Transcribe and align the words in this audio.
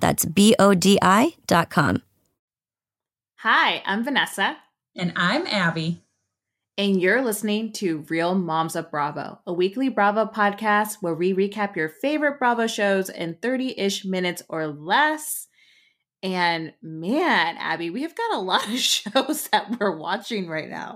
That's 0.00 0.24
B 0.24 0.54
O 0.58 0.74
D 0.74 0.98
I 1.00 1.34
dot 1.46 1.70
com. 1.70 2.02
Hi, 3.38 3.82
I'm 3.86 4.04
Vanessa. 4.04 4.58
And 4.96 5.12
I'm 5.16 5.46
Abby. 5.46 6.02
And 6.76 7.00
you're 7.00 7.22
listening 7.22 7.72
to 7.74 8.06
Real 8.08 8.34
Moms 8.34 8.74
of 8.74 8.90
Bravo, 8.90 9.38
a 9.46 9.52
weekly 9.52 9.88
Bravo 9.88 10.24
podcast 10.24 10.96
where 11.00 11.14
we 11.14 11.34
recap 11.34 11.76
your 11.76 11.88
favorite 11.88 12.38
Bravo 12.38 12.66
shows 12.66 13.08
in 13.10 13.36
30 13.40 13.78
ish 13.78 14.04
minutes 14.04 14.42
or 14.48 14.66
less. 14.66 15.46
And 16.22 16.72
man, 16.82 17.56
Abby, 17.58 17.90
we 17.90 18.02
have 18.02 18.14
got 18.14 18.34
a 18.34 18.40
lot 18.40 18.66
of 18.66 18.78
shows 18.78 19.48
that 19.48 19.78
we're 19.78 19.96
watching 19.96 20.48
right 20.48 20.68
now. 20.68 20.94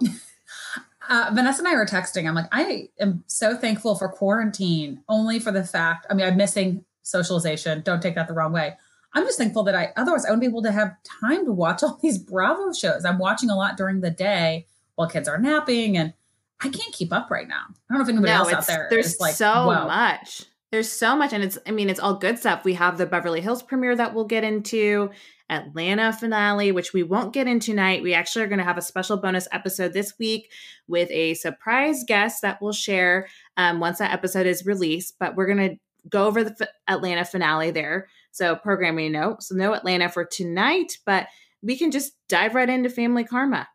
Uh, 1.08 1.30
Vanessa 1.34 1.61
and 1.61 1.68
I 1.68 1.74
were 1.74 1.86
texting. 1.86 2.27
I'm 2.27 2.34
like, 2.34 2.48
I 2.50 2.89
am 2.98 3.24
so 3.27 3.56
thankful 3.56 3.94
for 3.94 4.08
quarantine, 4.08 5.02
only 5.08 5.39
for 5.39 5.52
the 5.52 5.64
fact, 5.64 6.06
I 6.08 6.14
mean, 6.14 6.27
I'm 6.27 6.36
missing 6.36 6.84
socialization. 7.02 7.83
Don't 7.83 8.00
take 8.00 8.14
that 8.14 8.27
the 8.27 8.34
wrong 8.34 8.52
way. 8.52 8.77
I'm 9.14 9.24
just 9.24 9.38
thankful 9.38 9.62
that 9.64 9.74
I, 9.74 9.92
otherwise, 9.96 10.24
I 10.24 10.30
wouldn't 10.30 10.40
be 10.40 10.46
able 10.46 10.62
to 10.62 10.72
have 10.72 10.96
time 11.20 11.44
to 11.44 11.52
watch 11.52 11.82
all 11.82 11.98
these 12.02 12.18
Bravo 12.18 12.72
shows. 12.72 13.04
I'm 13.04 13.18
watching 13.18 13.48
a 13.48 13.56
lot 13.56 13.76
during 13.76 14.00
the 14.00 14.10
day 14.10 14.66
while 14.96 15.08
kids 15.08 15.28
are 15.28 15.38
napping, 15.38 15.96
and 15.96 16.12
I 16.60 16.68
can't 16.68 16.92
keep 16.92 17.12
up 17.12 17.30
right 17.30 17.46
now. 17.46 17.64
I 17.68 17.94
don't 17.94 17.98
know 17.98 18.02
if 18.02 18.08
anybody 18.08 18.32
no, 18.32 18.38
else 18.40 18.52
out 18.52 18.66
there 18.66 18.88
there's 18.90 19.20
like, 19.20 19.34
so 19.34 19.66
Whoa. 19.66 19.86
much. 19.86 20.44
There's 20.72 20.90
so 20.90 21.14
much, 21.14 21.32
and 21.32 21.44
it's, 21.44 21.58
I 21.66 21.70
mean, 21.70 21.88
it's 21.88 22.00
all 22.00 22.14
good 22.14 22.38
stuff. 22.38 22.64
We 22.64 22.74
have 22.74 22.98
the 22.98 23.06
Beverly 23.06 23.40
Hills 23.40 23.62
premiere 23.62 23.94
that 23.94 24.14
we'll 24.14 24.24
get 24.24 24.44
into. 24.44 25.10
Atlanta 25.50 26.10
finale, 26.10 26.72
which 26.72 26.94
we 26.94 27.02
won't 27.02 27.34
get 27.34 27.46
into 27.46 27.66
tonight. 27.66 28.02
We 28.02 28.14
actually 28.14 28.44
are 28.44 28.48
going 28.48 28.60
to 28.60 28.64
have 28.64 28.78
a 28.78 28.82
special 28.82 29.18
bonus 29.18 29.46
episode 29.52 29.92
this 29.92 30.18
week 30.18 30.50
with 30.88 31.10
a 31.10 31.34
surprise 31.34 32.02
guest 32.06 32.40
that 32.40 32.62
we'll 32.62 32.72
share 32.72 33.28
um, 33.58 33.78
once 33.78 33.98
that 33.98 34.12
episode 34.12 34.46
is 34.46 34.64
released. 34.64 35.16
But 35.18 35.36
we're 35.36 35.46
going 35.46 35.68
to 35.68 35.76
go 36.08 36.26
over 36.26 36.44
the 36.44 36.56
f- 36.58 36.68
Atlanta 36.88 37.24
finale 37.24 37.70
there. 37.70 38.08
So, 38.34 38.56
programming 38.56 39.12
note. 39.12 39.44
So, 39.44 39.54
no 39.54 39.74
Atlanta 39.74 40.08
for 40.08 40.24
tonight, 40.24 40.98
but 41.06 41.28
we 41.62 41.78
can 41.78 41.92
just 41.92 42.14
dive 42.28 42.56
right 42.56 42.68
into 42.68 42.90
family 42.90 43.22
karma. 43.22 43.68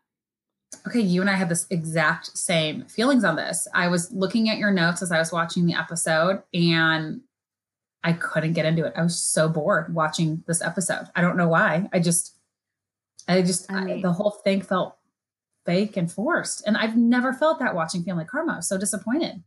Okay, 0.86 1.00
you 1.00 1.22
and 1.22 1.30
I 1.30 1.34
had 1.34 1.48
this 1.48 1.66
exact 1.70 2.36
same 2.36 2.84
feelings 2.84 3.24
on 3.24 3.36
this. 3.36 3.66
I 3.74 3.88
was 3.88 4.12
looking 4.12 4.50
at 4.50 4.58
your 4.58 4.70
notes 4.70 5.00
as 5.00 5.10
I 5.10 5.18
was 5.18 5.32
watching 5.32 5.64
the 5.64 5.72
episode, 5.72 6.42
and 6.52 7.22
I 8.04 8.12
couldn't 8.12 8.52
get 8.52 8.66
into 8.66 8.84
it. 8.84 8.92
I 8.96 9.02
was 9.02 9.22
so 9.22 9.48
bored 9.48 9.94
watching 9.94 10.44
this 10.46 10.60
episode. 10.60 11.06
I 11.16 11.22
don't 11.22 11.38
know 11.38 11.48
why. 11.48 11.88
I 11.94 11.98
just, 11.98 12.36
I 13.26 13.40
just, 13.40 13.72
I 13.72 13.80
mean, 13.82 13.98
I, 13.98 14.02
the 14.02 14.12
whole 14.12 14.30
thing 14.30 14.60
felt 14.60 14.98
fake 15.64 15.96
and 15.96 16.12
forced. 16.12 16.66
And 16.66 16.76
I've 16.76 16.98
never 16.98 17.32
felt 17.32 17.60
that 17.60 17.74
watching 17.74 18.02
Family 18.02 18.26
Karma. 18.26 18.52
I 18.52 18.56
was 18.56 18.68
so 18.68 18.76
disappointed. 18.76 19.42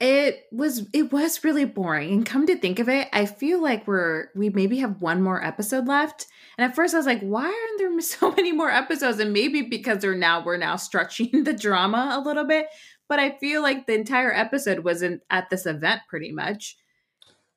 It 0.00 0.46
was 0.50 0.88
it 0.92 1.12
was 1.12 1.44
really 1.44 1.64
boring. 1.64 2.10
And 2.12 2.26
come 2.26 2.46
to 2.46 2.56
think 2.56 2.80
of 2.80 2.88
it, 2.88 3.08
I 3.12 3.26
feel 3.26 3.62
like 3.62 3.86
we're 3.86 4.28
we 4.34 4.50
maybe 4.50 4.78
have 4.78 5.00
one 5.00 5.22
more 5.22 5.44
episode 5.44 5.86
left. 5.86 6.26
And 6.58 6.64
at 6.64 6.74
first 6.74 6.92
I 6.92 6.96
was 6.96 7.06
like, 7.06 7.20
why 7.20 7.44
aren't 7.44 7.78
there 7.78 8.00
so 8.00 8.30
many 8.32 8.52
more 8.52 8.70
episodes? 8.70 9.20
And 9.20 9.32
maybe 9.32 9.62
because 9.62 9.98
they're 9.98 10.14
now 10.14 10.44
we're 10.44 10.56
now 10.56 10.76
stretching 10.76 11.30
the 11.44 11.52
drama 11.52 12.10
a 12.12 12.26
little 12.26 12.44
bit. 12.44 12.66
But 13.08 13.20
I 13.20 13.38
feel 13.38 13.62
like 13.62 13.86
the 13.86 13.94
entire 13.94 14.32
episode 14.32 14.80
wasn't 14.84 15.22
at 15.30 15.50
this 15.50 15.66
event 15.66 16.00
pretty 16.08 16.32
much. 16.32 16.76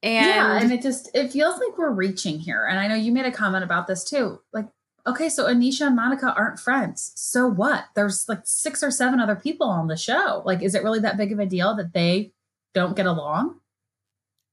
And 0.03 0.27
yeah, 0.27 0.59
and 0.61 0.71
it 0.71 0.83
just 0.83 1.09
it 1.15 1.31
feels 1.31 1.55
like 1.59 1.77
we're 1.79 1.89
reaching 1.89 2.39
here. 2.39 2.67
And 2.67 2.77
I 2.77 2.87
know 2.87 2.95
you 2.95 3.11
made 3.11 3.25
a 3.25 3.31
comment 3.31 3.63
about 3.63 3.87
this 3.87 4.03
too. 4.03 4.39
Like, 4.53 4.67
okay, 5.07 5.29
so 5.29 5.45
Anisha 5.45 5.87
and 5.87 5.95
Monica 5.95 6.33
aren't 6.35 6.59
friends. 6.59 7.11
So 7.15 7.47
what? 7.47 7.85
There's 7.95 8.27
like 8.27 8.41
six 8.43 8.81
or 8.81 8.91
seven 8.91 9.19
other 9.19 9.35
people 9.35 9.67
on 9.67 9.87
the 9.87 9.97
show. 9.97 10.41
Like, 10.45 10.63
is 10.63 10.75
it 10.75 10.83
really 10.83 10.99
that 10.99 11.17
big 11.17 11.31
of 11.31 11.39
a 11.39 11.45
deal 11.45 11.75
that 11.75 11.93
they 11.93 12.33
don't 12.73 12.95
get 12.95 13.05
along? 13.05 13.59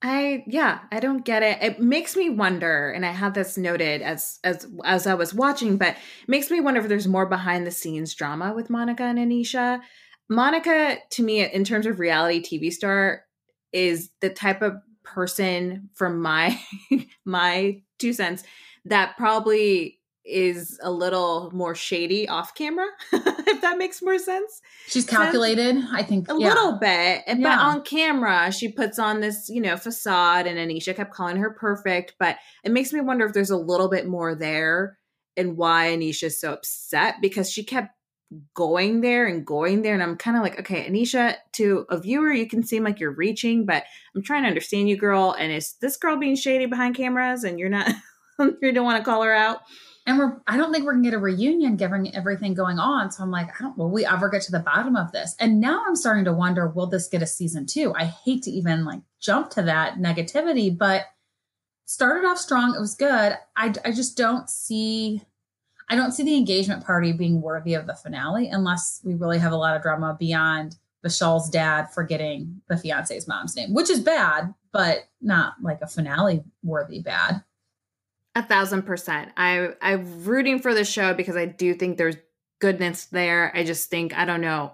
I 0.04 0.42
yeah, 0.48 0.80
I 0.90 0.98
don't 0.98 1.24
get 1.24 1.44
it. 1.44 1.62
It 1.62 1.80
makes 1.80 2.16
me 2.16 2.28
wonder, 2.28 2.90
and 2.90 3.06
I 3.06 3.12
had 3.12 3.34
this 3.34 3.56
noted 3.56 4.02
as 4.02 4.40
as 4.42 4.66
as 4.84 5.06
I 5.06 5.14
was 5.14 5.32
watching, 5.32 5.76
but 5.76 5.96
makes 6.26 6.50
me 6.50 6.60
wonder 6.60 6.80
if 6.80 6.88
there's 6.88 7.06
more 7.06 7.26
behind 7.26 7.66
the 7.66 7.70
scenes 7.70 8.12
drama 8.14 8.52
with 8.52 8.68
Monica 8.68 9.04
and 9.04 9.18
Anisha. 9.18 9.80
Monica, 10.28 10.96
to 11.10 11.22
me, 11.22 11.44
in 11.44 11.62
terms 11.62 11.86
of 11.86 12.00
reality 12.00 12.42
TV 12.42 12.72
star, 12.72 13.24
is 13.72 14.10
the 14.20 14.30
type 14.30 14.60
of 14.60 14.74
person 15.04 15.88
from 15.94 16.20
my 16.20 16.60
my 17.24 17.80
two 18.00 18.12
cents 18.12 18.42
that 18.84 19.16
probably 19.16 20.00
is 20.24 20.78
a 20.82 20.90
little 20.90 21.50
more 21.52 21.74
shady 21.74 22.28
off 22.28 22.54
camera 22.54 22.86
if 23.12 23.60
that 23.60 23.76
makes 23.76 24.00
more 24.00 24.18
sense 24.18 24.62
she's 24.86 25.04
calculated 25.04 25.76
i 25.92 26.02
think 26.02 26.30
a 26.30 26.36
yeah. 26.38 26.48
little 26.48 26.78
bit 26.78 27.22
yeah. 27.26 27.34
but 27.40 27.58
on 27.58 27.82
camera 27.82 28.52
she 28.52 28.68
puts 28.68 28.98
on 28.98 29.20
this 29.20 29.48
you 29.48 29.60
know 29.60 29.76
facade 29.76 30.46
and 30.46 30.58
anisha 30.58 30.94
kept 30.94 31.12
calling 31.12 31.36
her 31.36 31.50
perfect 31.50 32.14
but 32.18 32.36
it 32.62 32.70
makes 32.70 32.92
me 32.92 33.00
wonder 33.00 33.26
if 33.26 33.32
there's 33.32 33.50
a 33.50 33.56
little 33.56 33.88
bit 33.88 34.06
more 34.06 34.34
there 34.34 34.96
and 35.36 35.56
why 35.56 35.88
anisha's 35.88 36.38
so 36.38 36.52
upset 36.52 37.16
because 37.20 37.50
she 37.50 37.64
kept 37.64 37.90
going 38.54 39.00
there 39.00 39.26
and 39.26 39.46
going 39.46 39.82
there. 39.82 39.94
And 39.94 40.02
I'm 40.02 40.16
kind 40.16 40.36
of 40.36 40.42
like, 40.42 40.58
okay, 40.60 40.88
Anisha, 40.88 41.36
to 41.52 41.86
a 41.90 41.98
viewer, 41.98 42.32
you 42.32 42.46
can 42.46 42.62
seem 42.62 42.84
like 42.84 43.00
you're 43.00 43.12
reaching, 43.12 43.66
but 43.66 43.84
I'm 44.14 44.22
trying 44.22 44.42
to 44.42 44.48
understand 44.48 44.88
you, 44.88 44.96
girl. 44.96 45.34
And 45.38 45.52
is 45.52 45.74
this 45.80 45.96
girl 45.96 46.16
being 46.16 46.36
shady 46.36 46.66
behind 46.66 46.96
cameras 46.96 47.44
and 47.44 47.58
you're 47.58 47.68
not, 47.68 47.90
you 48.38 48.72
don't 48.72 48.84
want 48.84 48.98
to 48.98 49.04
call 49.04 49.22
her 49.22 49.34
out? 49.34 49.60
And 50.04 50.18
we're, 50.18 50.40
I 50.46 50.56
don't 50.56 50.72
think 50.72 50.84
we're 50.84 50.94
gonna 50.94 51.04
get 51.04 51.14
a 51.14 51.18
reunion 51.18 51.76
given 51.76 52.12
everything 52.14 52.54
going 52.54 52.78
on. 52.78 53.12
So 53.12 53.22
I'm 53.22 53.30
like, 53.30 53.48
I 53.48 53.62
don't, 53.62 53.78
will 53.78 53.90
we 53.90 54.04
ever 54.04 54.28
get 54.28 54.42
to 54.42 54.52
the 54.52 54.58
bottom 54.58 54.96
of 54.96 55.12
this? 55.12 55.36
And 55.38 55.60
now 55.60 55.82
I'm 55.86 55.94
starting 55.94 56.24
to 56.24 56.32
wonder, 56.32 56.68
will 56.68 56.86
this 56.86 57.08
get 57.08 57.22
a 57.22 57.26
season 57.26 57.66
two? 57.66 57.94
I 57.94 58.04
hate 58.04 58.42
to 58.44 58.50
even 58.50 58.84
like 58.84 59.00
jump 59.20 59.50
to 59.50 59.62
that 59.62 59.98
negativity, 59.98 60.76
but 60.76 61.06
started 61.84 62.26
off 62.26 62.38
strong. 62.38 62.74
It 62.74 62.80
was 62.80 62.94
good. 62.94 63.38
I, 63.56 63.72
I 63.84 63.92
just 63.92 64.16
don't 64.16 64.50
see 64.50 65.22
I 65.88 65.96
don't 65.96 66.12
see 66.12 66.22
the 66.22 66.36
engagement 66.36 66.86
party 66.86 67.12
being 67.12 67.42
worthy 67.42 67.74
of 67.74 67.86
the 67.86 67.94
finale 67.94 68.48
unless 68.48 69.02
we 69.04 69.14
really 69.14 69.38
have 69.38 69.52
a 69.52 69.56
lot 69.56 69.76
of 69.76 69.82
drama 69.82 70.16
beyond 70.18 70.76
Vishal's 71.04 71.50
dad 71.50 71.92
forgetting 71.92 72.62
the 72.68 72.78
fiance's 72.78 73.28
mom's 73.28 73.54
name, 73.56 73.74
which 73.74 73.90
is 73.90 74.00
bad, 74.00 74.54
but 74.72 75.08
not 75.20 75.54
like 75.60 75.82
a 75.82 75.86
finale 75.86 76.44
worthy 76.62 77.00
bad. 77.00 77.42
A 78.34 78.42
thousand 78.42 78.82
percent. 78.82 79.30
I 79.36 79.70
I'm 79.80 80.24
rooting 80.24 80.58
for 80.58 80.74
the 80.74 80.84
show 80.84 81.14
because 81.14 81.36
I 81.36 81.46
do 81.46 81.74
think 81.74 81.98
there's 81.98 82.16
goodness 82.60 83.06
there. 83.06 83.52
I 83.54 83.64
just 83.64 83.90
think 83.90 84.16
I 84.16 84.24
don't 84.24 84.40
know 84.40 84.72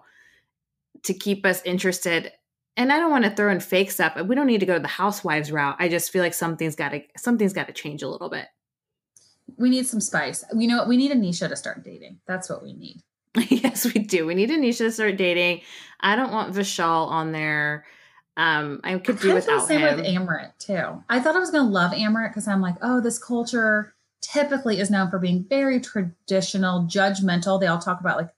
to 1.04 1.14
keep 1.14 1.44
us 1.44 1.62
interested. 1.64 2.32
And 2.76 2.92
I 2.92 3.00
don't 3.00 3.10
want 3.10 3.24
to 3.24 3.30
throw 3.30 3.50
in 3.50 3.58
fake 3.58 3.90
stuff. 3.90 4.16
We 4.24 4.36
don't 4.36 4.46
need 4.46 4.60
to 4.60 4.66
go 4.66 4.74
to 4.74 4.80
the 4.80 4.86
housewives 4.86 5.50
route. 5.50 5.76
I 5.80 5.88
just 5.88 6.12
feel 6.12 6.22
like 6.22 6.34
something's 6.34 6.76
got 6.76 6.90
to 6.90 7.02
something's 7.16 7.52
got 7.52 7.66
to 7.66 7.72
change 7.72 8.02
a 8.02 8.08
little 8.08 8.30
bit 8.30 8.46
we 9.56 9.70
need 9.70 9.86
some 9.86 10.00
spice. 10.00 10.44
You 10.54 10.68
know 10.68 10.78
what? 10.78 10.88
We 10.88 10.96
need 10.96 11.12
Anisha 11.12 11.48
to 11.48 11.56
start 11.56 11.82
dating. 11.82 12.20
That's 12.26 12.50
what 12.50 12.62
we 12.62 12.74
need. 12.74 13.02
yes, 13.48 13.84
we 13.92 14.00
do. 14.00 14.26
We 14.26 14.34
need 14.34 14.50
Anisha 14.50 14.78
to 14.78 14.92
start 14.92 15.16
dating. 15.16 15.62
I 16.00 16.16
don't 16.16 16.32
want 16.32 16.54
Vishal 16.54 17.08
on 17.08 17.32
there. 17.32 17.86
Um, 18.38 18.80
I 18.84 18.96
could 18.98 19.18
do 19.18 19.32
I 19.32 19.34
without 19.34 19.66
same 19.66 19.80
him. 19.80 19.96
with 19.96 20.06
Amrit 20.06 20.56
too. 20.58 21.02
I 21.08 21.18
thought 21.18 21.34
I 21.34 21.40
was 21.40 21.50
gonna 21.50 21.68
love 21.68 21.90
Amrit 21.90 22.30
because 22.30 22.46
I'm 22.46 22.60
like, 22.60 22.76
oh, 22.80 23.00
this 23.00 23.18
culture 23.18 23.94
typically 24.22 24.78
is 24.78 24.90
known 24.90 25.10
for 25.10 25.18
being 25.18 25.44
very 25.48 25.80
traditional, 25.80 26.82
judgmental. 26.84 27.60
They 27.60 27.66
all 27.66 27.80
talk 27.80 28.00
about 28.00 28.16
like 28.16 28.30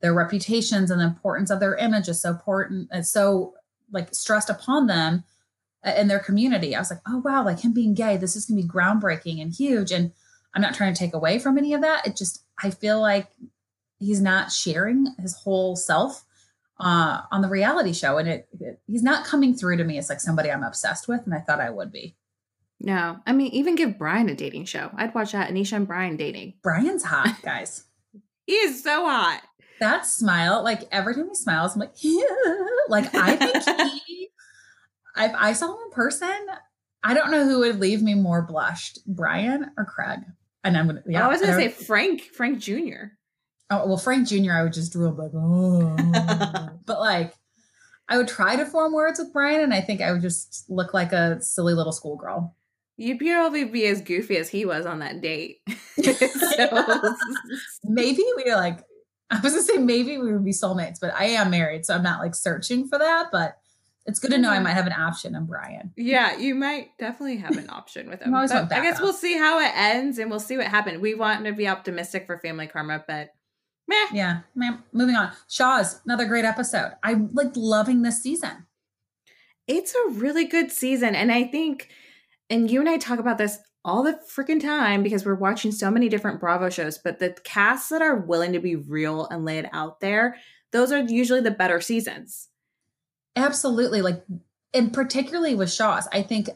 their 0.00 0.14
reputations 0.14 0.92
and 0.92 1.00
the 1.00 1.06
importance 1.06 1.50
of 1.50 1.58
their 1.58 1.74
image 1.74 2.08
is 2.08 2.22
so 2.22 2.30
important. 2.30 2.88
It's 2.92 3.10
so 3.10 3.54
like 3.90 4.14
stressed 4.14 4.48
upon 4.48 4.86
them 4.86 5.24
uh, 5.84 5.92
in 5.96 6.06
their 6.06 6.20
community. 6.20 6.76
I 6.76 6.78
was 6.78 6.90
like, 6.90 7.00
oh 7.08 7.20
wow, 7.24 7.44
like 7.44 7.58
him 7.60 7.72
being 7.74 7.94
gay, 7.94 8.16
this 8.16 8.36
is 8.36 8.46
gonna 8.46 8.62
be 8.62 8.68
groundbreaking 8.68 9.42
and 9.42 9.52
huge. 9.52 9.90
And 9.90 10.12
I'm 10.54 10.62
not 10.62 10.74
trying 10.74 10.94
to 10.94 10.98
take 10.98 11.14
away 11.14 11.40
from 11.40 11.58
any 11.58 11.74
of 11.74 11.80
that. 11.80 12.06
It 12.06 12.16
just, 12.16 12.44
I 12.62 12.70
feel 12.70 13.00
like 13.00 13.26
he's 13.98 14.20
not 14.20 14.52
sharing 14.52 15.08
his 15.18 15.34
whole 15.34 15.74
self 15.74 16.24
uh, 16.80 17.22
on 17.30 17.42
the 17.42 17.48
reality 17.48 17.92
show. 17.92 18.18
And 18.18 18.28
it, 18.28 18.48
it, 18.60 18.80
he's 18.86 19.02
not 19.02 19.24
coming 19.24 19.54
through 19.54 19.78
to 19.78 19.84
me 19.84 19.98
as 19.98 20.08
like 20.08 20.20
somebody 20.20 20.50
I'm 20.50 20.62
obsessed 20.62 21.08
with. 21.08 21.22
And 21.24 21.34
I 21.34 21.40
thought 21.40 21.60
I 21.60 21.70
would 21.70 21.92
be. 21.92 22.16
No, 22.80 23.18
I 23.26 23.32
mean, 23.32 23.52
even 23.52 23.74
give 23.74 23.98
Brian 23.98 24.28
a 24.28 24.34
dating 24.34 24.66
show. 24.66 24.90
I'd 24.94 25.14
watch 25.14 25.32
that. 25.32 25.50
Anisha 25.50 25.72
and 25.72 25.86
Brian 25.86 26.16
dating. 26.16 26.54
Brian's 26.62 27.02
hot, 27.02 27.36
guys. 27.42 27.84
he 28.46 28.52
is 28.52 28.82
so 28.82 29.04
hot. 29.04 29.42
That 29.80 30.06
smile, 30.06 30.62
like 30.62 30.82
every 30.90 31.14
time 31.14 31.28
he 31.28 31.34
smiles, 31.34 31.74
I'm 31.74 31.80
like, 31.80 31.92
yeah. 32.02 32.22
like 32.88 33.14
I 33.14 33.36
think 33.36 34.04
he. 34.06 34.28
If 35.20 35.32
I 35.34 35.52
saw 35.52 35.74
him 35.74 35.78
in 35.84 35.90
person, 35.90 36.46
I 37.02 37.12
don't 37.12 37.32
know 37.32 37.44
who 37.44 37.58
would 37.58 37.80
leave 37.80 38.02
me 38.02 38.14
more 38.14 38.40
blushed, 38.40 39.00
Brian 39.04 39.72
or 39.76 39.84
Craig. 39.84 40.20
And 40.62 40.76
I'm 40.76 40.86
gonna. 40.86 41.02
Yeah, 41.08 41.24
I 41.24 41.28
was 41.28 41.40
gonna 41.40 41.54
say 41.54 41.70
Frank, 41.70 42.22
Frank 42.22 42.60
Jr. 42.60 43.16
Oh 43.70 43.86
well, 43.86 43.98
Frank 43.98 44.28
Jr. 44.28 44.52
I 44.52 44.62
would 44.62 44.72
just 44.72 44.92
drool 44.92 45.12
like, 45.12 45.32
oh. 45.34 46.68
but 46.86 47.00
like, 47.00 47.34
I 48.08 48.16
would 48.16 48.28
try 48.28 48.56
to 48.56 48.64
form 48.64 48.92
words 48.92 49.18
with 49.18 49.32
Brian, 49.32 49.60
and 49.60 49.74
I 49.74 49.80
think 49.80 50.00
I 50.00 50.12
would 50.12 50.22
just 50.22 50.64
look 50.68 50.94
like 50.94 51.12
a 51.12 51.40
silly 51.42 51.74
little 51.74 51.92
schoolgirl. 51.92 52.54
You'd 52.96 53.20
probably 53.20 53.64
be 53.64 53.86
as 53.86 54.00
goofy 54.00 54.36
as 54.38 54.48
he 54.48 54.64
was 54.64 54.86
on 54.86 55.00
that 55.00 55.20
date. 55.20 55.60
so. 56.02 57.14
maybe 57.84 58.24
we 58.36 58.50
are 58.50 58.56
like. 58.56 58.80
I 59.30 59.40
was 59.40 59.52
gonna 59.52 59.62
say 59.62 59.76
maybe 59.76 60.16
we 60.16 60.32
would 60.32 60.44
be 60.44 60.52
soulmates, 60.52 60.98
but 60.98 61.12
I 61.12 61.26
am 61.26 61.50
married, 61.50 61.84
so 61.84 61.94
I'm 61.94 62.02
not 62.02 62.20
like 62.20 62.34
searching 62.34 62.88
for 62.88 62.98
that. 62.98 63.26
But 63.30 63.58
it's 64.08 64.20
good 64.20 64.30
to 64.30 64.38
know 64.38 64.48
I 64.48 64.54
mm-hmm. 64.54 64.64
might 64.64 64.72
have 64.72 64.86
an 64.86 64.94
option 64.94 65.34
in 65.34 65.44
Brian. 65.44 65.92
Yeah, 65.98 66.38
you 66.38 66.54
might 66.54 66.96
definitely 66.98 67.36
have 67.36 67.58
an 67.58 67.68
option 67.68 68.08
with 68.08 68.22
him. 68.22 68.34
I 68.34 68.46
guess 68.46 69.02
we'll 69.02 69.12
see 69.12 69.36
how 69.36 69.60
it 69.60 69.70
ends 69.74 70.18
and 70.18 70.30
we'll 70.30 70.40
see 70.40 70.56
what 70.56 70.66
happens. 70.66 70.98
We 70.98 71.14
want 71.14 71.44
to 71.44 71.52
be 71.52 71.68
optimistic 71.68 72.24
for 72.24 72.38
family 72.38 72.68
karma, 72.68 73.04
but 73.06 73.34
meh. 73.88 74.06
Yeah, 74.12 74.40
meh. 74.54 74.76
Moving 74.92 75.16
on. 75.16 75.32
Shahs 75.48 76.00
another 76.04 76.26
great 76.26 76.44
episode. 76.44 76.92
I'm 77.02 77.30
like 77.32 77.52
loving 77.56 78.02
this 78.02 78.22
season. 78.22 78.66
It's 79.66 79.94
a 79.94 80.10
really 80.10 80.44
good 80.44 80.70
season. 80.70 81.14
And 81.14 81.32
I 81.32 81.44
think, 81.44 81.88
and 82.48 82.70
you 82.70 82.80
and 82.80 82.88
I 82.88 82.96
talk 82.96 83.18
about 83.18 83.38
this 83.38 83.58
all 83.84 84.02
the 84.02 84.18
freaking 84.30 84.60
time 84.60 85.02
because 85.02 85.24
we're 85.24 85.34
watching 85.34 85.72
so 85.72 85.90
many 85.90 86.08
different 86.08 86.40
Bravo 86.40 86.70
shows, 86.70 86.98
but 86.98 87.18
the 87.18 87.36
casts 87.44 87.88
that 87.88 88.02
are 88.02 88.16
willing 88.16 88.52
to 88.52 88.60
be 88.60 88.76
real 88.76 89.26
and 89.26 89.44
lay 89.44 89.58
it 89.58 89.68
out 89.72 90.00
there, 90.00 90.36
those 90.72 90.92
are 90.92 91.00
usually 91.00 91.40
the 91.40 91.50
better 91.50 91.80
seasons 91.80 92.48
Absolutely. 93.38 94.02
Like, 94.02 94.24
and 94.74 94.92
particularly 94.92 95.54
with 95.54 95.72
Shahs, 95.72 96.08
I 96.12 96.22
think 96.22 96.50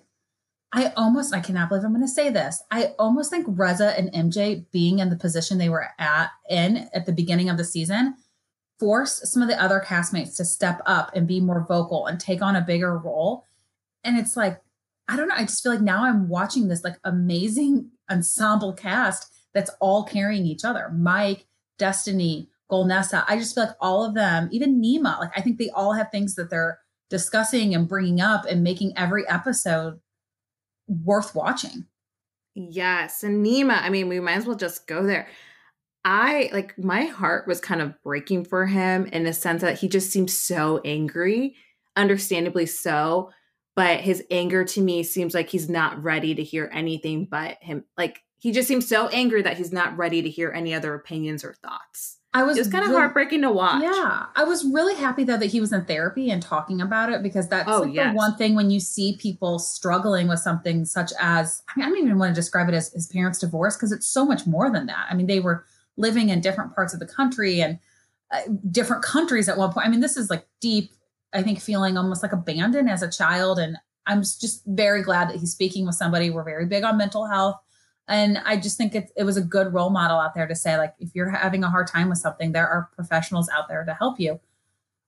I 0.73 0.93
almost, 0.97 1.35
I 1.35 1.41
cannot 1.41 1.69
believe 1.69 1.85
I'm 1.85 1.93
going 1.93 2.03
to 2.03 2.09
say 2.09 2.31
this. 2.31 2.63
I 2.71 2.95
almost 2.99 3.31
think 3.31 3.47
Reza 3.49 3.99
and 3.99 4.13
MJ 4.13 4.65
being 4.73 5.01
in 5.01 5.11
the 5.11 5.17
position 5.17 5.59
they 5.59 5.69
were 5.69 5.89
at 5.99 6.31
in 6.49 6.89
at 6.95 7.05
the 7.05 7.13
beginning 7.13 7.51
of 7.51 7.59
the 7.59 7.65
season 7.65 8.17
forced 8.81 9.27
some 9.27 9.43
of 9.43 9.49
the 9.49 9.63
other 9.63 9.85
castmates 9.87 10.37
to 10.37 10.45
step 10.45 10.81
up 10.87 11.13
and 11.15 11.29
be 11.29 11.41
more 11.41 11.65
vocal 11.69 12.07
and 12.07 12.19
take 12.19 12.43
on 12.43 12.57
a 12.57 12.61
bigger 12.61 12.99
role. 12.99 13.47
And 14.03 14.19
it's 14.19 14.37
like, 14.37 14.61
I 15.09 15.17
don't 15.17 15.29
know. 15.29 15.37
I 15.37 15.45
just 15.45 15.63
feel 15.63 15.73
like 15.73 15.83
now 15.83 16.05
I'm 16.05 16.29
watching 16.29 16.69
this 16.69 16.83
like 16.83 16.97
amazing 17.05 17.91
ensemble 18.11 18.73
cast 18.73 19.31
that's 19.55 19.71
all 19.81 20.05
carrying 20.05 20.47
each 20.47 20.65
other. 20.65 20.91
Mike, 20.91 21.47
Destiny, 21.79 22.49
Golnesa. 22.71 23.25
I 23.29 23.37
just 23.37 23.55
feel 23.55 23.65
like 23.65 23.77
all 23.81 24.05
of 24.05 24.15
them, 24.15 24.49
even 24.51 24.83
Nema, 24.83 25.19
like 25.21 25.31
I 25.37 25.43
think 25.43 25.59
they 25.59 25.71
all 25.71 25.93
have 25.93 26.11
things 26.11 26.35
that 26.37 26.49
they're 26.49 26.79
discussing 27.11 27.75
and 27.75 27.87
bringing 27.87 28.21
up 28.21 28.47
and 28.47 28.65
making 28.65 28.95
every 28.97 29.29
episode 29.29 30.01
worth 30.87 31.35
watching. 31.35 31.87
Yes. 32.55 33.23
And 33.23 33.45
Nema, 33.45 33.81
I 33.81 33.89
mean, 33.89 34.09
we 34.09 34.21
might 34.21 34.37
as 34.37 34.47
well 34.47 34.57
just 34.57 34.87
go 34.87 35.05
there. 35.07 35.29
I 36.05 36.51
like 36.53 36.77
my 36.79 37.05
heart 37.05 37.47
was 37.47 37.61
kind 37.61 37.81
of 37.81 37.95
breaking 38.03 38.45
for 38.45 38.67
him 38.67 39.07
in 39.07 39.25
the 39.25 39.33
sense 39.33 39.63
that 39.63 39.79
he 39.79 39.89
just 39.89 40.11
seems 40.11 40.37
so 40.37 40.81
angry, 40.85 41.55
understandably 41.97 42.67
so. 42.67 43.31
But 43.75 44.01
his 44.01 44.23
anger 44.31 44.65
to 44.65 44.83
me 44.83 45.03
seems 45.03 45.33
like 45.33 45.49
he's 45.49 45.71
not 45.71 46.03
ready 46.03 46.35
to 46.35 46.43
hear 46.43 46.69
anything 46.73 47.27
but 47.31 47.57
him. 47.63 47.85
Like 47.97 48.21
he 48.39 48.53
just 48.53 48.69
seems 48.69 48.89
so 48.89 49.09
angry 49.09 49.43
that 49.43 49.57
he's 49.57 49.73
not 49.73 49.97
ready 49.97 50.21
to 50.23 50.29
hear 50.29 50.51
any 50.51 50.75
other 50.75 50.95
opinions 50.95 51.45
or 51.45 51.55
thoughts. 51.55 52.19
I 52.35 52.45
was 52.45 52.57
it 52.57 52.61
was 52.61 52.69
kind 52.69 52.83
of 52.83 52.91
really, 52.91 53.01
heartbreaking 53.01 53.43
to 53.43 53.51
watch. 53.51 53.83
Yeah. 53.83 54.27
I 54.35 54.45
was 54.45 54.65
really 54.65 54.95
happy 54.95 55.23
though 55.25 55.37
that 55.37 55.47
he 55.47 55.61
was 55.61 55.73
in 55.73 55.85
therapy 55.85 56.31
and 56.31 56.43
talking 56.43 56.81
about 56.81 57.13
it 57.13 57.23
because 57.23 57.47
that's 57.49 57.69
oh, 57.69 57.83
like 57.83 57.93
yes. 57.93 58.13
the 58.13 58.17
one 58.17 58.37
thing 58.37 58.55
when 58.55 58.71
you 58.71 58.81
see 58.81 59.19
people 59.19 59.59
struggling 59.59 60.29
with 60.29 60.39
something 60.39 60.87
such 60.87 61.13
as 61.21 61.63
I 61.69 61.79
mean, 61.79 61.87
I 61.87 61.91
don't 61.91 61.99
even 61.99 62.19
want 62.19 62.35
to 62.35 62.39
describe 62.39 62.69
it 62.71 62.75
as 62.75 62.91
his 62.93 63.07
parents' 63.07 63.39
divorce 63.39 63.77
because 63.77 63.93
it's 63.93 64.07
so 64.07 64.25
much 64.25 64.47
more 64.47 64.71
than 64.71 64.87
that. 64.87 65.07
I 65.11 65.15
mean, 65.15 65.27
they 65.27 65.41
were 65.41 65.67
living 65.99 66.31
in 66.31 66.41
different 66.41 66.75
parts 66.75 66.95
of 66.95 67.01
the 67.01 67.07
country 67.07 67.61
and 67.61 67.79
uh, 68.31 68.41
different 68.71 69.03
countries 69.03 69.49
at 69.51 69.59
one 69.59 69.71
point. 69.71 69.87
I 69.87 69.91
mean, 69.91 70.01
this 70.01 70.17
is 70.17 70.31
like 70.31 70.47
deep, 70.61 70.93
I 71.35 71.43
think, 71.43 71.61
feeling 71.61 71.99
almost 71.99 72.23
like 72.23 72.33
abandoned 72.33 72.89
as 72.89 73.03
a 73.03 73.11
child. 73.11 73.59
And 73.59 73.77
I'm 74.07 74.23
just 74.23 74.63
very 74.67 75.03
glad 75.03 75.29
that 75.29 75.37
he's 75.37 75.53
speaking 75.53 75.85
with 75.85 75.97
somebody. 75.97 76.31
We're 76.31 76.45
very 76.45 76.65
big 76.65 76.83
on 76.83 76.97
mental 76.97 77.27
health 77.27 77.57
and 78.09 78.39
i 78.45 78.57
just 78.57 78.77
think 78.77 78.95
it, 78.95 79.11
it 79.17 79.25
was 79.25 79.37
a 79.37 79.43
good 79.43 79.73
role 79.73 79.91
model 79.91 80.19
out 80.19 80.35
there 80.35 80.47
to 80.47 80.55
say 80.55 80.77
like 80.77 80.95
if 80.99 81.11
you're 81.15 81.31
having 81.31 81.65
a 81.65 81.71
hard 81.71 81.87
time 81.87 82.09
with 82.09 82.19
something 82.19 82.53
there 82.53 82.69
are 82.69 82.91
professionals 82.95 83.49
out 83.51 83.69
there 83.69 83.85
to 83.85 83.95
help 83.95 84.19
you. 84.19 84.41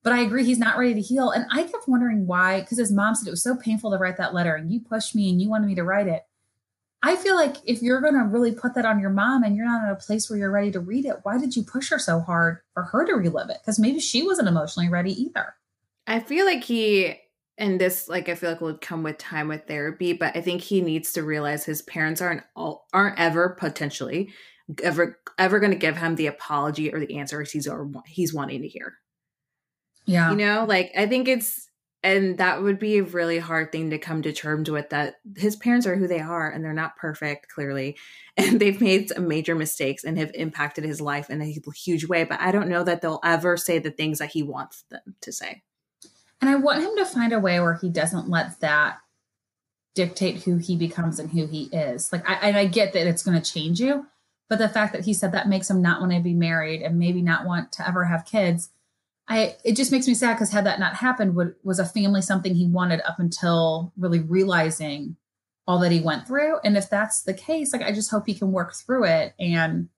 But 0.03 0.13
i 0.13 0.21
agree 0.21 0.45
he's 0.45 0.59
not 0.59 0.79
ready 0.79 0.95
to 0.95 1.01
heal. 1.01 1.31
And 1.31 1.47
i 1.51 1.63
kept 1.65 1.89
wondering 1.89 2.27
why 2.27 2.61
because 2.61 2.79
his 2.79 2.93
mom 2.93 3.15
said 3.15 3.29
it 3.29 3.33
was 3.33 3.43
so 3.43 3.57
painful 3.57 3.91
to 3.91 3.99
write 3.99 4.17
that 4.19 4.35
letter 4.35 4.55
and 4.55 4.71
you 4.73 4.81
pushed 4.81 5.15
me 5.15 5.31
and 5.31 5.41
you 5.41 5.49
wanted 5.49 5.67
me 5.67 5.75
to 5.77 5.85
write 5.85 6.09
it. 6.09 6.23
I 7.03 7.17
feel 7.17 7.35
like 7.35 7.57
if 7.67 7.83
you're 7.83 8.01
going 8.01 8.15
to 8.15 8.21
really 8.21 8.53
put 8.53 8.75
that 8.77 8.87
on 8.87 8.99
your 8.99 9.11
mom 9.11 9.43
and 9.43 9.55
you're 9.55 9.67
not 9.67 9.83
in 9.83 9.91
a 9.91 9.97
place 9.97 10.31
where 10.31 10.39
you're 10.39 10.51
ready 10.51 10.71
to 10.73 10.81
read 10.81 11.05
it 11.05 11.19
why 11.23 11.39
did 11.39 11.55
you 11.55 11.63
push 11.63 11.91
her 11.91 11.99
so 11.99 12.21
hard 12.21 12.61
for 12.73 12.85
her 12.85 13.05
to 13.07 13.15
relive 13.15 13.51
it? 13.51 13.59
Because 13.61 13.79
maybe 13.79 14.01
she 14.01 14.23
wasn't 14.23 14.49
emotionally 14.49 14.89
ready 14.89 15.13
either. 15.23 15.55
I 16.07 16.21
feel 16.21 16.45
like 16.45 16.65
he 16.65 17.17
and 17.59 17.81
this 17.81 18.09
like 18.09 18.29
i 18.29 18.35
feel 18.35 18.51
like 18.51 18.61
will 18.61 18.79
come 18.79 19.03
with 19.03 19.19
time 19.19 19.49
with 19.49 19.67
therapy 19.67 20.13
but 20.13 20.37
i 20.37 20.41
think 20.41 20.61
he 20.61 20.81
needs 20.81 21.13
to 21.13 21.23
realize 21.23 21.65
his 21.65 21.83
parents 21.83 22.21
aren't 22.21 22.43
all 22.57 22.87
aren't 22.93 23.19
ever 23.19 23.51
potentially 23.59 24.33
ever 24.83 25.19
ever 25.39 25.61
going 25.61 25.73
to 25.73 25.79
give 25.79 25.97
him 25.97 26.17
the 26.17 26.27
apology 26.27 26.93
or 26.93 27.01
the 27.01 27.19
answers 27.19 27.51
he's 27.51 27.69
or 27.69 27.91
he's 28.07 28.33
wanting 28.33 28.63
to 28.63 28.69
hear. 28.69 28.95
Yeah. 30.07 30.31
You 30.31 30.37
know 30.37 30.65
like 30.69 30.93
i 30.97 31.07
think 31.07 31.29
it's 31.29 31.69
and 32.03 32.37
that 32.37 32.63
would 32.63 32.79
be 32.79 32.99
a 32.99 33.03
really 33.03 33.39
hard 33.39 33.73
thing 33.73 33.89
to 33.89 33.99
come 33.99 34.21
to 34.21 34.33
terms 34.33 34.71
with 34.71 34.91
that 34.91 35.15
his 35.39 35.57
parents 35.57 35.87
are 35.87 35.97
who 35.97 36.07
they 36.07 36.21
are 36.21 36.51
and 36.51 36.63
they're 36.63 36.75
not 36.75 36.97
perfect 36.97 37.49
clearly 37.49 37.97
and 38.37 38.61
they've 38.61 38.81
made 38.81 39.09
some 39.09 39.29
major 39.29 39.55
mistakes 39.55 40.05
and 40.05 40.19
have 40.19 40.31
impacted 40.35 40.85
his 40.85 41.01
life 41.01 41.31
in 41.31 41.41
a 41.41 41.57
huge 41.75 42.07
way 42.07 42.25
but 42.25 42.41
i 42.41 42.53
don't 42.53 42.69
know 42.69 42.85
that 42.85 43.01
they'll 43.01 43.21
ever 43.25 43.57
say 43.57 43.79
the 43.79 43.91
things 43.91 44.19
that 44.19 44.31
he 44.31 44.43
wants 44.43 44.85
them 44.91 45.15
to 45.23 45.33
say 45.33 45.63
and 46.41 46.51
I 46.51 46.57
want 46.57 46.83
him 46.83 46.97
to 46.97 47.07
find 47.07 47.33
a 47.33 47.41
way 47.41 47.61
where 47.61 47.75
he 47.75 47.89
doesn't 47.89 48.29
let 48.29 48.61
that 48.61 48.99
dictate 49.95 50.43
who 50.43 50.57
he 50.57 50.77
becomes 50.77 51.19
and 51.19 51.31
who 51.31 51.47
he 51.47 51.65
is. 51.65 52.13
Like, 52.13 52.29
I, 52.29 52.61
I 52.61 52.67
get 52.67 52.93
that 52.93 53.07
it's 53.07 53.23
going 53.23 53.41
to 53.41 53.53
change 53.53 53.81
you, 53.81 54.07
but 54.49 54.59
the 54.59 54.69
fact 54.69 54.93
that 54.93 55.05
he 55.05 55.15
said 55.15 55.33
that 55.33 55.49
makes 55.49 55.71
him 55.71 55.81
not 55.81 56.01
want 56.01 56.13
to 56.13 56.21
be 56.21 56.35
married 56.35 56.83
and 56.83 56.99
maybe 56.99 57.23
not 57.23 57.47
want 57.47 57.73
to 57.73 57.87
ever 57.87 58.05
have 58.05 58.27
kids, 58.27 58.71
I 59.27 59.57
it 59.65 59.77
just 59.77 59.93
makes 59.93 60.07
me 60.07 60.15
sad 60.15 60.35
because 60.35 60.53
had 60.53 60.67
that 60.67 60.81
not 60.81 60.97
happened, 60.97 61.35
would 61.35 61.55
was 61.63 61.79
a 61.79 61.87
family 61.87 62.21
something 62.21 62.55
he 62.55 62.67
wanted 62.67 63.01
up 63.09 63.19
until 63.19 63.93
really 63.97 64.21
realizing 64.21 65.17
all 65.67 65.79
that 65.79 65.93
he 65.93 66.01
went 66.01 66.27
through. 66.27 66.59
And 66.63 66.77
if 66.77 66.91
that's 66.91 67.23
the 67.23 67.33
case, 67.33 67.73
like 67.73 67.83
I 67.83 67.93
just 67.93 68.11
hope 68.11 68.27
he 68.27 68.35
can 68.35 68.53
work 68.53 68.75
through 68.75 69.05
it 69.05 69.35
and 69.39 69.89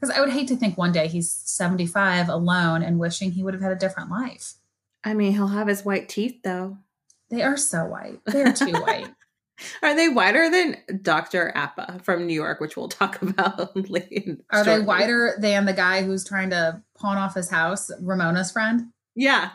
because 0.00 0.16
I 0.16 0.20
would 0.20 0.30
hate 0.30 0.46
to 0.48 0.56
think 0.56 0.78
one 0.78 0.92
day 0.92 1.08
he's 1.08 1.28
75 1.28 2.28
alone 2.28 2.84
and 2.84 3.00
wishing 3.00 3.32
he 3.32 3.42
would 3.42 3.54
have 3.54 3.62
had 3.62 3.72
a 3.72 3.76
different 3.76 4.10
life. 4.10 4.54
I 5.04 5.14
mean, 5.14 5.32
he'll 5.32 5.48
have 5.48 5.68
his 5.68 5.84
white 5.84 6.08
teeth 6.08 6.42
though. 6.42 6.78
They 7.30 7.42
are 7.42 7.56
so 7.56 7.84
white. 7.84 8.20
They're 8.26 8.52
too 8.52 8.72
white. 8.72 9.08
Are 9.82 9.94
they 9.94 10.08
whiter 10.08 10.48
than 10.48 10.76
Dr. 11.02 11.52
Apa 11.56 12.00
from 12.04 12.26
New 12.26 12.34
York, 12.34 12.60
which 12.60 12.76
we'll 12.76 12.88
talk 12.88 13.20
about 13.22 13.76
later? 13.90 14.38
Are 14.50 14.64
they 14.64 14.78
whiter 14.80 15.36
than 15.40 15.64
the 15.64 15.72
guy 15.72 16.04
who's 16.04 16.24
trying 16.24 16.50
to 16.50 16.82
pawn 16.96 17.18
off 17.18 17.34
his 17.34 17.50
house, 17.50 17.90
Ramona's 18.00 18.52
friend? 18.52 18.92
Yeah. 19.16 19.50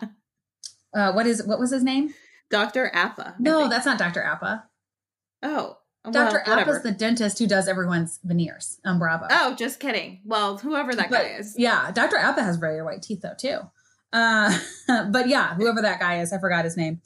Uh, 0.94 1.14
what 1.14 1.26
is 1.26 1.44
what 1.44 1.60
was 1.60 1.72
his 1.72 1.84
name? 1.84 2.14
Dr. 2.50 2.94
Apa. 2.94 3.36
No, 3.40 3.70
that's 3.70 3.86
not 3.86 3.98
Dr. 3.98 4.24
Apa. 4.24 4.66
Oh. 5.42 5.78
Dr. 6.12 6.44
Well, 6.46 6.60
Apa's 6.60 6.84
the 6.84 6.92
dentist 6.92 7.40
who 7.40 7.48
does 7.48 7.70
everyone's 7.70 8.20
veneers 8.26 8.82
on 8.84 9.00
Bravo. 9.00 9.28
Oh, 9.32 9.56
just 9.56 9.80
kidding. 9.80 10.20
Well, 10.26 10.58
whoever 10.58 10.94
that 10.94 11.10
but, 11.10 11.24
guy 11.24 11.36
is. 11.40 11.56
Yeah, 11.58 11.92
Dr. 11.92 12.18
Apa 12.18 12.44
has 12.44 12.58
very 12.58 12.82
white 12.84 13.02
teeth 13.02 13.22
though 13.22 13.36
too. 13.38 13.60
Uh, 14.14 14.58
but 15.10 15.28
yeah, 15.28 15.56
whoever 15.56 15.82
that 15.82 16.00
guy 16.00 16.22
is, 16.22 16.32
I 16.32 16.38
forgot 16.38 16.64
his 16.64 16.78
name. 16.78 17.02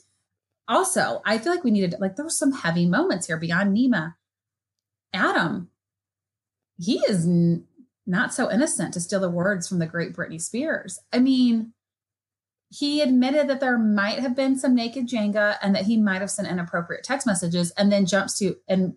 Also, 0.67 1.21
I 1.25 1.37
feel 1.37 1.53
like 1.53 1.63
we 1.63 1.71
needed 1.71 1.95
like 1.99 2.17
there 2.17 2.25
were 2.25 2.29
some 2.29 2.51
heavy 2.51 2.85
moments 2.85 3.27
here 3.27 3.37
beyond 3.37 3.75
Nema. 3.75 4.15
Adam, 5.13 5.69
he 6.77 6.97
is 7.07 7.25
n- 7.25 7.63
not 8.05 8.33
so 8.33 8.51
innocent 8.51 8.93
to 8.93 8.99
steal 8.99 9.21
the 9.21 9.29
words 9.29 9.67
from 9.67 9.79
the 9.79 9.85
great 9.85 10.13
Britney 10.13 10.41
Spears. 10.41 10.99
I 11.13 11.19
mean, 11.19 11.73
he 12.69 13.01
admitted 13.01 13.47
that 13.47 13.61
there 13.61 13.77
might 13.77 14.19
have 14.19 14.35
been 14.35 14.59
some 14.59 14.75
naked 14.75 15.07
Jenga 15.07 15.55
and 15.61 15.73
that 15.73 15.85
he 15.85 15.95
might 15.95 16.19
have 16.19 16.29
sent 16.29 16.49
inappropriate 16.49 17.05
text 17.05 17.25
messages, 17.25 17.71
and 17.71 17.89
then 17.89 18.05
jumps 18.05 18.37
to 18.39 18.57
and 18.67 18.95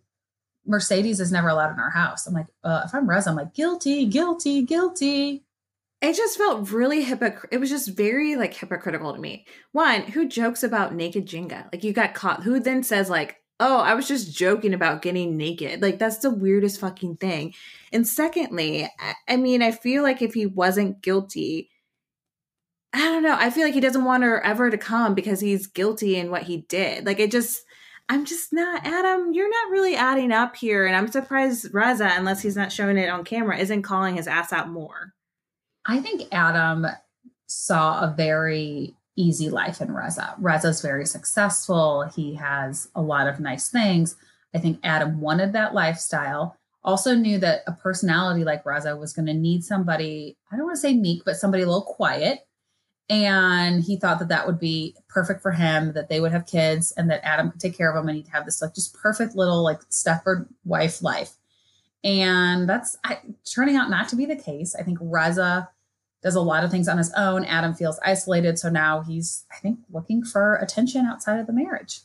Mercedes 0.67 1.21
is 1.21 1.33
never 1.33 1.49
allowed 1.49 1.73
in 1.73 1.81
our 1.81 1.91
house. 1.91 2.27
I'm 2.27 2.35
like, 2.35 2.47
uh, 2.65 2.83
if 2.85 2.95
I'm 2.95 3.09
Reza, 3.09 3.31
I'm 3.31 3.37
like, 3.37 3.55
guilty, 3.55 4.07
guilty, 4.07 4.63
guilty. 4.63 5.45
It 6.03 6.17
just 6.17 6.39
felt 6.39 6.71
really 6.71 7.03
hypocrite. 7.03 7.53
It 7.53 7.59
was 7.59 7.69
just 7.69 7.95
very 7.95 8.35
like 8.37 8.55
hypocritical 8.55 9.13
to 9.13 9.21
me. 9.21 9.47
One, 9.73 10.03
who 10.03 10.27
jokes 10.29 10.63
about 10.63 10.95
naked 10.95 11.27
Jenga? 11.27 11.71
Like 11.73 11.85
you 11.85 11.93
got 11.93 12.15
caught. 12.15 12.43
Who 12.43 12.59
then 12.59 12.83
says 12.83 13.11
like, 13.11 13.37
"Oh, 13.61 13.79
I 13.81 13.95
was 13.95 14.09
just 14.09 14.35
joking 14.35 14.73
about 14.73 15.03
getting 15.03 15.37
naked." 15.37 15.83
Like 15.83 15.99
that's 15.99 16.19
the 16.19 16.31
weirdest 16.31 16.81
fucking 16.81 17.17
thing. 17.17 17.53
And 17.93 18.09
secondly, 18.09 18.85
I, 18.99 19.15
I 19.29 19.37
mean, 19.37 19.63
I 19.63 19.73
feel 19.73 20.03
like 20.03 20.23
if 20.23 20.33
he 20.33 20.47
wasn't 20.47 21.03
guilty, 21.03 21.69
I 22.93 23.01
don't 23.01 23.23
know. 23.23 23.37
I 23.39 23.51
feel 23.51 23.65
like 23.65 23.75
he 23.75 23.81
doesn't 23.81 24.05
want 24.05 24.25
her 24.25 24.43
ever 24.43 24.71
to 24.71 24.79
come 24.79 25.15
because 25.15 25.41
he's 25.41 25.67
guilty 25.67 26.17
in 26.17 26.31
what 26.31 26.45
he 26.45 26.59
did. 26.69 27.07
Like 27.07 27.21
it 27.21 27.31
just 27.31 27.63
I'm 28.09 28.25
just 28.25 28.53
not 28.53 28.87
Adam, 28.87 29.33
you're 29.33 29.51
not 29.51 29.71
really 29.71 29.95
adding 29.97 30.33
up 30.33 30.57
here. 30.57 30.87
And 30.87 30.97
I'm 30.97 31.09
surprised 31.09 31.73
Reza, 31.73 32.11
unless 32.17 32.43
he's 32.43 32.57
not 32.57 32.73
showing 32.73 32.97
it 32.97 33.09
on 33.11 33.25
camera, 33.25 33.59
isn't 33.59 33.83
calling 33.83 34.17
his 34.17 34.27
ass 34.27 34.53
out 34.53 34.69
more. 34.71 35.15
I 35.87 36.01
think 36.01 36.23
Adam 36.33 36.87
saw 37.47 38.01
a 38.01 38.15
very 38.17 38.95
easy 39.17 39.51
life 39.51 39.81
in 39.81 39.93
Reza. 39.93 40.35
Reza's 40.39 40.81
very 40.81 41.07
successful. 41.07 42.03
He 42.15 42.35
has 42.35 42.89
a 42.95 43.03
lot 43.03 43.27
of 43.27 43.41
nice 43.41 43.69
things. 43.69 44.17
I 44.55 44.59
think 44.59 44.81
Adam 44.83 45.21
wanted 45.21 45.53
that 45.53 45.75
lifestyle. 45.75 46.57
Also 46.83 47.15
knew 47.15 47.39
that 47.39 47.63
a 47.67 47.73
personality 47.73 48.45
like 48.45 48.65
Reza 48.65 48.97
was 48.97 49.13
going 49.13 49.27
to 49.27 49.35
need 49.35 49.65
somebody, 49.65 50.37
I 50.51 50.57
don't 50.57 50.65
want 50.65 50.77
to 50.77 50.81
say 50.81 50.95
meek, 50.95 51.25
but 51.25 51.37
somebody 51.37 51.63
a 51.63 51.67
little 51.67 51.83
quiet. 51.83 52.41
And 53.11 53.83
he 53.83 53.97
thought 53.97 54.21
that 54.21 54.29
that 54.29 54.47
would 54.47 54.61
be 54.61 54.97
perfect 55.09 55.43
for 55.43 55.51
him, 55.51 55.93
that 55.95 56.09
they 56.09 56.21
would 56.21 56.33
have 56.33 56.47
kids 56.47 56.93
and 56.93 57.11
that 57.11 57.25
Adam 57.25 57.51
could 57.51 57.61
take 57.61 57.77
care 57.77 57.91
of 57.91 57.97
them 57.97 58.09
and 58.09 58.17
he'd 58.17 58.29
have 58.29 58.45
this 58.45 58.63
like 58.63 58.75
just 58.75 58.95
perfect 58.95 59.35
little 59.35 59.63
like 59.65 59.81
Stepford 59.91 60.47
wife 60.65 61.03
life. 61.03 61.33
And 62.03 62.69
that's 62.69 62.97
I, 63.05 63.19
turning 63.45 63.77
out 63.77 63.91
not 63.91 64.09
to 64.11 64.17
be 64.17 64.27
the 64.27 64.37
case. 64.37 64.75
I 64.75 64.83
think 64.83 64.99
Reza 65.01 65.69
does 66.23 66.35
a 66.35 66.41
lot 66.41 66.65
of 66.65 66.71
things 66.71 66.89
on 66.89 66.99
his 66.99 67.13
own. 67.17 67.45
Adam 67.45 67.75
feels 67.75 67.99
isolated. 68.05 68.59
So 68.59 68.69
now 68.69 69.03
he's, 69.03 69.45
I 69.53 69.57
think, 69.57 69.81
looking 69.91 70.23
for 70.23 70.57
attention 70.57 71.07
outside 71.07 71.39
of 71.39 71.47
the 71.47 71.53
marriage. 71.53 72.01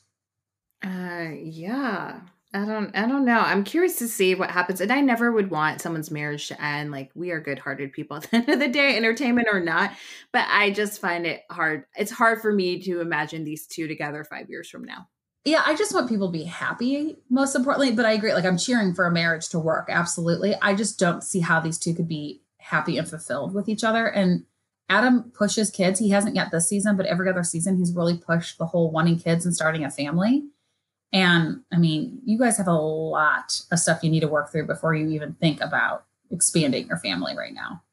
Uh, 0.83 1.29
yeah. 1.41 2.21
I 2.53 2.63
don't 2.63 2.95
I 2.95 3.05
don't 3.05 3.25
know. 3.25 3.39
I'm 3.39 3.65
curious 3.65 3.97
to 3.97 4.07
see 4.07 4.33
what 4.33 4.49
happens. 4.49 4.79
And 4.79 4.91
I 4.91 5.01
never 5.01 5.29
would 5.29 5.51
want 5.51 5.81
someone's 5.81 6.09
marriage 6.09 6.47
to 6.47 6.63
end. 6.63 6.89
Like 6.89 7.11
we 7.13 7.31
are 7.31 7.41
good 7.41 7.59
hearted 7.59 7.91
people 7.91 8.15
at 8.23 8.31
the 8.31 8.37
end 8.37 8.49
of 8.49 8.59
the 8.59 8.69
day, 8.69 8.95
entertainment 8.95 9.49
or 9.51 9.59
not. 9.59 9.91
But 10.31 10.45
I 10.49 10.71
just 10.71 11.01
find 11.01 11.25
it 11.25 11.41
hard. 11.49 11.85
It's 11.97 12.11
hard 12.11 12.41
for 12.41 12.53
me 12.53 12.81
to 12.83 13.01
imagine 13.01 13.43
these 13.43 13.67
two 13.67 13.87
together 13.87 14.23
five 14.23 14.49
years 14.49 14.69
from 14.69 14.85
now 14.85 15.09
yeah, 15.45 15.61
I 15.63 15.75
just 15.75 15.93
want 15.93 16.09
people 16.09 16.27
to 16.27 16.37
be 16.37 16.43
happy, 16.43 17.17
most 17.29 17.55
importantly. 17.55 17.91
But 17.91 18.05
I 18.05 18.13
agree. 18.13 18.33
Like, 18.33 18.45
I'm 18.45 18.57
cheering 18.57 18.93
for 18.93 19.05
a 19.05 19.11
marriage 19.11 19.49
to 19.49 19.59
work. 19.59 19.87
Absolutely. 19.89 20.55
I 20.61 20.73
just 20.73 20.99
don't 20.99 21.23
see 21.23 21.39
how 21.39 21.59
these 21.59 21.77
two 21.77 21.93
could 21.93 22.07
be 22.07 22.41
happy 22.57 22.97
and 22.97 23.07
fulfilled 23.07 23.53
with 23.53 23.69
each 23.69 23.83
other. 23.83 24.07
And 24.07 24.45
Adam 24.89 25.31
pushes 25.35 25.69
kids. 25.69 25.99
He 25.99 26.09
hasn't 26.09 26.35
yet 26.35 26.51
this 26.51 26.67
season, 26.67 26.97
but 26.97 27.05
every 27.05 27.29
other 27.29 27.43
season, 27.43 27.77
he's 27.77 27.93
really 27.93 28.17
pushed 28.17 28.57
the 28.57 28.65
whole 28.65 28.91
wanting 28.91 29.19
kids 29.19 29.45
and 29.45 29.55
starting 29.55 29.83
a 29.83 29.91
family. 29.91 30.43
And 31.13 31.61
I 31.71 31.77
mean, 31.77 32.19
you 32.25 32.37
guys 32.39 32.57
have 32.57 32.67
a 32.67 32.73
lot 32.73 33.61
of 33.71 33.79
stuff 33.79 34.03
you 34.03 34.09
need 34.09 34.21
to 34.21 34.27
work 34.27 34.51
through 34.51 34.65
before 34.65 34.95
you 34.95 35.07
even 35.09 35.33
think 35.33 35.61
about 35.61 36.05
expanding 36.31 36.87
your 36.87 36.97
family 36.97 37.37
right 37.37 37.53
now. 37.53 37.83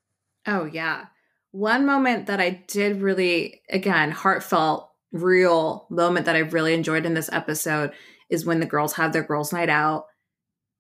Oh, 0.47 0.65
yeah. 0.65 1.07
One 1.51 1.85
moment 1.85 2.27
that 2.27 2.41
I 2.41 2.63
did 2.67 3.03
really, 3.03 3.61
again, 3.69 4.11
heartfelt 4.11 4.92
real 5.13 5.87
moment 5.91 6.27
that 6.27 6.37
I've 6.37 6.55
really 6.55 6.75
enjoyed 6.75 7.07
in 7.07 7.15
this 7.15 7.31
episode 7.33 7.93
is 8.31 8.45
when 8.47 8.61
the 8.61 8.67
girls 8.67 8.95
have 8.95 9.13
their 9.13 9.23
girls' 9.23 9.53
night 9.53 9.69
out. 9.69 10.07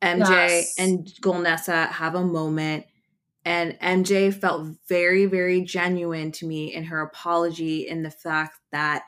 MJ 0.02 0.28
yes. 0.28 0.74
and 0.78 1.06
Golnesa 1.22 1.88
have 1.88 2.14
a 2.14 2.24
moment, 2.24 2.86
and 3.44 3.78
MJ 3.80 4.34
felt 4.34 4.76
very, 4.88 5.26
very 5.26 5.62
genuine 5.62 6.32
to 6.32 6.46
me 6.46 6.74
in 6.74 6.84
her 6.84 7.00
apology 7.00 7.86
in 7.86 8.02
the 8.02 8.10
fact 8.10 8.58
that 8.72 9.04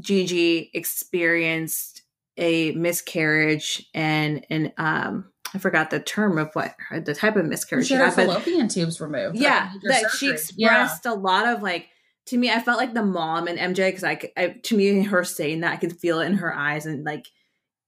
Gigi 0.00 0.70
experienced 0.74 2.02
a 2.36 2.72
miscarriage 2.72 3.88
and 3.94 4.44
and 4.50 4.72
um 4.76 5.30
I 5.54 5.58
forgot 5.58 5.90
the 5.90 6.00
term 6.00 6.36
of 6.36 6.50
what 6.54 6.74
the 6.90 7.14
type 7.14 7.36
of 7.36 7.46
miscarriage 7.46 7.86
she, 7.86 7.94
she 7.94 8.00
had, 8.00 8.12
fallopian 8.12 8.66
tubes 8.66 9.00
removed. 9.00 9.36
Yeah, 9.36 9.70
that 9.84 10.00
surgery. 10.00 10.18
she 10.18 10.30
expressed 10.30 11.04
yeah. 11.04 11.12
a 11.12 11.14
lot 11.14 11.46
of 11.46 11.62
like 11.62 11.86
to 12.26 12.38
me, 12.38 12.50
I 12.50 12.60
felt 12.60 12.78
like 12.78 12.94
the 12.94 13.04
mom 13.04 13.48
and 13.48 13.58
MJ 13.58 13.88
because 13.88 14.04
I, 14.04 14.18
I, 14.36 14.48
to 14.62 14.76
me, 14.76 15.02
her 15.02 15.24
saying 15.24 15.60
that 15.60 15.72
I 15.72 15.76
could 15.76 15.98
feel 15.98 16.20
it 16.20 16.26
in 16.26 16.34
her 16.34 16.54
eyes 16.54 16.86
and 16.86 17.04
like, 17.04 17.26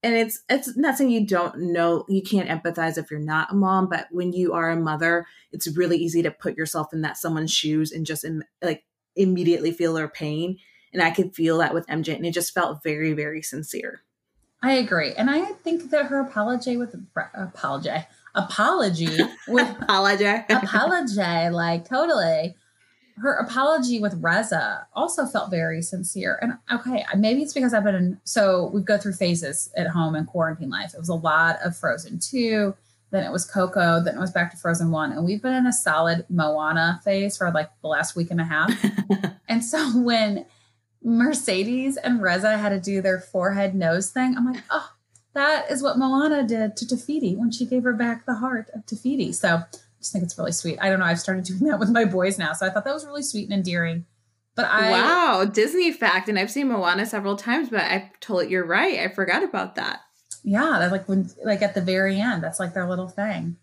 and 0.03 0.15
it's 0.15 0.43
it's 0.49 0.77
not 0.77 0.97
saying 0.97 1.11
you 1.11 1.27
don't 1.27 1.59
know 1.59 2.05
you 2.09 2.23
can't 2.23 2.49
empathize 2.49 2.99
if 2.99 3.11
you're 3.11 3.19
not 3.19 3.51
a 3.51 3.57
mom, 3.57 3.89
but 3.89 4.07
when 4.11 4.33
you 4.33 4.53
are 4.53 4.71
a 4.71 4.77
mother, 4.77 5.27
it's 5.53 5.75
really 5.77 5.97
easy 5.97 6.23
to 6.23 6.31
put 6.31 6.57
yourself 6.57 6.93
in 6.93 7.01
that 7.01 7.17
someone's 7.17 7.53
shoes 7.53 7.93
and 7.93 8.07
just 8.07 8.23
in, 8.23 8.45
like 8.63 8.85
immediately 9.17 9.73
feel 9.73 9.95
their 9.95 10.09
pain. 10.09 10.59
And 10.93 11.03
I 11.03 11.11
could 11.11 11.35
feel 11.35 11.59
that 11.59 11.75
with 11.75 11.87
MJ, 11.89 12.15
and 12.15 12.27
it 12.27 12.33
just 12.33 12.55
felt 12.55 12.83
very 12.83 13.15
very 13.15 13.43
sincere. 13.43 14.03
I 14.63 14.73
agree, 14.73 15.13
and 15.15 15.31
I 15.31 15.45
think 15.45 15.91
that 15.91 16.07
her 16.07 16.21
apology 16.21 16.77
with 16.77 16.95
apology 17.35 17.91
apology 18.35 19.19
with 19.49 19.77
apology 19.83 20.27
apology 20.51 21.51
like 21.51 21.89
totally 21.89 22.55
her 23.19 23.35
apology 23.35 23.99
with 23.99 24.19
Reza 24.21 24.87
also 24.95 25.25
felt 25.25 25.51
very 25.51 25.81
sincere. 25.81 26.39
And 26.43 26.55
okay, 26.73 27.05
maybe 27.17 27.43
it's 27.43 27.55
because 27.55 27.73
I've 27.73 27.85
been 27.85 27.95
in, 27.95 28.21
so 28.25 28.71
we 28.75 28.83
go 28.83 28.99
through 28.99 29.15
phases 29.15 29.71
at 29.77 29.89
home 29.89 30.15
in 30.15 30.27
quarantine 30.27 30.69
life. 30.69 30.93
It 30.93 30.99
was 30.99 31.09
a 31.09 31.15
lot 31.15 31.59
of 31.65 31.77
Frozen 31.77 32.19
2, 32.19 32.75
then 33.11 33.25
it 33.25 33.33
was 33.33 33.47
Coco, 33.47 34.03
then 34.03 34.17
it 34.17 34.21
was 34.21 34.33
back 34.33 34.51
to 34.51 34.57
Frozen 34.59 34.91
1. 34.91 35.13
And 35.13 35.25
we've 35.25 35.41
been 35.41 35.55
in 35.55 35.67
a 35.67 35.73
solid 35.73 36.27
Moana 36.29 37.01
phase 37.05 37.39
for 37.39 37.51
like 37.51 37.71
the 37.81 37.89
last 37.89 38.17
week 38.17 38.31
and 38.31 38.41
a 38.41 38.45
half. 38.45 38.73
and 39.49 39.65
so 39.65 39.99
when 39.99 40.45
Mercedes 41.03 41.97
and 41.97 42.21
Reza 42.21 42.59
had 42.59 42.71
to 42.71 42.81
do 42.81 43.01
their 43.01 43.21
forehead 43.21 43.75
nose 43.75 44.11
thing, 44.11 44.35
I'm 44.37 44.53
like, 44.53 44.63
oh, 44.71 44.91
that 45.33 45.71
is 45.71 45.83
what 45.83 45.97
Moana 45.97 46.47
did 46.47 46.77
to 46.77 46.87
Te 46.87 46.97
Fiti 46.97 47.35
when 47.35 47.51
she 47.51 47.65
gave 47.65 47.85
her 47.85 47.95
back 47.95 48.27
the 48.27 48.35
heart 48.35 48.69
of 48.75 48.85
Te 48.85 48.97
Fiti. 48.97 49.33
So 49.33 49.63
just 50.07 50.13
think 50.13 50.25
it's 50.25 50.39
really 50.39 50.53
sweet. 50.53 50.79
I 50.81 50.89
don't 50.89 51.01
know. 51.01 51.05
I've 51.05 51.19
started 51.19 51.45
doing 51.45 51.65
that 51.65 51.81
with 51.81 51.91
my 51.91 52.05
boys 52.05 52.39
now. 52.39 52.53
So 52.53 52.65
I 52.65 52.71
thought 52.71 52.85
that 52.85 52.95
was 52.95 53.05
really 53.05 53.23
sweet 53.23 53.45
and 53.45 53.53
endearing. 53.53 54.07
But 54.55 54.67
I 54.67 54.93
Wow, 54.93 55.45
Disney 55.45 55.91
fact. 55.91 56.29
And 56.29 56.39
I've 56.39 56.51
seen 56.51 56.69
Moana 56.69 57.07
several 57.07 57.37
times, 57.37 57.69
but 57.69 57.81
I 57.81 58.13
told 58.21 58.49
you're 58.49 58.65
right. 58.65 59.01
I 59.01 59.09
forgot 59.09 59.43
about 59.43 59.75
that. 59.75 60.01
Yeah, 60.45 60.77
that 60.79 60.93
like 60.93 61.09
when 61.09 61.29
like 61.45 61.61
at 61.61 61.75
the 61.75 61.81
very 61.81 62.21
end, 62.21 62.43
that's 62.43 62.61
like 62.61 62.73
their 62.73 62.89
little 62.89 63.09
thing. 63.09 63.57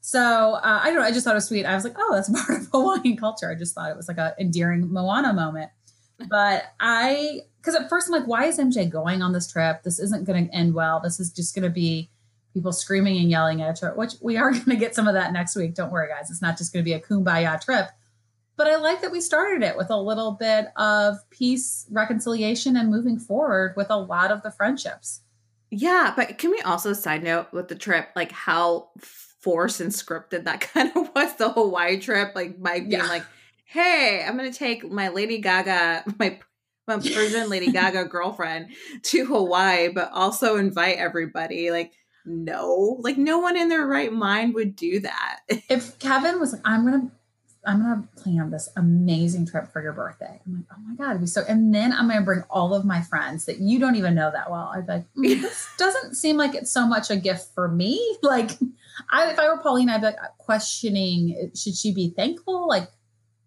So 0.00 0.54
uh, 0.54 0.80
I 0.82 0.86
don't 0.86 1.00
know. 1.00 1.04
I 1.04 1.12
just 1.12 1.24
thought 1.24 1.32
it 1.32 1.34
was 1.34 1.46
sweet. 1.48 1.66
I 1.66 1.74
was 1.74 1.84
like, 1.84 1.96
oh, 1.98 2.14
that's 2.14 2.30
part 2.46 2.62
of 2.62 2.68
Hawaiian 2.72 3.18
culture. 3.18 3.50
I 3.50 3.54
just 3.54 3.74
thought 3.74 3.90
it 3.90 3.96
was 3.96 4.08
like 4.08 4.18
a 4.18 4.34
endearing 4.40 4.90
Moana 4.90 5.34
moment. 5.34 5.70
But 6.28 6.64
I, 6.80 7.40
because 7.58 7.74
at 7.74 7.88
first 7.88 8.08
I'm 8.08 8.12
like, 8.12 8.26
why 8.26 8.46
is 8.46 8.58
MJ 8.58 8.90
going 8.90 9.22
on 9.22 9.32
this 9.32 9.50
trip? 9.50 9.82
This 9.82 9.98
isn't 9.98 10.24
going 10.24 10.48
to 10.48 10.54
end 10.54 10.74
well. 10.74 11.00
This 11.00 11.20
is 11.20 11.30
just 11.30 11.54
going 11.54 11.62
to 11.62 11.70
be 11.70 12.10
people 12.54 12.72
screaming 12.72 13.18
and 13.18 13.30
yelling 13.30 13.62
at 13.62 13.76
each 13.76 13.82
other, 13.82 13.94
which 13.94 14.14
we 14.20 14.36
are 14.36 14.50
going 14.52 14.64
to 14.64 14.76
get 14.76 14.94
some 14.94 15.08
of 15.08 15.14
that 15.14 15.32
next 15.32 15.56
week. 15.56 15.74
Don't 15.74 15.92
worry, 15.92 16.08
guys. 16.08 16.30
It's 16.30 16.42
not 16.42 16.58
just 16.58 16.72
going 16.72 16.84
to 16.84 16.88
be 16.88 16.94
a 16.94 17.00
kumbaya 17.00 17.60
trip. 17.60 17.88
But 18.56 18.66
I 18.66 18.76
like 18.76 19.00
that 19.00 19.10
we 19.10 19.22
started 19.22 19.62
it 19.62 19.74
with 19.74 19.88
a 19.88 19.96
little 19.96 20.32
bit 20.32 20.66
of 20.76 21.16
peace, 21.30 21.86
reconciliation, 21.90 22.76
and 22.76 22.90
moving 22.90 23.18
forward 23.18 23.72
with 23.74 23.88
a 23.88 23.96
lot 23.96 24.30
of 24.30 24.42
the 24.42 24.50
friendships. 24.50 25.22
Yeah, 25.70 26.12
but 26.14 26.36
can 26.36 26.50
we 26.50 26.60
also 26.60 26.92
side 26.92 27.22
note 27.22 27.46
with 27.52 27.68
the 27.68 27.74
trip, 27.74 28.10
like 28.14 28.32
how 28.32 28.90
forced 28.98 29.80
and 29.80 29.90
scripted 29.90 30.44
that 30.44 30.60
kind 30.74 30.94
of 30.94 31.10
was 31.14 31.36
the 31.36 31.50
Hawaii 31.50 31.98
trip? 31.98 32.32
Like 32.34 32.58
Mike 32.58 32.88
being 32.88 33.00
yeah. 33.00 33.08
like, 33.08 33.24
"Hey, 33.64 34.24
I'm 34.26 34.36
going 34.36 34.52
to 34.52 34.58
take 34.58 34.90
my 34.90 35.08
Lady 35.08 35.38
Gaga, 35.38 36.04
my 36.18 36.38
my 36.86 36.96
Persian 36.96 37.48
Lady 37.48 37.70
Gaga 37.72 38.06
girlfriend 38.06 38.70
to 39.04 39.24
Hawaii, 39.24 39.88
but 39.88 40.10
also 40.12 40.56
invite 40.56 40.98
everybody." 40.98 41.70
Like 41.70 41.92
no. 42.24 42.98
Like 43.00 43.18
no 43.18 43.38
one 43.38 43.56
in 43.56 43.68
their 43.68 43.86
right 43.86 44.12
mind 44.12 44.54
would 44.54 44.76
do 44.76 45.00
that. 45.00 45.40
If 45.68 45.98
kevin 45.98 46.40
was 46.40 46.52
like 46.52 46.62
i'm 46.64 46.84
gonna 46.84 47.10
i'm 47.64 47.80
gonna 47.80 48.08
plan 48.16 48.50
this 48.50 48.68
amazing 48.76 49.46
trip 49.46 49.72
for 49.72 49.82
your 49.82 49.92
birthday 49.92 50.40
i'm 50.46 50.54
like 50.54 50.64
oh 50.72 50.80
my 50.80 50.94
god 50.96 51.10
it'd 51.10 51.20
be 51.20 51.26
so 51.26 51.42
and 51.48 51.72
then 51.74 51.92
i'm 51.92 52.08
gonna 52.08 52.22
bring 52.22 52.42
all 52.50 52.74
of 52.74 52.84
my 52.84 53.02
friends 53.02 53.44
that 53.44 53.58
you 53.58 53.78
don't 53.78 53.94
even 53.96 54.14
know 54.14 54.30
that 54.32 54.50
well. 54.50 54.72
I'd 54.74 54.86
be 54.86 54.92
like 54.92 55.04
mm, 55.14 55.40
this 55.42 55.68
doesn't 55.78 56.16
seem 56.16 56.36
like 56.36 56.54
it's 56.54 56.72
so 56.72 56.86
much 56.86 57.10
a 57.10 57.16
gift 57.16 57.54
for 57.54 57.68
me. 57.68 57.98
Like 58.22 58.50
I, 59.10 59.30
if 59.30 59.38
i 59.38 59.48
were 59.48 59.58
pauline 59.58 59.88
i'd 59.88 60.00
be 60.00 60.06
like 60.06 60.16
questioning 60.38 61.50
should 61.54 61.74
she 61.76 61.92
be 61.92 62.12
thankful? 62.16 62.68
Like 62.68 62.88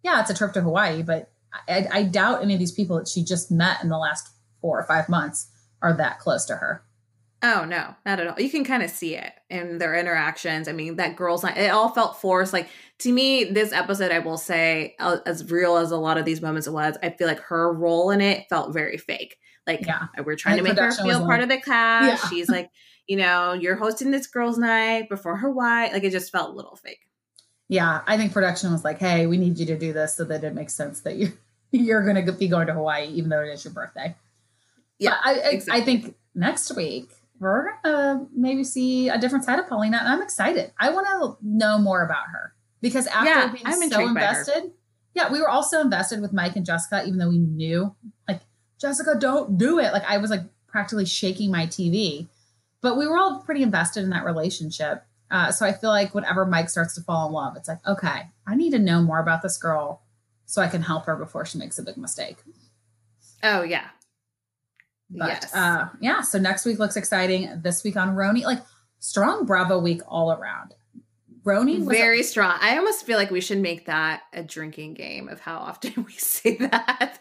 yeah 0.03 0.21
it's 0.21 0.29
a 0.29 0.33
trip 0.33 0.53
to 0.53 0.61
hawaii 0.61 1.03
but 1.03 1.31
I, 1.67 1.87
I 1.91 2.03
doubt 2.03 2.41
any 2.41 2.53
of 2.53 2.59
these 2.59 2.71
people 2.71 2.97
that 2.97 3.07
she 3.07 3.23
just 3.23 3.51
met 3.51 3.83
in 3.83 3.89
the 3.89 3.97
last 3.97 4.29
four 4.61 4.79
or 4.79 4.83
five 4.85 5.09
months 5.09 5.47
are 5.81 5.93
that 5.93 6.19
close 6.19 6.45
to 6.45 6.55
her 6.55 6.83
Oh 7.45 7.65
no, 7.65 7.93
not 8.05 8.21
at 8.21 8.27
all. 8.27 8.39
You 8.39 8.49
can 8.49 8.63
kind 8.63 8.81
of 8.81 8.89
see 8.89 9.15
it 9.15 9.33
in 9.49 9.77
their 9.77 9.95
interactions. 9.95 10.69
I 10.69 10.71
mean, 10.71 10.95
that 10.95 11.17
girl's 11.17 11.43
not. 11.43 11.57
It 11.57 11.69
all 11.71 11.89
felt 11.89 12.21
forced. 12.21 12.53
Like 12.53 12.69
to 12.99 13.11
me, 13.11 13.43
this 13.43 13.73
episode, 13.73 14.13
I 14.13 14.19
will 14.19 14.37
say, 14.37 14.95
as 14.97 15.51
real 15.51 15.75
as 15.75 15.91
a 15.91 15.97
lot 15.97 16.17
of 16.17 16.23
these 16.23 16.41
moments 16.41 16.69
was, 16.69 16.97
I 17.03 17.09
feel 17.09 17.27
like 17.27 17.41
her 17.41 17.73
role 17.73 18.11
in 18.11 18.21
it 18.21 18.45
felt 18.49 18.73
very 18.73 18.97
fake. 18.97 19.37
Like 19.67 19.85
yeah. 19.85 20.07
we're 20.23 20.37
trying 20.37 20.57
to 20.57 20.63
make 20.63 20.79
her 20.79 20.91
feel 20.91 21.19
part 21.19 21.41
like, 21.41 21.43
of 21.43 21.49
the 21.49 21.59
cast. 21.59 22.23
Yeah. 22.23 22.29
She's 22.29 22.49
like, 22.49 22.71
you 23.07 23.17
know, 23.17 23.51
you're 23.51 23.75
hosting 23.75 24.11
this 24.11 24.25
girls' 24.25 24.57
night 24.57 25.09
before 25.09 25.35
Hawaii. 25.35 25.91
Like 25.91 26.05
it 26.05 26.11
just 26.11 26.31
felt 26.31 26.51
a 26.51 26.53
little 26.53 26.77
fake. 26.77 26.99
Yeah, 27.67 28.01
I 28.07 28.15
think 28.15 28.31
production 28.31 28.71
was 28.71 28.85
like, 28.85 28.99
"Hey, 28.99 29.25
we 29.25 29.37
need 29.37 29.57
you 29.57 29.65
to 29.65 29.77
do 29.77 29.91
this," 29.91 30.15
so 30.15 30.23
that 30.25 30.43
it 30.43 30.53
makes 30.53 30.73
sense 30.73 31.01
that 31.01 31.15
you 31.15 31.33
you're 31.71 32.03
going 32.13 32.25
to 32.25 32.31
be 32.31 32.47
going 32.47 32.67
to 32.67 32.73
Hawaii, 32.73 33.07
even 33.07 33.29
though 33.29 33.41
it 33.41 33.49
is 33.49 33.65
your 33.65 33.73
birthday. 33.73 34.15
Yeah, 34.99 35.17
but 35.23 35.29
I, 35.29 35.33
I, 35.33 35.49
exactly. 35.51 35.81
I 35.81 35.85
think 35.85 36.15
next 36.35 36.75
week 36.75 37.09
we're 37.39 37.71
gonna 37.83 38.27
maybe 38.35 38.63
see 38.63 39.09
a 39.09 39.17
different 39.17 39.45
side 39.45 39.59
of 39.59 39.67
Paulina, 39.67 39.97
and 39.97 40.07
I'm 40.07 40.21
excited. 40.21 40.71
I 40.79 40.89
want 40.91 41.07
to 41.07 41.37
know 41.41 41.77
more 41.77 42.03
about 42.03 42.27
her 42.31 42.53
because 42.81 43.07
after 43.07 43.29
yeah, 43.29 43.47
being 43.51 43.65
I'm 43.65 43.89
so 43.89 44.07
invested, 44.07 44.71
yeah, 45.13 45.31
we 45.31 45.39
were 45.39 45.49
also 45.49 45.81
invested 45.81 46.21
with 46.21 46.33
Mike 46.33 46.55
and 46.55 46.65
Jessica, 46.65 47.03
even 47.05 47.19
though 47.19 47.29
we 47.29 47.39
knew 47.39 47.95
like 48.27 48.41
Jessica, 48.79 49.15
don't 49.19 49.57
do 49.57 49.79
it. 49.79 49.93
Like 49.93 50.05
I 50.05 50.17
was 50.17 50.29
like 50.31 50.43
practically 50.67 51.05
shaking 51.05 51.51
my 51.51 51.67
TV, 51.67 52.27
but 52.81 52.97
we 52.97 53.07
were 53.07 53.17
all 53.17 53.39
pretty 53.39 53.63
invested 53.63 54.03
in 54.03 54.09
that 54.11 54.25
relationship. 54.25 55.05
Uh, 55.29 55.51
so 55.51 55.65
I 55.65 55.73
feel 55.73 55.89
like 55.89 56.13
whenever 56.13 56.45
Mike 56.45 56.69
starts 56.69 56.93
to 56.95 57.01
fall 57.01 57.27
in 57.27 57.33
love, 57.33 57.55
it's 57.55 57.67
like, 57.67 57.79
okay, 57.87 58.29
I 58.45 58.55
need 58.55 58.71
to 58.71 58.79
know 58.79 59.01
more 59.01 59.19
about 59.19 59.41
this 59.41 59.57
girl 59.57 60.03
so 60.45 60.61
I 60.61 60.67
can 60.67 60.83
help 60.83 61.05
her 61.05 61.15
before 61.15 61.45
she 61.45 61.57
makes 61.57 61.79
a 61.79 61.83
big 61.83 61.97
mistake. 61.97 62.37
Oh 63.41 63.63
yeah. 63.63 63.87
But 65.15 65.27
yes. 65.27 65.55
uh 65.55 65.89
yeah, 65.99 66.21
so 66.21 66.39
next 66.39 66.65
week 66.65 66.79
looks 66.79 66.95
exciting. 66.95 67.61
This 67.61 67.83
week 67.83 67.97
on 67.97 68.15
RHONY, 68.15 68.43
like 68.43 68.61
strong 68.99 69.45
Bravo 69.45 69.79
week 69.79 70.01
all 70.07 70.31
around. 70.31 70.73
RHONY 71.43 71.87
very 71.87 72.21
a- 72.21 72.23
strong. 72.23 72.57
I 72.61 72.77
almost 72.77 73.05
feel 73.05 73.17
like 73.17 73.29
we 73.29 73.41
should 73.41 73.59
make 73.59 73.85
that 73.85 74.21
a 74.31 74.43
drinking 74.43 74.93
game 74.95 75.27
of 75.29 75.39
how 75.39 75.57
often 75.57 76.03
we 76.07 76.13
say 76.13 76.57
that. 76.57 77.19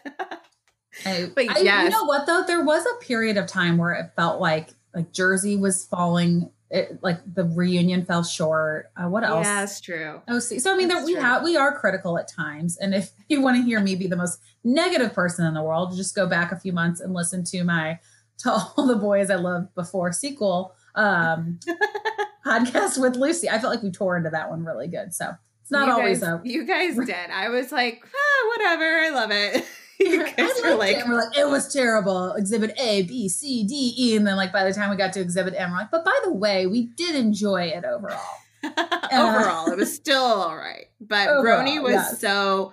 I, 1.05 1.29
but 1.35 1.49
I, 1.49 1.59
yes. 1.59 1.83
you 1.83 1.89
know 1.89 2.05
what 2.05 2.25
though? 2.25 2.43
There 2.47 2.63
was 2.63 2.85
a 2.85 3.05
period 3.05 3.37
of 3.37 3.47
time 3.47 3.77
where 3.77 3.93
it 3.93 4.11
felt 4.15 4.39
like 4.39 4.69
like 4.95 5.11
Jersey 5.11 5.55
was 5.57 5.85
falling 5.85 6.51
it, 6.73 7.03
like 7.03 7.19
the 7.35 7.43
reunion 7.43 8.03
fell 8.03 8.23
short. 8.23 8.91
Uh, 8.97 9.07
what 9.07 9.23
else? 9.23 9.45
Yeah, 9.45 9.59
that's 9.59 9.79
true. 9.79 10.21
Oh, 10.27 10.39
see, 10.39 10.57
so 10.57 10.73
I 10.73 10.77
mean, 10.77 10.87
there, 10.87 11.05
we 11.05 11.13
have 11.13 11.43
we 11.43 11.55
are 11.55 11.77
critical 11.77 12.17
at 12.17 12.27
times, 12.27 12.77
and 12.77 12.95
if 12.95 13.11
you 13.29 13.41
want 13.41 13.57
to 13.57 13.63
hear 13.63 13.79
me 13.79 13.95
be 13.95 14.07
the 14.07 14.17
most 14.17 14.39
negative 14.63 15.13
person 15.13 15.45
in 15.45 15.53
the 15.53 15.61
world, 15.61 15.95
just 15.95 16.15
go 16.15 16.25
back 16.25 16.51
a 16.51 16.59
few 16.59 16.73
months 16.73 16.99
and 16.99 17.13
listen 17.13 17.43
to 17.45 17.63
my 17.63 17.99
to 18.39 18.51
all 18.77 18.87
the 18.87 18.95
boys 18.95 19.29
I 19.29 19.35
loved 19.35 19.73
before 19.75 20.11
sequel 20.11 20.73
um, 20.95 21.59
podcast 22.45 22.99
with 22.99 23.15
Lucy. 23.15 23.49
I 23.49 23.59
felt 23.59 23.71
like 23.71 23.83
we 23.83 23.91
tore 23.91 24.17
into 24.17 24.31
that 24.31 24.49
one 24.49 24.65
really 24.65 24.87
good. 24.87 25.13
So 25.13 25.29
it's 25.61 25.71
not 25.71 25.87
you 25.87 25.93
always 25.93 26.21
guys, 26.21 26.29
a 26.29 26.41
you 26.43 26.65
guys 26.65 26.95
did. 26.95 27.29
I 27.31 27.49
was 27.49 27.71
like, 27.71 28.03
ah, 28.03 28.49
whatever, 28.57 28.83
I 28.83 29.09
love 29.11 29.29
it. 29.31 29.63
you 29.99 30.25
guys 30.25 30.51
were 30.63 30.75
like, 30.75 30.97
it. 30.97 31.07
we're 31.07 31.15
like, 31.15 31.37
it 31.37 31.47
was 31.47 31.71
terrible. 31.71 32.33
Exhibit 32.33 32.73
A, 32.79 33.03
B, 33.03 33.29
C, 33.29 33.63
D, 33.63 33.93
E, 33.97 34.15
and 34.15 34.25
then 34.25 34.35
like 34.35 34.51
by 34.51 34.63
the 34.63 34.73
time 34.73 34.89
we 34.89 34.95
got 34.95 35.13
to 35.13 35.21
Exhibit 35.21 35.53
M, 35.57 35.71
we're 35.71 35.77
like, 35.77 35.91
but 35.91 36.05
by 36.05 36.19
the 36.23 36.33
way, 36.33 36.67
we 36.67 36.87
did 36.87 37.15
enjoy 37.15 37.63
it 37.63 37.85
overall. 37.85 38.19
Uh, 38.65 39.07
overall, 39.11 39.69
it 39.69 39.77
was 39.77 39.93
still 39.93 40.23
all 40.23 40.55
right, 40.55 40.85
but 41.01 41.27
overall, 41.27 41.61
RHONY 41.61 41.83
was 41.83 41.93
yes. 41.95 42.21
so 42.21 42.71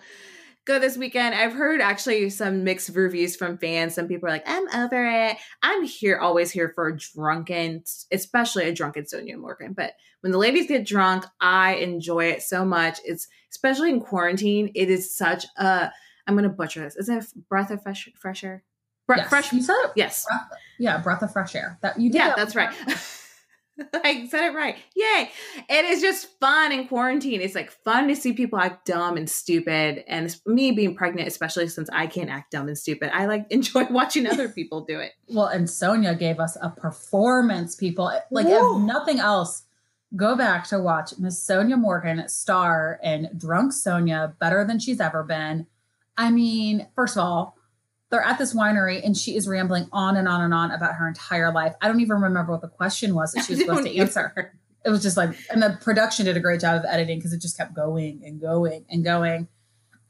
good 0.64 0.82
this 0.82 0.96
weekend. 0.96 1.34
I've 1.34 1.52
heard 1.52 1.80
actually 1.80 2.30
some 2.30 2.62
mixed 2.62 2.90
reviews 2.94 3.34
from 3.34 3.58
fans. 3.58 3.94
Some 3.94 4.06
people 4.06 4.28
are 4.28 4.32
like, 4.32 4.48
I'm 4.48 4.68
over 4.72 5.04
it. 5.04 5.36
I'm 5.62 5.84
here, 5.84 6.18
always 6.18 6.52
here 6.52 6.72
for 6.74 6.86
a 6.86 6.96
drunken, 6.96 7.82
especially 8.12 8.68
a 8.68 8.72
drunken 8.72 9.02
Sonja 9.02 9.36
Morgan. 9.36 9.72
But 9.72 9.94
when 10.20 10.30
the 10.30 10.38
ladies 10.38 10.68
get 10.68 10.86
drunk, 10.86 11.24
I 11.40 11.74
enjoy 11.74 12.26
it 12.26 12.42
so 12.42 12.64
much. 12.64 13.00
It's 13.04 13.26
especially 13.50 13.90
in 13.90 14.00
quarantine, 14.00 14.70
it 14.74 14.88
is 14.88 15.14
such 15.14 15.44
a 15.56 15.90
I'm 16.30 16.36
going 16.36 16.48
to 16.48 16.56
butcher 16.56 16.80
this. 16.80 16.94
Is 16.94 17.08
it 17.08 17.24
breath 17.48 17.72
of 17.72 17.82
fresh, 17.82 18.08
fresh 18.14 18.44
air? 18.44 18.62
Bre- 19.08 19.16
yes. 19.16 19.28
Fresh. 19.28 19.52
You 19.52 19.62
said 19.62 19.74
it. 19.84 19.90
Yes. 19.96 20.24
Breath, 20.28 20.60
yeah, 20.78 20.98
breath 20.98 21.22
of 21.22 21.32
fresh 21.32 21.56
air. 21.56 21.76
That 21.82 21.98
you 21.98 22.10
did. 22.10 22.18
Yeah, 22.18 22.28
that 22.28 22.36
that's 22.36 22.54
right. 22.54 22.72
I 23.94 24.28
said 24.28 24.52
it 24.52 24.54
right. 24.54 24.76
Yay. 24.94 25.30
It 25.68 25.84
is 25.86 26.00
just 26.00 26.38
fun 26.38 26.70
in 26.70 26.86
quarantine. 26.86 27.40
It's 27.40 27.56
like 27.56 27.72
fun 27.82 28.06
to 28.06 28.14
see 28.14 28.32
people 28.32 28.60
act 28.60 28.86
dumb 28.86 29.16
and 29.16 29.28
stupid. 29.28 30.04
And 30.06 30.36
me 30.46 30.70
being 30.70 30.94
pregnant, 30.94 31.26
especially 31.26 31.66
since 31.66 31.90
I 31.92 32.06
can't 32.06 32.30
act 32.30 32.52
dumb 32.52 32.68
and 32.68 32.78
stupid, 32.78 33.10
I 33.12 33.26
like 33.26 33.46
enjoy 33.50 33.86
watching 33.90 34.28
other 34.28 34.48
people 34.54 34.84
do 34.84 35.00
it. 35.00 35.12
Well, 35.28 35.46
and 35.46 35.66
Sonja 35.66 36.16
gave 36.16 36.38
us 36.38 36.56
a 36.62 36.70
performance, 36.70 37.74
people. 37.74 38.12
Like, 38.30 38.46
if 38.46 38.78
nothing 38.78 39.18
else, 39.18 39.64
go 40.14 40.36
back 40.36 40.68
to 40.68 40.78
watch 40.78 41.18
Miss 41.18 41.44
Sonja 41.44 41.78
Morgan 41.78 42.28
star 42.28 43.00
in 43.02 43.30
Drunk 43.36 43.72
Sonja 43.72 44.38
better 44.38 44.64
than 44.64 44.78
she's 44.78 45.00
ever 45.00 45.22
been. 45.22 45.66
I 46.16 46.30
mean, 46.30 46.88
first 46.94 47.16
of 47.16 47.22
all, 47.22 47.56
they're 48.10 48.22
at 48.22 48.38
this 48.38 48.54
winery 48.54 49.04
and 49.04 49.16
she 49.16 49.36
is 49.36 49.48
rambling 49.48 49.88
on 49.92 50.16
and 50.16 50.28
on 50.28 50.42
and 50.42 50.52
on 50.52 50.72
about 50.72 50.94
her 50.94 51.08
entire 51.08 51.52
life. 51.52 51.74
I 51.80 51.88
don't 51.88 52.00
even 52.00 52.20
remember 52.20 52.52
what 52.52 52.60
the 52.60 52.68
question 52.68 53.14
was 53.14 53.32
that 53.32 53.44
she 53.44 53.52
was 53.52 53.60
supposed 53.64 53.84
to 53.84 53.96
answer. 53.96 54.52
It 54.84 54.90
was 54.90 55.02
just 55.02 55.16
like, 55.16 55.36
and 55.50 55.62
the 55.62 55.78
production 55.80 56.26
did 56.26 56.36
a 56.36 56.40
great 56.40 56.60
job 56.60 56.76
of 56.76 56.84
editing 56.88 57.18
because 57.18 57.32
it 57.32 57.40
just 57.40 57.56
kept 57.56 57.74
going 57.74 58.22
and 58.24 58.40
going 58.40 58.84
and 58.90 59.04
going. 59.04 59.48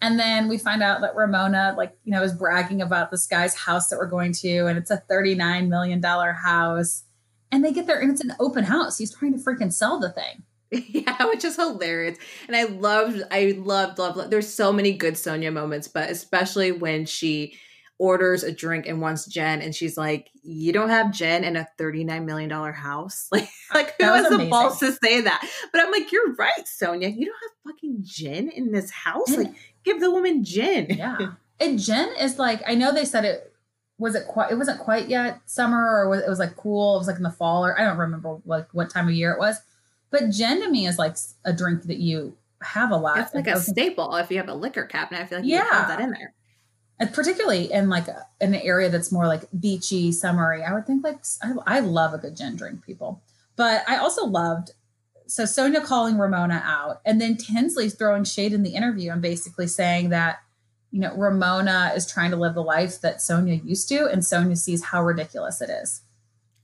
And 0.02 0.18
then 0.18 0.48
we 0.48 0.56
find 0.56 0.82
out 0.82 1.02
that 1.02 1.14
Ramona, 1.14 1.74
like, 1.76 1.94
you 2.04 2.12
know, 2.12 2.22
is 2.22 2.32
bragging 2.32 2.80
about 2.80 3.10
this 3.10 3.26
guy's 3.26 3.54
house 3.54 3.88
that 3.88 3.98
we're 3.98 4.06
going 4.06 4.32
to, 4.34 4.66
and 4.66 4.78
it's 4.78 4.90
a 4.90 5.02
$39 5.10 5.68
million 5.68 6.02
house. 6.02 7.04
And 7.52 7.64
they 7.64 7.72
get 7.72 7.86
there 7.86 8.00
and 8.00 8.10
it's 8.10 8.22
an 8.22 8.32
open 8.40 8.64
house. 8.64 8.96
He's 8.96 9.14
trying 9.14 9.32
to 9.32 9.38
freaking 9.38 9.72
sell 9.72 10.00
the 10.00 10.10
thing. 10.10 10.44
Yeah, 10.88 11.26
which 11.26 11.44
is 11.44 11.56
hilarious. 11.56 12.18
And 12.46 12.56
I 12.56 12.64
loved, 12.64 13.22
I 13.30 13.56
loved, 13.58 13.98
loved, 13.98 14.16
loved, 14.16 14.30
there's 14.30 14.52
so 14.52 14.72
many 14.72 14.92
good 14.92 15.14
Sonja 15.14 15.52
moments, 15.52 15.88
but 15.88 16.10
especially 16.10 16.72
when 16.72 17.06
she 17.06 17.54
orders 17.98 18.42
a 18.42 18.50
drink 18.50 18.86
and 18.86 19.00
wants 19.00 19.26
gin 19.26 19.60
and 19.60 19.74
she's 19.74 19.96
like, 19.96 20.30
You 20.42 20.72
don't 20.72 20.88
have 20.88 21.12
gin 21.12 21.44
in 21.44 21.56
a 21.56 21.68
$39 21.78 22.24
million 22.24 22.50
house? 22.50 23.28
Like, 23.32 23.48
like 23.74 23.94
who 24.00 24.06
has 24.06 24.28
the 24.28 24.48
balls 24.48 24.78
to 24.80 24.92
say 24.92 25.20
that? 25.20 25.48
But 25.72 25.80
I'm 25.80 25.90
like, 25.90 26.10
You're 26.12 26.34
right, 26.34 26.64
Sonja. 26.64 27.14
You 27.14 27.26
don't 27.26 27.36
have 27.42 27.72
fucking 27.72 27.98
gin 28.02 28.48
in 28.48 28.72
this 28.72 28.90
house. 28.90 29.36
like, 29.36 29.52
give 29.84 30.00
the 30.00 30.10
woman 30.10 30.44
gin. 30.44 30.86
Yeah. 30.90 31.18
And 31.60 31.78
gin 31.78 32.08
is 32.18 32.38
like, 32.38 32.62
I 32.66 32.74
know 32.74 32.92
they 32.92 33.04
said 33.04 33.24
it 33.24 33.52
was 33.98 34.14
it 34.14 34.26
quite 34.26 34.50
it 34.50 34.56
wasn't 34.56 34.80
quite 34.80 35.08
yet 35.08 35.42
summer 35.44 35.78
or 35.78 36.08
was, 36.08 36.22
it 36.22 36.28
was 36.28 36.38
like 36.38 36.56
cool. 36.56 36.96
It 36.96 36.98
was 37.00 37.06
like 37.06 37.16
in 37.16 37.22
the 37.22 37.30
fall 37.30 37.66
or 37.66 37.78
I 37.78 37.84
don't 37.84 37.98
remember 37.98 38.38
like 38.46 38.66
what 38.72 38.88
time 38.88 39.08
of 39.08 39.14
year 39.14 39.32
it 39.32 39.38
was 39.38 39.60
but 40.10 40.30
gin 40.30 40.60
to 40.60 40.70
me 40.70 40.86
is 40.86 40.98
like 40.98 41.16
a 41.44 41.52
drink 41.52 41.84
that 41.84 41.98
you 41.98 42.36
have 42.62 42.90
a 42.90 42.96
lot. 42.96 43.18
It's 43.18 43.34
like 43.34 43.46
a 43.46 43.60
staple 43.60 44.14
if 44.16 44.30
you 44.30 44.36
have 44.38 44.48
a 44.48 44.54
liquor 44.54 44.84
cabinet. 44.84 45.22
I 45.22 45.26
feel 45.26 45.38
like 45.38 45.46
you 45.46 45.54
yeah. 45.54 45.64
have 45.70 45.88
that 45.88 46.00
in 46.00 46.10
there. 46.10 46.34
And 46.98 47.12
particularly 47.12 47.72
in 47.72 47.88
like 47.88 48.08
a, 48.08 48.26
in 48.40 48.54
an 48.54 48.60
area 48.60 48.90
that's 48.90 49.10
more 49.10 49.26
like 49.26 49.44
beachy, 49.58 50.12
summery, 50.12 50.62
I 50.62 50.74
would 50.74 50.86
think 50.86 51.02
like 51.02 51.24
I, 51.42 51.54
I 51.66 51.80
love 51.80 52.12
a 52.12 52.18
good 52.18 52.36
gin 52.36 52.56
drink, 52.56 52.84
people. 52.84 53.22
But 53.56 53.82
I 53.88 53.96
also 53.96 54.26
loved 54.26 54.72
so 55.26 55.44
Sonja 55.44 55.82
calling 55.82 56.18
Ramona 56.18 56.60
out, 56.64 57.00
and 57.04 57.20
then 57.20 57.36
Tinsley's 57.36 57.94
throwing 57.94 58.24
shade 58.24 58.52
in 58.52 58.64
the 58.64 58.74
interview 58.74 59.12
and 59.12 59.22
basically 59.22 59.68
saying 59.68 60.08
that 60.08 60.40
you 60.90 61.00
know 61.00 61.14
Ramona 61.14 61.92
is 61.94 62.10
trying 62.10 62.32
to 62.32 62.36
live 62.36 62.54
the 62.54 62.62
life 62.62 63.00
that 63.02 63.18
Sonja 63.18 63.64
used 63.64 63.88
to, 63.90 64.06
and 64.06 64.22
Sonja 64.22 64.58
sees 64.58 64.84
how 64.84 65.02
ridiculous 65.04 65.62
it 65.62 65.70
is. 65.70 66.02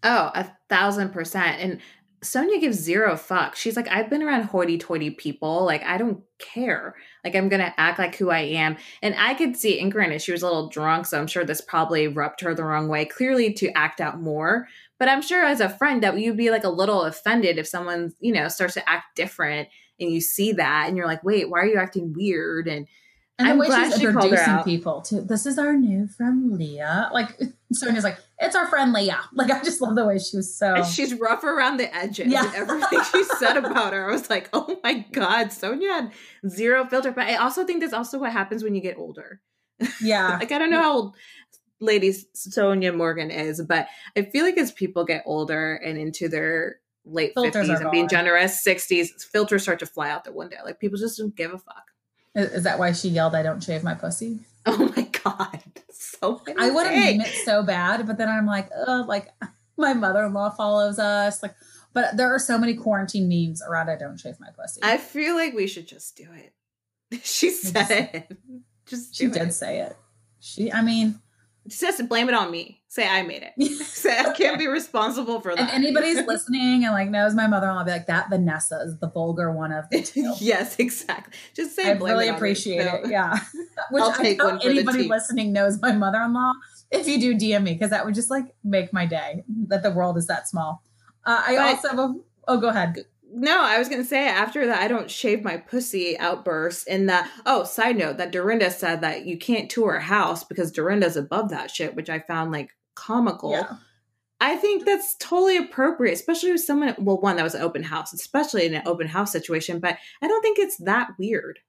Oh, 0.03 0.31
a 0.35 0.51
thousand 0.69 1.13
percent. 1.13 1.61
And 1.61 1.81
Sonja 2.27 2.61
gives 2.61 2.79
zero 2.79 3.15
fucks. 3.15 3.57
She's 3.57 3.77
like, 3.77 3.89
I've 3.89 4.11
been 4.11 4.23
around 4.23 4.45
hoity 4.45 4.79
toity 4.79 5.11
people. 5.11 5.65
Like, 5.65 5.83
I 5.83 5.97
don't 5.97 6.23
care. 6.39 6.95
Like, 7.25 7.35
I'm 7.35 7.49
going 7.49 7.61
to 7.61 7.81
act 7.81 7.99
like 7.99 8.17
who 8.17 8.31
I 8.31 8.41
am. 8.41 8.77
And 9.03 9.15
I 9.19 9.35
could 9.35 9.57
see, 9.57 9.81
and 9.81 9.91
granted, 9.91 10.23
she 10.23 10.33
was 10.33 10.43
a 10.43 10.47
little 10.47 10.69
drunk. 10.69 11.07
So 11.07 11.19
I'm 11.19 11.27
sure 11.27 11.45
this 11.45 11.61
probably 11.61 12.09
rubbed 12.09 12.41
her 12.43 12.55
the 12.55 12.65
wrong 12.65 12.89
way, 12.89 13.05
clearly 13.05 13.53
to 13.55 13.71
act 13.77 14.01
out 14.01 14.21
more. 14.21 14.69
But 14.99 15.09
I'm 15.09 15.23
sure 15.23 15.45
as 15.45 15.61
a 15.61 15.69
friend 15.69 16.03
that 16.03 16.19
you'd 16.19 16.37
be 16.37 16.51
like 16.51 16.65
a 16.65 16.71
little 16.71 17.03
offended 17.03 17.59
if 17.59 17.67
someone, 17.67 18.13
you 18.21 18.33
know, 18.33 18.49
starts 18.49 18.75
to 18.75 18.89
act 18.89 19.17
different 19.17 19.69
and 20.01 20.11
you 20.11 20.21
see 20.21 20.53
that 20.53 20.87
and 20.89 20.97
you're 20.97 21.07
like, 21.07 21.25
wait, 21.25 21.49
why 21.49 21.61
are 21.61 21.67
you 21.67 21.79
acting 21.79 22.13
weird? 22.15 22.69
And 22.69 22.87
and 23.39 23.49
I'm 23.49 23.59
the 23.59 23.69
way 23.69 23.85
she's 23.85 23.99
she 23.99 24.07
introducing 24.07 24.63
people 24.65 25.03
to 25.03 25.21
this 25.21 25.45
is 25.45 25.59
our 25.59 25.75
new 25.75 26.07
friend 26.07 26.57
Leah. 26.57 27.11
Like 27.13 27.39
Sonja's 27.75 28.05
like, 28.05 28.19
it's 28.39 28.57
our 28.57 28.67
friend 28.67 28.93
Leah. 28.93 29.21
Like 29.35 29.51
I 29.51 29.63
just 29.63 29.83
love 29.83 29.95
the 29.95 30.07
way 30.07 30.19
she 30.19 30.39
was 30.39 30.57
so 30.57 30.77
and 30.77 30.87
she's 30.87 31.13
rough 31.15 31.45
around 31.45 31.77
the 31.77 31.95
edges. 31.95 32.29
Yeah. 32.29 32.51
everything 32.57 33.01
she 33.13 33.25
said 33.25 33.59
about 33.59 33.93
her. 33.93 34.09
I 34.09 34.13
was 34.13 34.31
like, 34.31 34.49
oh 34.55 34.79
my 34.83 35.05
God, 35.13 35.49
Sonja 35.49 35.89
had 35.89 36.13
zero 36.49 36.87
filter. 36.87 37.13
But 37.13 37.27
I 37.27 37.37
also 37.37 37.65
think 37.65 37.81
that's 37.81 37.93
also 37.93 38.19
what 38.19 38.33
happens 38.33 38.63
when 38.63 38.75
you 38.75 38.81
get 38.81 38.97
older. 38.97 39.41
Yeah. 40.01 40.39
like 40.39 40.53
I 40.53 40.59
don't 40.59 40.71
know 40.71 40.81
how 40.81 40.93
old 40.95 41.17
ladies 41.79 42.25
Sonja 42.35 42.97
Morgan 42.97 43.31
is, 43.31 43.61
but 43.61 43.87
I 44.17 44.23
feel 44.23 44.47
like 44.47 44.57
as 44.57 44.73
people 44.73 45.05
get 45.05 45.25
older 45.27 45.75
and 45.75 45.99
into 45.99 46.29
their 46.29 46.77
late 47.05 47.33
fifties 47.39 47.69
and 47.69 47.91
being 47.91 48.09
generous, 48.09 48.65
sixties, 48.65 49.13
filters 49.31 49.63
start 49.65 49.81
to 49.81 49.87
fly 49.87 50.09
out 50.09 50.25
the 50.25 50.33
window. 50.33 50.57
Like 50.65 50.81
people 50.81 50.99
just 50.99 51.19
don't 51.19 51.37
give 51.37 51.53
a 51.53 51.59
fuck. 51.59 51.85
Is 52.37 52.65
that 52.65 52.79
why 52.79 52.93
she 52.93 53.09
yelled, 53.09 53.35
I 53.35 53.43
don't 53.43 53.63
shave 53.63 53.83
my 53.83 53.95
pussy? 53.95 54.39
Oh 54.69 54.93
my 54.97 55.09
God. 55.23 55.63
So 55.93 56.43
I 56.59 56.73
want 56.73 56.89
to 56.89 56.97
name 56.97 57.21
it 57.21 57.33
so 57.45 57.63
bad, 57.63 58.05
but 58.05 58.19
then 58.19 58.29
I'm 58.29 58.47
like, 58.47 58.69
oh, 58.89 59.05
like 59.07 59.29
my 59.77 59.95
mother 59.95 60.25
in 60.25 60.33
law 60.33 60.51
follows 60.51 60.99
us. 60.99 61.41
Like, 61.41 61.55
but 61.93 62.17
there 62.17 62.35
are 62.35 62.41
so 62.41 62.59
many 62.59 62.75
quarantine 62.75 63.29
memes 63.29 63.63
around 63.63 63.91
I 63.91 63.95
don't 63.95 64.19
shave 64.19 64.41
my 64.41 64.49
pussy. 64.51 64.81
I 64.83 64.97
feel 64.97 65.37
like 65.37 65.55
we 65.55 65.69
should 65.69 65.87
just 65.87 66.17
do 66.17 66.27
it. 66.33 66.53
She 67.23 67.51
said 67.51 67.75
just, 67.75 67.91
it. 67.93 68.39
Just 68.87 69.15
she 69.15 69.29
did 69.29 69.53
say 69.53 69.83
it. 69.83 69.97
She, 70.41 70.73
I 70.73 70.83
mean, 70.83 71.21
she 71.69 71.87
just 71.87 72.09
blame 72.09 72.29
it 72.29 72.35
on 72.35 72.51
me. 72.51 72.76
Say 72.97 73.07
I 73.07 73.21
made 73.25 73.43
it. 73.43 73.63
Say 73.85 74.19
I 74.19 74.33
can't 74.33 74.59
be 74.59 74.67
responsible 74.69 75.43
for 75.43 75.55
that. 75.55 75.75
And 75.75 75.85
anybody's 75.85 76.23
listening 76.27 76.87
and 76.87 76.95
like 76.95 77.11
knows 77.11 77.35
my 77.35 77.47
mother-in-law, 77.47 77.85
be 77.85 77.91
like, 77.91 78.07
that 78.07 78.31
Vanessa 78.31 78.81
is 78.87 78.99
the 79.01 79.11
vulgar 79.11 79.53
one 79.53 79.71
of 79.71 79.85
the 79.91 80.01
two. 80.01 80.33
yes, 80.41 80.77
exactly. 80.79 81.35
Just 81.55 81.77
say 81.77 81.91
I 81.91 81.93
really 81.93 82.29
appreciate 82.29 82.87
it. 82.87 83.11
Yeah. 83.11 83.39
Which 83.91 84.03
I'll 84.03 84.15
take 84.15 84.43
one 84.43 84.59
for 84.59 84.69
the 84.69 84.71
anybody 84.71 85.09
listening 85.09 85.53
knows 85.53 85.79
my 85.83 85.93
mother-in-law. 85.93 86.55
If 86.91 87.07
you 87.07 87.21
do 87.21 87.35
DM 87.35 87.65
me, 87.65 87.75
because 87.75 87.91
that 87.91 88.07
would 88.07 88.15
just 88.15 88.31
like 88.31 88.55
make 88.65 88.95
my 88.95 89.05
day 89.05 89.45
that 89.69 89.83
the 89.83 89.91
world 89.91 90.17
is 90.17 90.27
that 90.29 90.49
small. 90.49 90.83
Uh, 91.27 91.43
I 91.49 91.55
But- 91.55 91.67
also 91.67 91.89
have 91.89 91.99
a, 91.99 92.15
oh, 92.49 92.57
go 92.57 92.69
ahead. 92.69 93.05
No, 93.31 93.61
I 93.61 93.79
was 93.79 93.91
gonna 93.91 94.05
say 94.05 94.27
after 94.27 94.65
that 94.69 94.81
I 94.81 94.89
don't 94.89 95.11
shave 95.11 95.45
my 95.45 95.59
pussy 95.59 96.17
outburst 96.19 96.89
in 96.89 97.07
that 97.07 97.31
oh, 97.45 97.65
side 97.65 97.99
note 97.99 98.17
that 98.17 98.33
Dorinda 98.33 98.71
said 98.71 99.03
that 99.03 99.27
you 99.27 99.37
can't 99.37 99.69
tour 99.69 99.97
a 99.97 100.01
house 100.01 100.45
because 100.45 100.73
Dorinda's 100.73 101.17
above 101.17 101.51
that 101.51 101.71
shit, 101.71 101.95
which 101.95 102.09
I 102.09 102.21
found 102.21 102.53
like 102.53 102.71
comical. 102.97 103.53
Yeah. 103.53 103.77
I 104.41 104.57
think 104.57 104.85
that's 104.85 105.15
totally 105.17 105.57
appropriate, 105.57 106.13
especially 106.13 106.53
with 106.53 106.61
someone 106.61 106.95
well, 106.99 107.19
one 107.19 107.37
that 107.37 107.43
was 107.43 107.55
an 107.55 107.63
open 107.63 107.85
house, 107.85 108.13
especially 108.13 108.67
in 108.67 108.75
an 108.75 108.83
open 108.85 109.07
house 109.07 109.33
situation, 109.33 109.79
but 109.79 109.97
I 110.21 110.29
don't 110.29 110.43
think 110.43 110.59
it's 110.59 110.77
that 110.79 111.11
weird. 111.19 111.61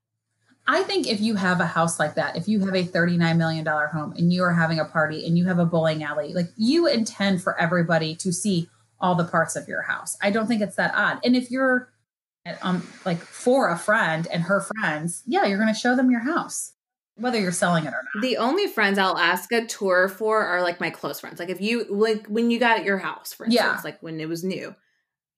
I 0.69 0.83
think 0.83 1.07
if 1.07 1.21
you 1.21 1.35
have 1.35 1.61
a 1.61 1.65
house 1.65 1.97
like 1.97 2.15
that, 2.15 2.35
if 2.35 2.47
you 2.49 2.59
have 2.59 2.75
a 2.75 2.83
$39 2.83 3.37
million 3.37 3.65
home 3.65 4.13
and 4.17 4.33
you 4.33 4.43
are 4.43 4.53
having 4.53 4.79
a 4.79 4.85
party 4.85 5.25
and 5.25 5.37
you 5.37 5.45
have 5.45 5.59
a 5.59 5.65
bowling 5.65 6.03
alley, 6.03 6.33
like 6.33 6.49
you 6.57 6.87
intend 6.87 7.41
for 7.41 7.57
everybody 7.57 8.15
to 8.17 8.33
see 8.33 8.69
all 8.99 9.15
the 9.15 9.23
parts 9.23 9.55
of 9.55 9.67
your 9.67 9.83
house. 9.83 10.17
I 10.21 10.29
don't 10.29 10.47
think 10.47 10.61
it's 10.61 10.75
that 10.75 10.93
odd. 10.93 11.19
And 11.23 11.35
if 11.35 11.51
you're 11.51 11.89
um 12.61 12.85
like 13.05 13.19
for 13.19 13.69
a 13.69 13.77
friend 13.77 14.27
and 14.31 14.43
her 14.43 14.61
friends, 14.61 15.23
yeah, 15.25 15.45
you're 15.45 15.59
going 15.59 15.73
to 15.73 15.79
show 15.79 15.95
them 15.95 16.11
your 16.11 16.21
house, 16.21 16.73
whether 17.17 17.39
you're 17.39 17.51
selling 17.51 17.83
it 17.85 17.89
or 17.93 18.03
not. 18.15 18.21
The 18.21 18.37
only 18.37 18.67
friends 18.67 18.97
I'll 18.97 19.17
ask 19.17 19.51
a 19.51 19.65
tour 19.65 20.07
for 20.07 20.43
are 20.45 20.61
like 20.61 20.79
my 20.79 20.89
close 20.89 21.19
friends. 21.19 21.39
Like 21.39 21.49
if 21.49 21.59
you 21.61 21.85
like 21.89 22.27
when 22.27 22.51
you 22.51 22.59
got 22.59 22.83
your 22.83 22.97
house, 22.99 23.33
for 23.33 23.45
instance, 23.45 23.65
Yeah. 23.65 23.81
like 23.83 24.01
when 24.01 24.19
it 24.19 24.29
was 24.29 24.43
new. 24.43 24.75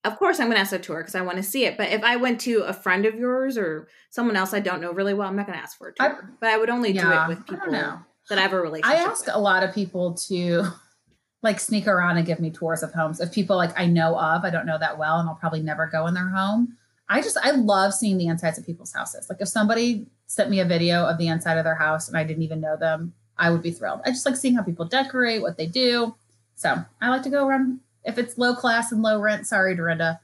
Of 0.05 0.17
course, 0.17 0.39
I'm 0.39 0.47
gonna 0.47 0.59
ask 0.61 0.71
a 0.71 0.79
tour 0.79 0.97
because 0.99 1.15
I 1.15 1.21
want 1.21 1.37
to 1.37 1.43
see 1.43 1.65
it. 1.65 1.77
But 1.77 1.89
if 1.89 2.03
I 2.03 2.15
went 2.15 2.39
to 2.41 2.59
a 2.61 2.73
friend 2.73 3.05
of 3.05 3.15
yours 3.15 3.57
or 3.57 3.87
someone 4.11 4.35
else 4.37 4.53
I 4.53 4.59
don't 4.61 4.79
know 4.81 4.91
really 4.93 5.13
well, 5.13 5.27
I'm 5.27 5.35
not 5.35 5.45
gonna 5.47 5.57
ask 5.59 5.77
for 5.77 5.89
a 5.89 5.93
tour. 5.93 6.35
but 6.39 6.49
I 6.49 6.57
would 6.57 6.69
only 6.69 6.93
do 6.93 6.99
it 7.11 7.27
with 7.27 7.45
people 7.45 7.71
that 7.71 8.37
I 8.37 8.41
have 8.41 8.53
a 8.53 8.61
relationship. 8.61 8.97
I 8.99 9.03
ask 9.03 9.25
with. 9.25 9.35
a 9.35 9.39
lot 9.39 9.63
of 9.63 9.73
people 9.75 10.13
to 10.27 10.63
like 11.43 11.59
sneak 11.59 11.87
around 11.87 12.17
and 12.17 12.25
give 12.25 12.39
me 12.39 12.49
tours 12.51 12.83
of 12.83 12.93
homes. 12.93 13.19
If 13.19 13.31
people 13.33 13.55
like 13.57 13.77
I 13.79 13.85
know 13.87 14.17
of, 14.19 14.43
I 14.43 14.49
don't 14.49 14.65
know 14.65 14.77
that 14.79 14.97
well, 14.97 15.19
and 15.19 15.27
I'll 15.29 15.35
probably 15.35 15.61
never 15.61 15.87
go 15.87 16.05
in 16.07 16.13
their 16.13 16.29
home. 16.29 16.77
I 17.09 17.21
just 17.21 17.37
I 17.41 17.51
love 17.51 17.93
seeing 17.93 18.17
the 18.17 18.27
insides 18.27 18.57
of 18.57 18.65
people's 18.65 18.93
houses. 18.93 19.27
Like 19.29 19.41
if 19.41 19.47
somebody 19.47 20.07
sent 20.29 20.51
me 20.51 20.59
a 20.59 20.65
video 20.65 21.05
of 21.05 21.17
the 21.17 21.27
inside 21.27 21.57
of 21.57 21.63
their 21.63 21.75
house 21.75 22.07
and 22.07 22.15
I 22.15 22.23
didn't 22.23 22.43
even 22.43 22.61
know 22.61 22.77
them, 22.77 23.13
I 23.35 23.49
would 23.49 23.63
be 23.63 23.71
thrilled. 23.71 24.01
I 24.05 24.11
just 24.11 24.25
like 24.25 24.35
seeing 24.35 24.55
how 24.55 24.61
people 24.61 24.85
decorate, 24.85 25.41
what 25.41 25.57
they 25.57 25.65
do. 25.65 26.15
So 26.55 26.85
I 27.01 27.09
like 27.09 27.23
to 27.23 27.31
go 27.31 27.47
around. 27.47 27.79
If 28.03 28.17
it's 28.19 28.37
low 28.37 28.53
class 28.53 28.91
and 28.91 29.01
low 29.01 29.19
rent, 29.19 29.47
sorry, 29.47 29.75
Dorinda. 29.75 30.19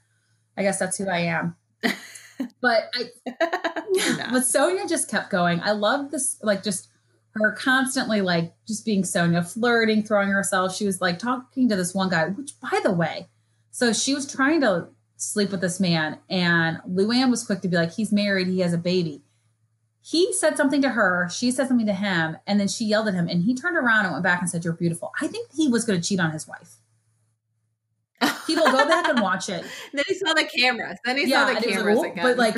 I 0.56 0.62
guess 0.62 0.78
that's 0.78 0.98
who 0.98 1.10
I 1.10 1.20
am. 1.20 1.56
But 2.60 2.94
I 2.94 3.10
but 3.94 4.44
Sonja 4.44 4.90
just 4.90 5.10
kept 5.10 5.30
going. 5.30 5.62
I 5.62 5.72
love 5.72 6.12
this, 6.12 6.38
like 6.42 6.64
just 6.64 6.90
her 7.32 7.54
constantly 7.54 8.22
like 8.22 8.54
just 8.68 8.86
being 8.86 9.04
Sonja, 9.04 9.50
flirting, 9.50 10.04
throwing 10.04 10.30
herself. 10.30 10.76
She 10.76 10.86
was 10.86 11.00
like 11.00 11.20
talking 11.20 11.70
to 11.70 11.76
this 11.76 11.94
one 11.94 12.10
guy, 12.10 12.28
which 12.30 12.60
by 12.60 12.80
the 12.84 12.92
way, 12.92 13.28
so 13.72 13.94
she 13.94 14.14
was 14.14 14.30
trying 14.30 14.62
to 14.62 14.88
sleep 15.18 15.52
with 15.52 15.62
this 15.62 15.80
man, 15.80 16.20
and 16.30 16.80
Luann 16.90 17.30
was 17.30 17.44
quick 17.44 17.62
to 17.62 17.68
be 17.68 17.78
like, 17.78 17.94
he's 17.94 18.12
married, 18.12 18.48
he 18.48 18.60
has 18.60 18.74
a 18.74 18.78
baby. 18.78 19.22
He 20.08 20.32
said 20.34 20.56
something 20.56 20.84
to 20.84 20.90
her, 20.90 21.28
she 21.32 21.50
said 21.50 21.68
something 21.68 21.88
to 21.88 21.94
him, 21.94 22.38
and 22.46 22.60
then 22.60 22.68
she 22.68 22.86
yelled 22.86 23.08
at 23.08 23.16
him, 23.16 23.28
and 23.28 23.42
he 23.42 23.56
turned 23.56 23.76
around 23.76 24.06
and 24.06 24.12
went 24.14 24.24
back 24.24 24.40
and 24.40 24.48
said, 24.50 24.64
You're 24.64 24.74
beautiful. 24.74 25.12
I 25.20 25.26
think 25.28 25.50
he 25.56 25.68
was 25.68 25.84
going 25.84 26.00
to 26.00 26.08
cheat 26.08 26.20
on 26.20 26.30
his 26.32 26.48
wife. 26.48 26.76
People 28.48 28.66
go 28.66 28.88
back 28.88 29.08
and 29.10 29.20
watch 29.20 29.50
it. 29.50 29.66
then 29.94 30.04
he 30.08 30.14
saw 30.14 30.34
the 30.34 30.48
cameras. 30.56 30.98
Then 31.04 31.18
he 31.18 31.28
Yeah, 31.28 31.46
saw 31.48 31.52
the 31.52 31.56
and 31.58 31.66
it 31.66 31.68
was 31.70 31.76
cameras 31.78 31.98
like, 32.00 32.12
again. 32.14 32.24
but, 32.24 32.38
like, 32.38 32.56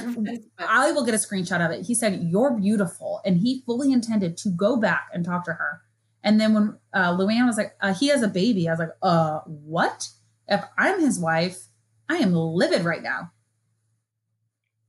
I 0.59 0.91
will 0.91 1.05
get 1.05 1.13
a 1.13 1.17
screenshot 1.17 1.63
of 1.65 1.71
it. 1.71 1.85
He 1.85 1.95
said, 1.95 2.21
You're 2.23 2.51
beautiful. 2.51 3.21
And 3.25 3.37
he 3.37 3.63
fully 3.65 3.93
intended 3.93 4.35
to 4.37 4.49
go 4.49 4.75
back 4.77 5.07
and 5.13 5.23
talk 5.25 5.45
to 5.45 5.53
her. 5.53 5.81
And 6.23 6.41
then 6.41 6.53
when 6.53 6.77
uh, 6.93 7.15
Luann 7.17 7.45
was 7.47 7.57
like, 7.57 7.75
uh, 7.81 7.93
He 7.93 8.07
has 8.09 8.21
a 8.23 8.27
baby, 8.27 8.67
I 8.67 8.73
was 8.73 8.79
like, 8.79 8.89
Uh, 9.01 9.39
what? 9.45 10.09
If 10.49 10.63
I'm 10.77 10.99
his 10.99 11.17
wife, 11.19 11.63
I 12.09 12.17
am 12.17 12.33
livid 12.33 12.83
right 12.83 13.01
now. 13.01 13.31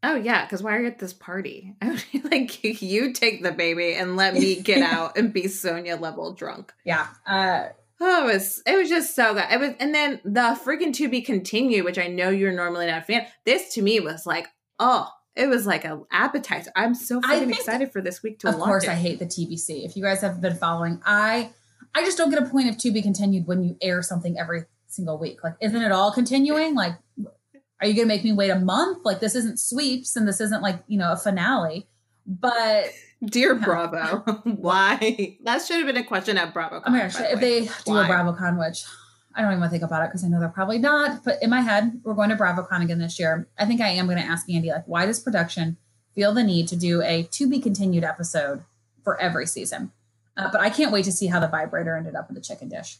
Oh 0.02 0.14
yeah, 0.14 0.44
because 0.44 0.62
why 0.62 0.76
are 0.76 0.80
you 0.80 0.86
at 0.86 0.98
this 0.98 1.12
party? 1.12 1.74
I 1.82 1.88
would 1.90 2.04
be 2.12 2.20
like, 2.20 2.82
you 2.82 3.12
take 3.12 3.42
the 3.42 3.52
baby 3.52 3.94
and 3.94 4.16
let 4.16 4.34
me 4.34 4.60
get 4.60 4.82
out 4.82 5.16
and 5.16 5.32
be 5.32 5.44
Sonja 5.44 6.00
level 6.00 6.32
drunk. 6.32 6.72
Yeah. 6.84 7.06
Uh, 7.26 7.68
Oh, 8.00 8.28
it 8.28 8.32
was 8.32 8.62
it 8.64 8.76
was 8.76 8.88
just 8.88 9.16
so 9.16 9.34
good. 9.34 9.44
It 9.50 9.58
was, 9.58 9.74
and 9.80 9.92
then 9.94 10.20
the 10.24 10.58
freaking 10.64 10.92
to 10.94 11.08
be 11.08 11.20
continued, 11.20 11.84
which 11.84 11.98
I 11.98 12.06
know 12.06 12.30
you're 12.30 12.52
normally 12.52 12.86
not 12.86 13.02
a 13.02 13.04
fan. 13.04 13.26
This 13.44 13.74
to 13.74 13.82
me 13.82 13.98
was 13.98 14.24
like, 14.24 14.46
oh, 14.78 15.08
it 15.34 15.48
was 15.48 15.66
like 15.66 15.84
an 15.84 16.04
appetizer. 16.12 16.70
I'm 16.76 16.94
so 16.94 17.20
freaking 17.20 17.50
excited 17.50 17.92
for 17.92 18.00
this 18.00 18.22
week 18.22 18.38
to 18.40 18.50
of 18.50 18.56
course, 18.56 18.84
it. 18.84 18.90
I 18.90 18.94
hate 18.94 19.18
the 19.18 19.26
TBC. 19.26 19.84
If 19.84 19.96
you 19.96 20.02
guys 20.02 20.20
have 20.20 20.40
been 20.40 20.54
following, 20.54 21.00
I 21.04 21.50
I 21.94 22.04
just 22.04 22.18
don't 22.18 22.30
get 22.30 22.40
a 22.40 22.46
point 22.46 22.68
of 22.68 22.78
to 22.78 22.92
be 22.92 23.02
continued 23.02 23.48
when 23.48 23.64
you 23.64 23.76
air 23.82 24.00
something 24.02 24.38
every 24.38 24.64
single 24.86 25.18
week. 25.18 25.42
Like, 25.42 25.54
isn't 25.60 25.82
it 25.82 25.90
all 25.90 26.12
continuing? 26.12 26.74
Like, 26.74 26.94
are 27.80 27.86
you 27.86 27.94
going 27.94 28.08
to 28.08 28.14
make 28.14 28.24
me 28.24 28.32
wait 28.32 28.50
a 28.50 28.58
month? 28.58 29.04
Like, 29.04 29.20
this 29.20 29.34
isn't 29.34 29.60
sweeps 29.60 30.16
and 30.16 30.26
this 30.26 30.40
isn't 30.40 30.62
like, 30.62 30.82
you 30.88 30.98
know, 30.98 31.12
a 31.12 31.16
finale. 31.16 31.86
But 32.26 32.90
Dear. 33.24 33.54
Bravo, 33.54 34.18
why? 34.44 35.38
That 35.44 35.62
should 35.62 35.78
have 35.78 35.86
been 35.86 35.96
a 35.96 36.04
question 36.04 36.38
at 36.38 36.52
Bravo. 36.52 36.82
my 36.88 37.00
gosh, 37.00 37.16
if 37.18 37.40
they 37.40 37.62
do 37.62 37.92
Why? 37.92 38.06
a 38.06 38.10
BravoCon, 38.10 38.58
which 38.58 38.84
I 39.34 39.42
don't 39.42 39.50
even 39.50 39.60
want 39.60 39.70
to 39.70 39.72
think 39.72 39.82
about 39.82 40.04
it 40.04 40.08
because 40.08 40.24
I 40.24 40.28
know 40.28 40.38
they're 40.38 40.48
probably 40.48 40.78
not. 40.78 41.24
But 41.24 41.42
in 41.42 41.50
my 41.50 41.60
head, 41.60 42.00
we're 42.04 42.14
going 42.14 42.30
to 42.30 42.36
BravoCon 42.36 42.82
again 42.82 42.98
this 42.98 43.18
year. 43.18 43.48
I 43.58 43.64
think 43.64 43.80
I 43.80 43.88
am 43.88 44.06
going 44.06 44.18
to 44.18 44.24
ask 44.24 44.48
Andy, 44.48 44.70
like, 44.70 44.86
why 44.86 45.06
does 45.06 45.20
production 45.20 45.76
feel 46.14 46.32
the 46.32 46.44
need 46.44 46.68
to 46.68 46.76
do 46.76 47.02
a 47.02 47.24
to 47.24 47.48
be 47.48 47.60
continued 47.60 48.04
episode 48.04 48.62
for 49.02 49.20
every 49.20 49.46
season? 49.46 49.92
Uh, 50.36 50.48
but 50.52 50.60
I 50.60 50.70
can't 50.70 50.92
wait 50.92 51.04
to 51.06 51.12
see 51.12 51.26
how 51.26 51.40
the 51.40 51.48
vibrator 51.48 51.96
ended 51.96 52.14
up 52.14 52.28
in 52.28 52.34
the 52.36 52.40
chicken 52.40 52.68
dish. 52.68 52.98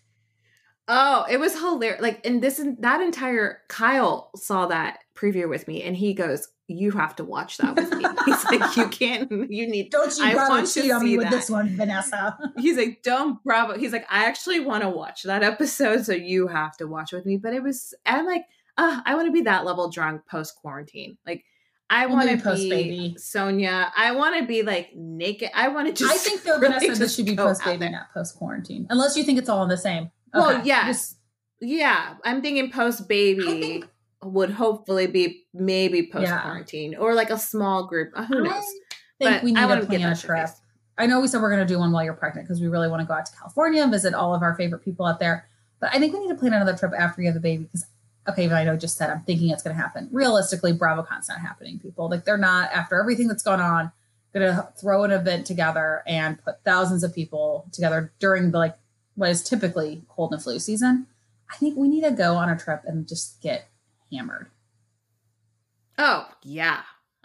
Oh, 0.90 1.26
it 1.30 1.38
was 1.38 1.54
hilarious. 1.54 2.00
Like, 2.00 2.26
and 2.26 2.42
this 2.42 2.60
that 2.78 3.00
entire 3.02 3.60
Kyle 3.68 4.30
saw 4.34 4.66
that 4.66 5.00
preview 5.14 5.48
with 5.48 5.68
me, 5.68 5.82
and 5.82 5.94
he 5.94 6.14
goes, 6.14 6.48
"You 6.66 6.92
have 6.92 7.14
to 7.16 7.24
watch 7.24 7.58
that 7.58 7.76
with 7.76 7.92
me." 7.94 8.04
He's 8.24 8.44
like, 8.46 8.76
"You 8.76 8.88
can't. 8.88 9.30
You 9.30 9.68
need." 9.68 9.90
Don't 9.90 10.16
you 10.16 10.24
I 10.24 10.34
want 10.34 10.66
to 10.66 10.80
cheat 10.80 10.90
on 10.90 11.00
see 11.00 11.06
me 11.06 11.18
with 11.18 11.26
that. 11.26 11.32
this 11.32 11.50
one, 11.50 11.76
Vanessa. 11.76 12.38
He's 12.58 12.78
like, 12.78 13.02
"Don't 13.02 13.42
Bravo." 13.44 13.76
He's 13.76 13.92
like, 13.92 14.06
"I 14.10 14.24
actually 14.24 14.60
want 14.60 14.82
to 14.82 14.88
watch 14.88 15.24
that 15.24 15.42
episode, 15.42 16.06
so 16.06 16.14
you 16.14 16.46
have 16.46 16.76
to 16.78 16.86
watch 16.86 17.12
with 17.12 17.26
me." 17.26 17.36
But 17.36 17.52
it 17.52 17.62
was, 17.62 17.92
I'm 18.06 18.24
like, 18.24 18.46
uh, 18.78 19.02
I 19.04 19.14
want 19.14 19.26
to 19.26 19.32
be 19.32 19.42
that 19.42 19.66
level 19.66 19.90
drunk 19.90 20.22
post 20.26 20.56
quarantine. 20.56 21.18
Like, 21.26 21.44
I 21.90 22.06
want 22.06 22.30
to 22.30 22.36
be 22.36 22.42
post-baby. 22.42 23.16
Sonja. 23.18 23.90
I 23.94 24.12
want 24.12 24.38
to 24.38 24.46
be 24.46 24.62
like 24.62 24.94
naked. 24.94 25.50
I 25.54 25.68
want 25.68 25.88
to 25.88 25.92
just. 25.92 26.14
I 26.14 26.16
think 26.16 26.44
though, 26.44 26.58
really 26.60 26.78
Vanessa, 26.78 26.98
this 26.98 27.14
should 27.14 27.26
be 27.26 27.36
post 27.36 27.62
baby, 27.64 27.90
not 27.90 28.12
post 28.14 28.36
quarantine. 28.36 28.86
Unless 28.88 29.16
you 29.18 29.24
think 29.24 29.38
it's 29.38 29.48
all 29.48 29.62
in 29.62 29.68
the 29.68 29.76
same. 29.76 30.10
Well, 30.34 30.64
yes. 30.64 31.16
Yeah, 31.60 32.14
I'm 32.24 32.40
thinking 32.42 32.70
post 32.70 33.08
baby 33.08 33.42
think- 33.60 33.88
would 34.22 34.50
hopefully 34.50 35.06
be 35.06 35.44
maybe 35.54 36.08
post 36.10 36.24
Yeah. 36.24 36.40
quarantine 36.42 36.96
or 36.96 37.14
like 37.14 37.30
a 37.30 37.38
small 37.38 37.86
group. 37.86 38.10
Uh, 38.14 38.24
Who 38.26 38.42
knows? 38.42 38.52
I 38.54 39.24
think 39.24 39.30
But 39.36 39.42
we 39.44 39.52
need 39.52 39.58
I 39.58 39.62
to 39.62 39.68
want 39.68 39.80
to 39.82 39.86
get 39.88 40.00
plan 40.00 40.12
a 40.12 40.16
trip. 40.16 40.48
I 40.96 41.06
know 41.06 41.20
we 41.20 41.28
said 41.28 41.40
we're 41.40 41.50
going 41.54 41.66
to 41.66 41.72
do 41.72 41.78
one 41.78 41.92
while 41.92 42.02
you're 42.04 42.14
pregnant 42.14 42.46
because 42.48 42.60
we 42.60 42.66
really 42.68 42.88
want 42.88 43.00
to 43.00 43.06
go 43.06 43.14
out 43.14 43.26
to 43.26 43.32
California 43.36 43.82
and 43.82 43.92
visit 43.92 44.14
all 44.14 44.34
of 44.34 44.42
our 44.42 44.54
favorite 44.56 44.80
people 44.84 45.06
out 45.06 45.20
there. 45.20 45.46
But 45.80 45.94
I 45.94 45.98
think 46.00 46.12
we 46.12 46.18
need 46.20 46.28
to 46.28 46.34
plan 46.34 46.52
another 46.52 46.76
trip 46.76 46.92
after 46.98 47.22
you 47.22 47.28
have 47.28 47.34
the 47.34 47.40
baby 47.40 47.64
because, 47.64 47.86
okay, 48.28 48.48
but 48.48 48.56
I 48.56 48.64
know 48.64 48.76
just 48.76 48.96
said 48.96 49.08
I'm 49.10 49.22
thinking 49.22 49.50
it's 49.50 49.62
going 49.62 49.76
to 49.76 49.80
happen. 49.80 50.08
Realistically, 50.10 50.72
BravoCon's 50.72 51.28
not 51.28 51.38
happening, 51.38 51.78
people. 51.78 52.08
Like 52.10 52.24
they're 52.24 52.36
not, 52.36 52.72
after 52.72 53.00
everything 53.00 53.28
that's 53.28 53.44
gone 53.44 53.60
on, 53.60 53.92
going 54.34 54.44
to 54.46 54.68
throw 54.80 55.04
an 55.04 55.12
event 55.12 55.46
together 55.46 56.02
and 56.06 56.42
put 56.44 56.56
thousands 56.64 57.04
of 57.04 57.14
people 57.14 57.66
together 57.72 58.12
during 58.18 58.50
the 58.50 58.58
like 58.58 58.76
what 59.18 59.30
is 59.30 59.42
typically 59.42 60.02
cold 60.08 60.32
and 60.32 60.42
flu 60.42 60.58
season. 60.58 61.06
I 61.50 61.56
think 61.56 61.76
we 61.76 61.88
need 61.88 62.04
to 62.04 62.10
go 62.12 62.36
on 62.36 62.48
a 62.48 62.56
trip 62.58 62.82
and 62.86 63.06
just 63.08 63.40
get 63.42 63.68
hammered. 64.12 64.46
Oh 65.98 66.28
yeah, 66.44 66.82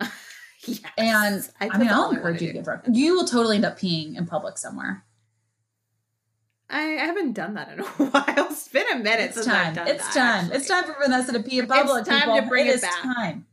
yes. 0.66 0.82
And 0.98 1.50
I, 1.62 1.68
that's 1.68 1.78
mean, 1.80 1.90
I'll 1.90 2.10
encourage 2.10 2.42
you 2.42 2.48
to 2.48 2.54
get 2.54 2.64
drunk. 2.64 2.84
You 2.92 3.16
will 3.16 3.26
totally 3.26 3.58
end 3.58 3.66
up 3.66 3.78
peeing 3.80 4.18
in 4.18 4.26
public 4.26 4.58
somewhere. 4.58 5.04
I 6.70 6.82
haven't 6.82 7.34
done 7.34 7.54
that 7.54 7.70
in 7.74 7.82
a 7.82 7.84
while. 8.10 8.48
It's 8.50 8.68
been 8.70 8.86
a 8.94 8.96
minute 8.96 9.20
It's 9.26 9.34
since 9.36 9.46
time. 9.46 9.68
I've 9.68 9.76
done 9.76 9.88
It's 9.90 10.04
that, 10.08 10.14
time. 10.14 10.40
actually. 10.46 10.58
It's 10.58 10.68
time 10.68 10.84
for 10.86 10.96
Vanessa 11.00 11.34
to 11.34 11.40
pee 11.44 11.60
in 11.60 11.68
public. 11.68 12.00
It's 12.00 12.10
time 12.10 12.22
people. 12.22 12.42
to 12.42 12.48
bring 12.48 12.66
it 12.68 12.82
back. 12.82 13.02
time. 13.04 13.46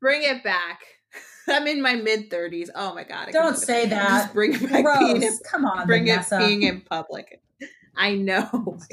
Bring 0.00 0.22
it 0.24 0.44
back. 0.44 0.80
I'm 1.48 1.66
in 1.68 1.80
my 1.80 1.94
mid 1.94 2.28
30s. 2.28 2.68
Oh 2.74 2.94
my 2.94 3.04
god! 3.04 3.28
I 3.28 3.30
Don't 3.30 3.54
it. 3.54 3.58
say 3.58 3.86
that. 3.86 4.08
Just 4.24 4.34
bring 4.34 4.52
it 4.54 4.60
back. 4.68 4.84
In, 5.00 5.20
Gross. 5.20 5.40
Come 5.50 5.64
on, 5.64 5.86
bring 5.86 6.04
Vanessa. 6.04 6.36
it 6.36 6.46
being 6.46 6.62
in 6.64 6.80
public. 6.82 7.40
I 7.96 8.14
know. 8.14 8.78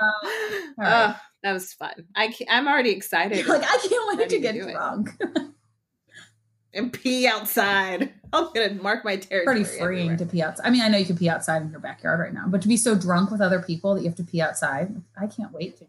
Oh, 0.00 0.74
right. 0.78 1.16
that 1.42 1.52
was 1.52 1.72
fun. 1.72 2.06
I 2.14 2.32
I'm 2.48 2.68
already 2.68 2.90
excited. 2.90 3.38
You're 3.38 3.48
like, 3.48 3.64
I 3.68 3.78
can't 3.78 4.16
wait 4.18 4.28
to 4.28 4.38
get 4.38 4.54
drunk. 4.54 5.10
and 6.72 6.92
pee 6.92 7.26
outside. 7.26 8.12
I'm 8.32 8.52
gonna 8.52 8.74
mark 8.74 9.04
my 9.04 9.16
territory. 9.16 9.64
Pretty 9.64 9.78
freeing 9.78 10.10
everywhere. 10.10 10.16
to 10.18 10.26
pee 10.26 10.42
outside. 10.42 10.66
I 10.66 10.70
mean, 10.70 10.82
I 10.82 10.88
know 10.88 10.98
you 10.98 11.04
can 11.06 11.16
pee 11.16 11.28
outside 11.28 11.62
in 11.62 11.70
your 11.70 11.80
backyard 11.80 12.20
right 12.20 12.32
now, 12.32 12.44
but 12.46 12.62
to 12.62 12.68
be 12.68 12.76
so 12.76 12.94
drunk 12.94 13.30
with 13.30 13.40
other 13.40 13.60
people 13.60 13.94
that 13.94 14.02
you 14.02 14.08
have 14.08 14.16
to 14.18 14.24
pee 14.24 14.40
outside, 14.40 14.94
I 15.20 15.26
can't 15.26 15.52
wait 15.52 15.78
to. 15.78 15.86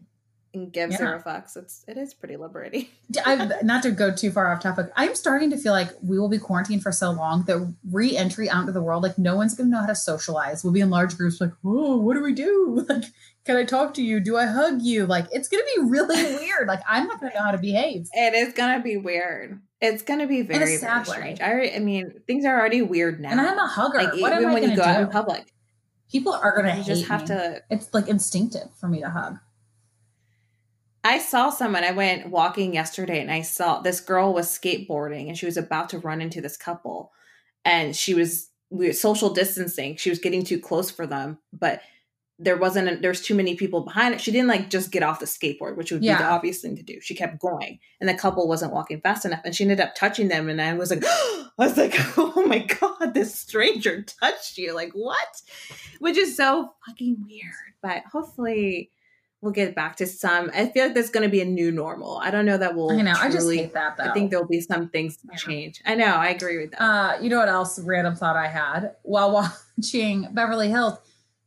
And 0.52 0.72
give 0.72 0.90
Yeah. 0.90 0.96
zero 0.96 1.22
fucks. 1.24 1.56
It's 1.56 1.84
it 1.86 1.96
is 1.96 2.12
pretty 2.14 2.36
liberating. 2.36 2.86
I've, 3.26 3.62
not 3.62 3.82
to 3.84 3.90
go 3.90 4.12
too 4.14 4.30
far 4.30 4.52
off 4.52 4.60
topic, 4.62 4.86
I'm 4.96 5.14
starting 5.14 5.50
to 5.50 5.56
feel 5.56 5.72
like 5.72 5.90
we 6.02 6.18
will 6.18 6.28
be 6.28 6.38
quarantined 6.38 6.82
for 6.82 6.90
so 6.92 7.10
long 7.10 7.44
that 7.44 7.74
re-entry 7.90 8.50
out 8.50 8.60
into 8.60 8.72
the 8.72 8.82
world, 8.82 9.02
like 9.02 9.16
no 9.18 9.36
one's 9.36 9.56
to 9.56 9.64
know 9.64 9.80
how 9.80 9.86
to 9.86 9.94
socialize. 9.94 10.64
We'll 10.64 10.72
be 10.72 10.80
in 10.80 10.90
large 10.90 11.16
groups, 11.16 11.40
like, 11.40 11.52
oh, 11.64 11.96
what 11.98 12.14
do 12.14 12.22
we 12.22 12.32
do? 12.34 12.84
Like, 12.88 13.04
can 13.46 13.56
I 13.56 13.64
talk 13.64 13.94
to 13.94 14.02
you? 14.02 14.20
Do 14.20 14.36
I 14.36 14.44
hug 14.44 14.82
you? 14.82 15.06
Like, 15.06 15.26
it's 15.32 15.48
going 15.48 15.62
to 15.62 15.80
be 15.82 15.88
really 15.90 16.22
weird. 16.36 16.68
Like, 16.68 16.80
I'm 16.86 17.06
not 17.06 17.20
going 17.20 17.32
to 17.32 17.38
know 17.38 17.44
how 17.44 17.52
to 17.52 17.58
behave. 17.58 18.06
It 18.12 18.34
is 18.34 18.52
gonna 18.52 18.82
be 18.82 18.96
weird. 18.98 19.60
It's 19.80 20.02
gonna 20.02 20.26
be 20.26 20.42
very, 20.42 20.76
very 20.76 21.04
strange. 21.06 21.40
I, 21.40 21.72
I 21.74 21.78
mean, 21.78 22.20
things 22.26 22.44
are 22.44 22.58
already 22.58 22.82
weird 22.82 23.18
now. 23.18 23.30
And 23.30 23.40
I'm 23.40 23.58
a 23.58 23.66
hugger. 23.66 23.96
like 24.02 24.20
what 24.20 24.32
am 24.34 24.46
I 24.46 24.52
when 24.54 24.70
you 24.70 24.76
go 24.76 24.82
out 24.82 24.98
do? 24.98 25.02
in 25.04 25.08
public, 25.08 25.52
People 26.12 26.32
are 26.34 26.52
going 26.54 26.66
to 26.66 26.72
you 26.72 26.82
hate 26.82 26.86
just 26.86 27.06
have 27.06 27.22
me. 27.22 27.26
to. 27.28 27.62
It's 27.70 27.94
like 27.94 28.08
instinctive 28.08 28.68
for 28.78 28.88
me 28.88 29.00
to 29.00 29.08
hug. 29.08 29.38
I 31.02 31.18
saw 31.18 31.50
someone. 31.50 31.84
I 31.84 31.92
went 31.92 32.28
walking 32.28 32.74
yesterday, 32.74 33.20
and 33.20 33.30
I 33.30 33.42
saw 33.42 33.80
this 33.80 34.00
girl 34.00 34.34
was 34.34 34.48
skateboarding, 34.48 35.28
and 35.28 35.38
she 35.38 35.46
was 35.46 35.56
about 35.56 35.88
to 35.90 35.98
run 35.98 36.20
into 36.20 36.40
this 36.40 36.56
couple, 36.56 37.12
and 37.64 37.96
she 37.96 38.14
was 38.14 38.50
we 38.70 38.86
were 38.86 38.92
social 38.92 39.30
distancing. 39.30 39.96
She 39.96 40.10
was 40.10 40.18
getting 40.18 40.44
too 40.44 40.60
close 40.60 40.90
for 40.90 41.06
them, 41.06 41.38
but 41.52 41.80
there 42.38 42.56
wasn't. 42.56 43.02
There's 43.02 43.22
too 43.22 43.34
many 43.34 43.54
people 43.54 43.80
behind 43.82 44.14
it. 44.14 44.20
She 44.20 44.30
didn't 44.30 44.48
like 44.48 44.68
just 44.70 44.90
get 44.90 45.02
off 45.02 45.20
the 45.20 45.26
skateboard, 45.26 45.76
which 45.76 45.90
would 45.90 46.00
be 46.02 46.08
the 46.08 46.24
obvious 46.24 46.60
thing 46.60 46.76
to 46.76 46.82
do. 46.82 47.00
She 47.00 47.14
kept 47.14 47.40
going, 47.40 47.78
and 48.00 48.08
the 48.08 48.14
couple 48.14 48.46
wasn't 48.46 48.72
walking 48.72 49.00
fast 49.00 49.24
enough, 49.24 49.42
and 49.44 49.54
she 49.54 49.64
ended 49.64 49.80
up 49.80 49.94
touching 49.94 50.28
them. 50.28 50.48
And 50.48 50.60
I 50.60 50.74
was 50.74 50.90
like, 50.90 51.04
I 51.04 51.50
was 51.58 51.76
like, 51.76 51.94
oh 52.18 52.44
my 52.46 52.58
god, 52.58 53.14
this 53.14 53.34
stranger 53.34 54.02
touched 54.02 54.58
you. 54.58 54.74
Like 54.74 54.92
what? 54.92 55.42
Which 55.98 56.18
is 56.18 56.36
so 56.36 56.74
fucking 56.86 57.24
weird. 57.26 57.74
But 57.82 58.04
hopefully 58.10 58.90
we'll 59.42 59.52
get 59.52 59.74
back 59.74 59.96
to 59.96 60.06
some. 60.06 60.50
I 60.54 60.66
feel 60.66 60.84
like 60.86 60.94
there's 60.94 61.10
going 61.10 61.22
to 61.24 61.30
be 61.30 61.40
a 61.40 61.44
new 61.46 61.70
normal. 61.72 62.18
I 62.18 62.30
don't 62.30 62.44
know 62.44 62.58
that 62.58 62.74
we'll. 62.74 62.92
I 62.92 63.02
know. 63.02 63.14
I 63.16 63.30
just 63.30 63.50
hate 63.50 63.72
that 63.74 63.96
though. 63.96 64.04
I 64.04 64.12
think 64.12 64.30
there'll 64.30 64.46
be 64.46 64.60
some 64.60 64.88
things 64.90 65.18
Yeah. 65.30 65.36
change. 65.36 65.80
I 65.86 65.94
know. 65.94 66.04
I 66.14 66.28
agree 66.28 66.58
with 66.58 66.72
that. 66.72 66.82
Uh, 66.82 67.18
you 67.22 67.30
know 67.30 67.38
what 67.38 67.48
else 67.48 67.78
random 67.78 68.14
thought 68.16 68.36
I 68.36 68.48
had 68.48 68.96
while 69.02 69.32
watching 69.78 70.28
Beverly 70.32 70.68
Hills? 70.68 70.98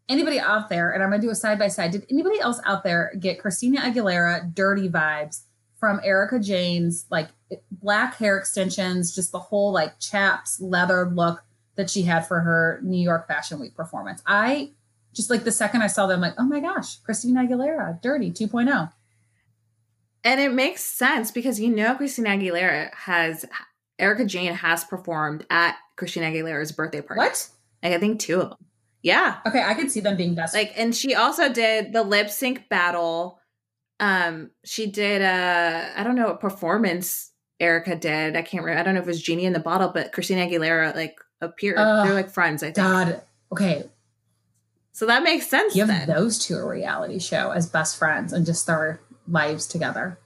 Anybody 0.10 0.38
out 0.39 0.67
there, 0.69 0.91
and 0.91 1.01
I'm 1.01 1.10
gonna 1.12 1.21
do 1.21 1.29
a 1.29 1.36
side 1.36 1.58
by 1.58 1.69
side. 1.69 1.91
Did 1.91 2.06
anybody 2.12 2.39
else 2.39 2.60
out 2.65 2.84
there 2.84 3.13
get 3.19 3.39
Christina 3.39 3.79
Aguilera 3.82 4.53
dirty 4.53 4.89
vibes 4.89 5.43
from 5.79 6.01
Erika 6.03 6.39
Jayne's 6.39 7.06
like 7.10 7.29
black 7.71 8.15
hair 8.17 8.38
extensions, 8.38 9.15
just 9.15 9.32
the 9.32 9.39
whole 9.39 9.71
like 9.71 9.99
chaps 9.99 10.60
leather 10.60 11.10
look 11.13 11.43
that 11.75 11.89
she 11.89 12.01
had 12.01 12.27
for 12.27 12.41
her 12.41 12.79
New 12.84 13.01
York 13.01 13.27
Fashion 13.29 13.60
Week 13.62 13.75
performance? 13.75 14.21
I 14.25 14.71
just 15.13 15.30
like 15.30 15.43
the 15.43 15.52
second 15.52 15.82
I 15.82 15.88
saw 15.88 16.08
them, 16.08 16.21
like, 16.21 16.34
oh 16.38 16.43
my 16.43 16.60
gosh, 16.60 16.97
Christina 16.97 17.43
Aguilera, 17.43 18.02
dirty 18.02 18.28
oh. 18.30 18.47
2.0. 18.47 18.91
and 20.23 20.41
it 20.41 20.54
makes 20.54 20.82
sense 20.84 21.32
because 21.32 21.60
you 21.60 21.69
know 21.69 21.95
Christina 21.95 22.30
Aguilera 22.30 22.93
has 22.93 23.45
Erika 23.99 24.26
Jayne 24.26 24.54
has 24.54 24.84
performed 24.84 25.45
at 25.49 25.78
Christina 25.95 26.28
Aguilera's 26.28 26.71
birthday 26.71 27.02
party. 27.02 27.19
What? 27.19 27.49
Like 27.82 27.93
I 27.93 27.99
think 27.99 28.19
two 28.19 28.41
of 28.41 28.49
them. 28.49 28.58
Yeah. 29.02 29.38
Okay, 29.45 29.62
I 29.62 29.73
could 29.73 29.91
see 29.91 29.99
them 29.99 30.17
being 30.17 30.34
best. 30.36 30.54
Like 30.54 30.73
and 30.76 30.95
she 30.95 31.13
also 31.13 31.52
did 31.52 31.93
the 31.93 32.04
lip 32.04 32.30
sync 32.30 32.69
battle. 32.69 33.39
Um 33.99 34.52
she 34.65 34.88
did 34.88 35.21
a 35.21 35.91
I 35.95 36.04
don't 36.04 36.15
know 36.15 36.28
what 36.28 36.39
performance 36.39 37.32
Erika 37.60 37.95
did. 37.95 38.36
I 38.36 38.41
can't 38.41 38.63
remember. 38.63 38.80
I 38.80 38.84
don't 38.84 38.95
know 38.95 39.02
if 39.02 39.08
it 39.08 39.12
was 39.12 39.21
Genie 39.21 39.45
in 39.45 39.54
the 39.54 39.60
Bottle, 39.60 39.89
but 39.93 40.12
Christina 40.12 40.47
Aguilera 40.47 40.95
like 40.95 41.17
appeared. 41.41 41.78
Ugh. 41.78 42.06
They're 42.06 42.15
like 42.15 42.30
friends, 42.32 42.63
I 42.63 42.67
think. 42.67 42.78
God. 42.78 43.21
Okay, 43.52 43.84
So 44.93 45.06
that 45.08 45.23
makes 45.23 45.47
sense 45.47 45.73
give 45.73 45.88
then. 45.88 46.08
those 46.08 46.38
two 46.39 46.56
a 46.56 46.65
reality 46.65 47.19
show 47.19 47.49
as 47.51 47.67
best 47.67 47.97
friends 47.97 48.32
and 48.32 48.45
just 48.45 48.67
their 48.67 49.01
lives 49.27 49.65
together. 49.67 50.19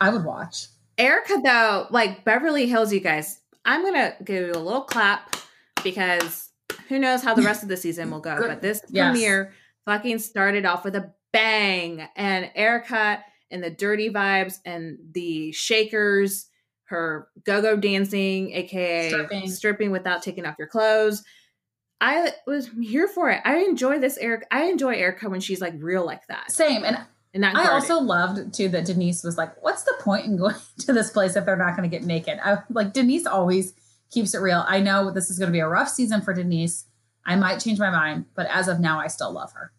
I 0.00 0.10
would 0.10 0.24
watch. 0.24 0.68
Erika, 0.96 1.40
though, 1.44 1.86
like 1.90 2.24
Beverly 2.24 2.66
Hills, 2.66 2.92
you 2.92 3.00
guys, 3.00 3.40
I'm 3.64 3.84
gonna 3.84 4.14
give 4.24 4.46
you 4.46 4.52
a 4.52 4.58
little 4.58 4.82
clap 4.82 5.36
because 5.82 6.48
who 6.88 6.98
knows 6.98 7.22
how 7.22 7.34
the 7.34 7.42
rest 7.42 7.62
of 7.62 7.68
the 7.68 7.76
season 7.76 8.10
will 8.10 8.20
go. 8.20 8.36
Good. 8.38 8.48
But 8.48 8.62
this 8.62 8.82
Yes. 8.88 9.10
premiere 9.10 9.52
fucking 9.84 10.20
started 10.20 10.64
off 10.64 10.84
with 10.84 10.94
a 10.96 11.12
bang, 11.32 12.06
and 12.16 12.50
Erika 12.54 13.22
and 13.50 13.62
the 13.62 13.70
dirty 13.70 14.10
vibes 14.10 14.58
and 14.64 14.98
the 15.12 15.50
shakers, 15.52 16.46
her 16.84 17.28
go-go 17.44 17.76
dancing, 17.76 18.52
aka 18.52 19.08
Stripping. 19.10 19.50
stripping 19.50 19.90
without 19.90 20.22
taking 20.22 20.46
off 20.46 20.56
your 20.58 20.68
clothes. 20.68 21.22
I 22.00 22.32
was 22.46 22.70
here 22.80 23.08
for 23.08 23.30
it. 23.30 23.40
I 23.44 23.58
enjoy 23.58 23.98
this 23.98 24.16
Eric. 24.18 24.46
I 24.50 24.64
enjoy 24.64 24.94
Erika 24.94 25.28
when 25.28 25.40
she's 25.40 25.60
like 25.60 25.74
real 25.78 26.06
like 26.06 26.26
that 26.28 26.50
Same. 26.50 26.84
And 26.84 26.98
and 27.34 27.42
not. 27.42 27.56
I 27.56 27.70
also 27.72 28.00
loved 28.00 28.54
too 28.54 28.68
that 28.70 28.86
Denise 28.86 29.22
was 29.22 29.36
like, 29.36 29.62
what's 29.62 29.82
the 29.82 29.94
point 30.00 30.26
in 30.26 30.36
going 30.36 30.54
to 30.78 30.92
this 30.92 31.10
place 31.10 31.36
if 31.36 31.44
they're 31.44 31.56
not 31.56 31.76
going 31.76 31.88
to 31.88 31.94
get 31.94 32.06
naked? 32.06 32.38
I, 32.42 32.58
like 32.70 32.92
Denise 32.92 33.26
always 33.26 33.74
keeps 34.10 34.34
it 34.34 34.38
real. 34.38 34.64
I 34.66 34.80
know 34.80 35.10
this 35.10 35.30
is 35.30 35.38
going 35.38 35.48
to 35.48 35.52
be 35.52 35.60
a 35.60 35.68
rough 35.68 35.88
season 35.88 36.22
for 36.22 36.32
Denise. 36.32 36.86
I 37.26 37.36
might 37.36 37.60
change 37.60 37.78
my 37.78 37.90
mind, 37.90 38.24
but 38.34 38.46
as 38.46 38.68
of 38.68 38.80
now, 38.80 38.98
I 38.98 39.08
still 39.08 39.30
love 39.30 39.52
her. 39.52 39.72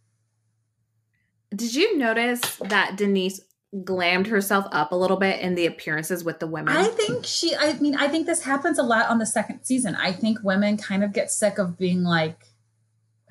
Did 1.56 1.74
you 1.74 1.98
notice 1.98 2.58
that 2.58 2.96
Denise 2.96 3.42
glammed 3.76 4.28
herself 4.28 4.66
up 4.72 4.92
a 4.92 4.96
little 4.96 5.18
bit 5.18 5.42
in 5.42 5.56
the 5.56 5.66
appearances 5.66 6.24
with 6.24 6.40
the 6.40 6.48
women? 6.48 6.76
I 6.76 6.88
think 6.88 7.26
she, 7.26 7.56
I 7.56 7.74
mean, 7.74 7.96
I 7.96 8.08
think 8.08 8.26
this 8.26 8.44
happens 8.44 8.80
a 8.80 8.84
lot 8.84 9.10
on 9.10 9.20
the 9.20 9.26
second 9.26 9.64
season. 9.64 9.96
I 9.96 10.12
think 10.12 10.40
women 10.44 10.78
kind 10.78 11.04
of 11.04 11.14
get 11.14 11.32
sick 11.32 11.58
of 11.58 11.78
being 11.78 12.04
like, 12.04 12.48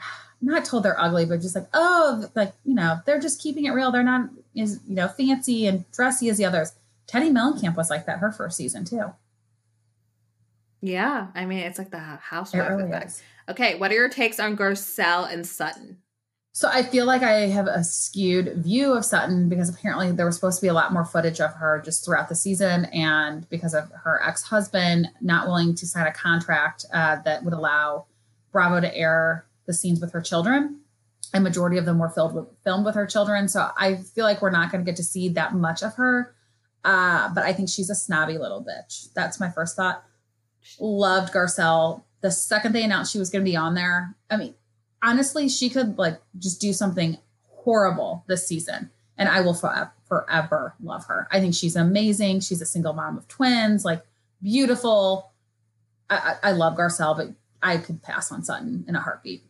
not 0.41 0.65
told 0.65 0.85
they're 0.85 1.01
ugly, 1.01 1.27
but 1.27 1.41
just 1.41 1.57
like, 1.57 1.69
oh, 1.75 2.29
like, 2.35 2.53
you 2.65 2.75
know, 2.75 3.01
they're 3.05 3.21
just 3.21 3.41
keeping 3.41 3.67
it 3.67 3.71
real. 3.73 3.91
They're 3.91 4.03
not 4.03 4.31
as, 4.57 4.81
you 4.87 4.95
know, 4.95 5.09
fancy 5.09 5.67
and 5.67 5.91
dressy 5.91 6.29
as 6.29 6.39
the 6.39 6.45
others. 6.45 6.73
Teddi 7.09 7.31
Mellencamp 7.31 7.77
was 7.77 7.91
like 7.91 8.07
that 8.07 8.19
her 8.19 8.31
first 8.31 8.57
season 8.57 8.85
too. 8.85 9.15
yeah, 10.81 11.29
I 11.35 11.47
mean 11.47 11.61
it's 11.61 11.79
like 11.79 11.91
the 11.91 11.99
housewife 11.99 12.69
really 12.69 12.85
effect. 12.85 13.07
is. 13.07 13.23
Okay, 13.49 13.77
what 13.77 13.91
are 13.91 13.95
your 13.95 14.11
takes 14.11 14.39
on 14.39 14.57
Garcelle 14.57 15.33
and 15.33 15.47
Sutton? 15.47 15.99
So 16.59 16.69
I 16.69 16.83
feel 16.83 17.07
like 17.07 17.23
I 17.23 17.47
have 17.47 17.69
a 17.69 17.85
skewed 17.85 18.65
view 18.65 18.93
of 18.95 19.05
Sutton 19.05 19.49
because 19.49 19.69
apparently 19.69 20.11
there 20.11 20.27
was 20.27 20.35
supposed 20.35 20.59
to 20.59 20.63
be 20.63 20.67
a 20.67 20.73
lot 20.73 20.93
more 20.93 21.05
footage 21.05 21.41
of 21.41 21.55
her 21.55 21.81
just 21.85 22.05
throughout 22.05 22.29
the 22.29 22.35
season, 22.35 22.87
and 22.87 23.49
because 23.49 23.75
of 23.75 23.93
her 24.03 24.21
ex-husband 24.27 25.07
not 25.21 25.47
willing 25.47 25.77
to 25.77 25.87
sign 25.87 26.09
a 26.09 26.13
contract 26.13 26.85
uh, 26.93 27.19
that 27.25 27.45
would 27.45 27.55
allow 27.55 28.07
Bravo 28.51 28.81
to 28.81 28.93
air 28.93 29.47
the 29.67 29.73
scenes 29.73 30.01
with 30.01 30.11
her 30.11 30.21
children, 30.21 30.81
and 31.33 31.45
majority 31.45 31.79
of 31.79 31.85
them 31.85 32.01
were 32.01 32.11
filled 32.11 32.35
with 32.35 32.47
filmed 32.65 32.85
with 32.85 32.97
her 32.97 33.07
children. 33.07 33.47
So 33.47 33.71
I 33.79 33.95
feel 33.95 34.25
like 34.25 34.43
we're 34.43 34.51
not 34.51 34.73
going 34.73 34.85
to 34.85 34.91
get 34.91 34.97
to 34.97 35.05
see 35.05 35.29
that 35.29 35.55
much 35.55 35.85
of 35.85 35.95
her. 35.95 36.35
Uh, 36.85 37.33
but 37.33 37.45
I 37.45 37.53
think 37.53 37.69
she's 37.69 37.89
a 37.89 37.95
snobby 37.95 38.37
little 38.37 38.65
bitch. 38.65 39.13
That's 39.15 39.39
my 39.39 39.49
first 39.49 39.77
thought. 39.77 40.03
Loved 40.81 41.33
Garcelle. 41.33 42.03
The 42.21 42.33
second 42.33 42.73
they 42.73 42.83
announced 42.83 43.13
she 43.13 43.21
was 43.21 43.31
going 43.31 43.45
to 43.45 43.49
be 43.49 43.57
on 43.57 43.75
there, 43.75 44.17
I 44.29 44.37
mean, 44.37 44.55
honestly, 45.03 45.49
she 45.49 45.71
could 45.71 45.99
like 45.99 46.21
just 46.39 46.61
do 46.61 46.73
something 46.73 47.19
horrible 47.49 48.25
this 48.27 48.47
season, 48.47 48.91
and 49.17 49.29
I 49.29 49.41
will 49.41 49.55
forever, 49.55 49.93
forever 50.07 50.75
love 50.83 51.07
her. 51.07 51.29
I 51.31 51.41
think 51.41 51.55
she's 51.55 51.77
amazing. 51.77 52.41
She's 52.41 52.63
a 52.63 52.67
single 52.67 52.93
mom 52.93 53.19
of 53.19 53.29
twins, 53.29 53.85
like 53.85 54.03
beautiful. 54.43 55.33
I, 56.11 56.17
I, 56.43 56.49
I 56.49 56.53
love 56.53 56.77
Garcelle, 56.77 57.17
but 57.17 57.29
I 57.63 57.79
could 57.79 58.03
pass 58.03 58.33
on 58.33 58.43
Sutton 58.43 58.85
in 58.89 58.97
a 58.97 59.01
heartbeat. 59.01 59.45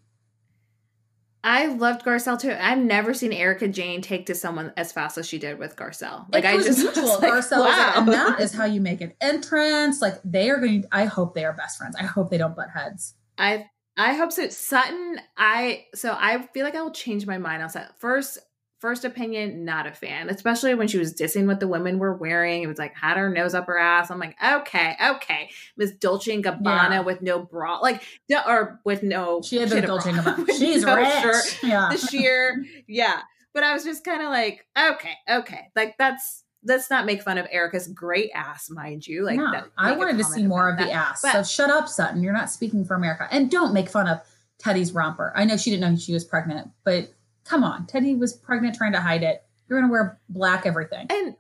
I 1.45 1.67
loved 1.67 2.05
Garcelle 2.05 2.39
too. 2.39 2.55
I've 2.59 2.79
never 2.79 3.15
seen 3.15 3.33
Erika 3.33 3.69
Jayne 3.69 4.03
take 4.03 4.27
to 4.27 4.35
someone 4.35 4.73
as 4.77 4.91
fast 4.91 5.17
as 5.19 5.27
she 5.27 5.39
did 5.39 5.59
with 5.59 5.77
Garcelle. 5.77 6.27
Like 6.33 6.45
it 6.45 6.49
I 6.49 6.57
just 6.57 6.79
mutual. 6.81 7.05
was 7.05 7.23
like, 7.23 7.33
Garcelle 7.33 7.61
like, 7.61 7.97
and 7.97 8.07
wow. 8.09 8.13
that 8.13 8.41
is 8.41 8.53
how 8.53 8.65
you 8.65 8.81
make 8.81 9.01
an 9.01 9.13
entrance. 9.21 10.03
Like 10.03 10.21
they 10.25 10.51
are 10.51 10.59
going. 10.59 10.85
I 10.91 11.05
hope 11.05 11.35
they 11.35 11.45
are 11.45 11.53
best 11.53 11.79
friends. 11.79 11.95
I 11.99 12.05
hope 12.05 12.31
they 12.31 12.39
don't 12.39 12.57
butt 12.57 12.71
heads. 12.71 13.15
I 13.39 13.71
I 13.99 14.15
hope 14.15 14.33
so. 14.33 14.49
Sutton, 14.49 15.21
I 15.37 15.87
so 15.95 16.17
I 16.19 16.43
feel 16.55 16.65
like 16.65 16.75
I 16.77 16.83
will 16.83 16.93
change 16.93 17.27
my 17.27 17.39
mind 17.39 17.63
on 17.63 17.69
Sutton. 17.69 17.91
First, 17.99 18.39
first 18.81 19.05
opinion, 19.05 19.65
not 19.65 19.87
a 19.89 19.93
fan, 19.93 20.29
especially 20.31 20.75
when 20.75 20.87
she 20.87 20.99
was 20.99 21.13
dissing 21.13 21.47
what 21.47 21.59
the 21.59 21.67
women 21.67 21.99
were 21.99 22.15
wearing. 22.15 22.63
It 22.63 22.69
was 22.69 22.79
like 22.79 22.95
had 22.95 23.17
her 23.17 23.29
nose 23.29 23.55
up 23.55 23.67
her 23.67 23.77
ass. 23.77 24.11
I'm 24.11 24.21
like, 24.21 24.37
okay, 24.43 24.95
okay, 25.17 25.51
Miss 25.77 25.91
Dolce 25.93 26.33
and 26.33 26.45
Gabbana 26.45 26.91
Yeah. 26.91 27.01
with 27.01 27.23
no 27.23 27.41
bra, 27.41 27.79
like 27.81 28.03
or 28.47 28.81
with 28.85 29.03
no. 29.03 29.43
She 29.43 29.57
had 29.57 29.69
the 29.71 29.79
a 29.79 29.87
Dolce 29.87 30.11
and 30.11 30.19
Gabbana. 30.21 30.47
She's 30.59 30.85
no 30.85 30.95
rich. 30.95 31.09
shirt, 31.23 31.59
Yeah. 31.65 31.89
the 31.91 31.99
sheer, 31.99 32.65
yeah. 32.87 33.21
But 33.53 33.65
I 33.65 33.73
was 33.73 33.83
just 33.83 34.05
kind 34.05 34.23
of 34.23 34.29
like, 34.29 34.65
okay, 34.79 35.15
okay, 35.29 35.69
like 35.75 35.97
that's 35.99 36.45
let's 36.65 36.91
not 36.91 37.07
make 37.07 37.23
fun 37.23 37.39
of 37.39 37.47
Erika's 37.51 37.89
great 37.89 38.31
ass, 38.35 38.69
mind 38.71 39.07
you. 39.07 39.25
Like 39.25 39.37
No, 39.37 39.51
that, 39.53 39.67
I 39.77 39.93
wanted 39.93 40.19
to 40.19 40.25
see 40.25 40.45
more 40.47 40.69
of 40.69 40.75
about 40.75 40.87
the 40.87 40.93
ass. 40.93 41.23
But- 41.23 41.33
so 41.33 41.43
shut 41.43 41.71
up, 41.71 41.89
Sutton. 41.89 42.23
You're 42.23 42.33
not 42.33 42.51
speaking 42.51 42.85
for 42.85 42.95
America. 42.95 43.29
And 43.31 43.51
don't 43.51 43.73
make 43.73 43.89
fun 43.89 44.09
of 44.09 44.21
Teddi's 44.63 44.93
romper. 44.93 45.33
I 45.37 45.45
know 45.45 45.57
she 45.57 45.71
didn't 45.71 45.91
know 45.91 45.97
she 45.97 46.13
was 46.13 46.25
pregnant, 46.25 46.69
but 46.85 47.13
come 47.45 47.65
on. 47.65 47.87
Teddi 47.87 48.19
was 48.19 48.33
pregnant 48.33 48.75
trying 48.75 48.93
to 48.93 49.01
hide 49.01 49.23
it. 49.23 49.43
You're 49.69 49.79
going 49.81 49.89
to 49.89 49.93
wear 49.93 50.19
black 50.29 50.67
everything. 50.67 51.07
And 51.11 51.37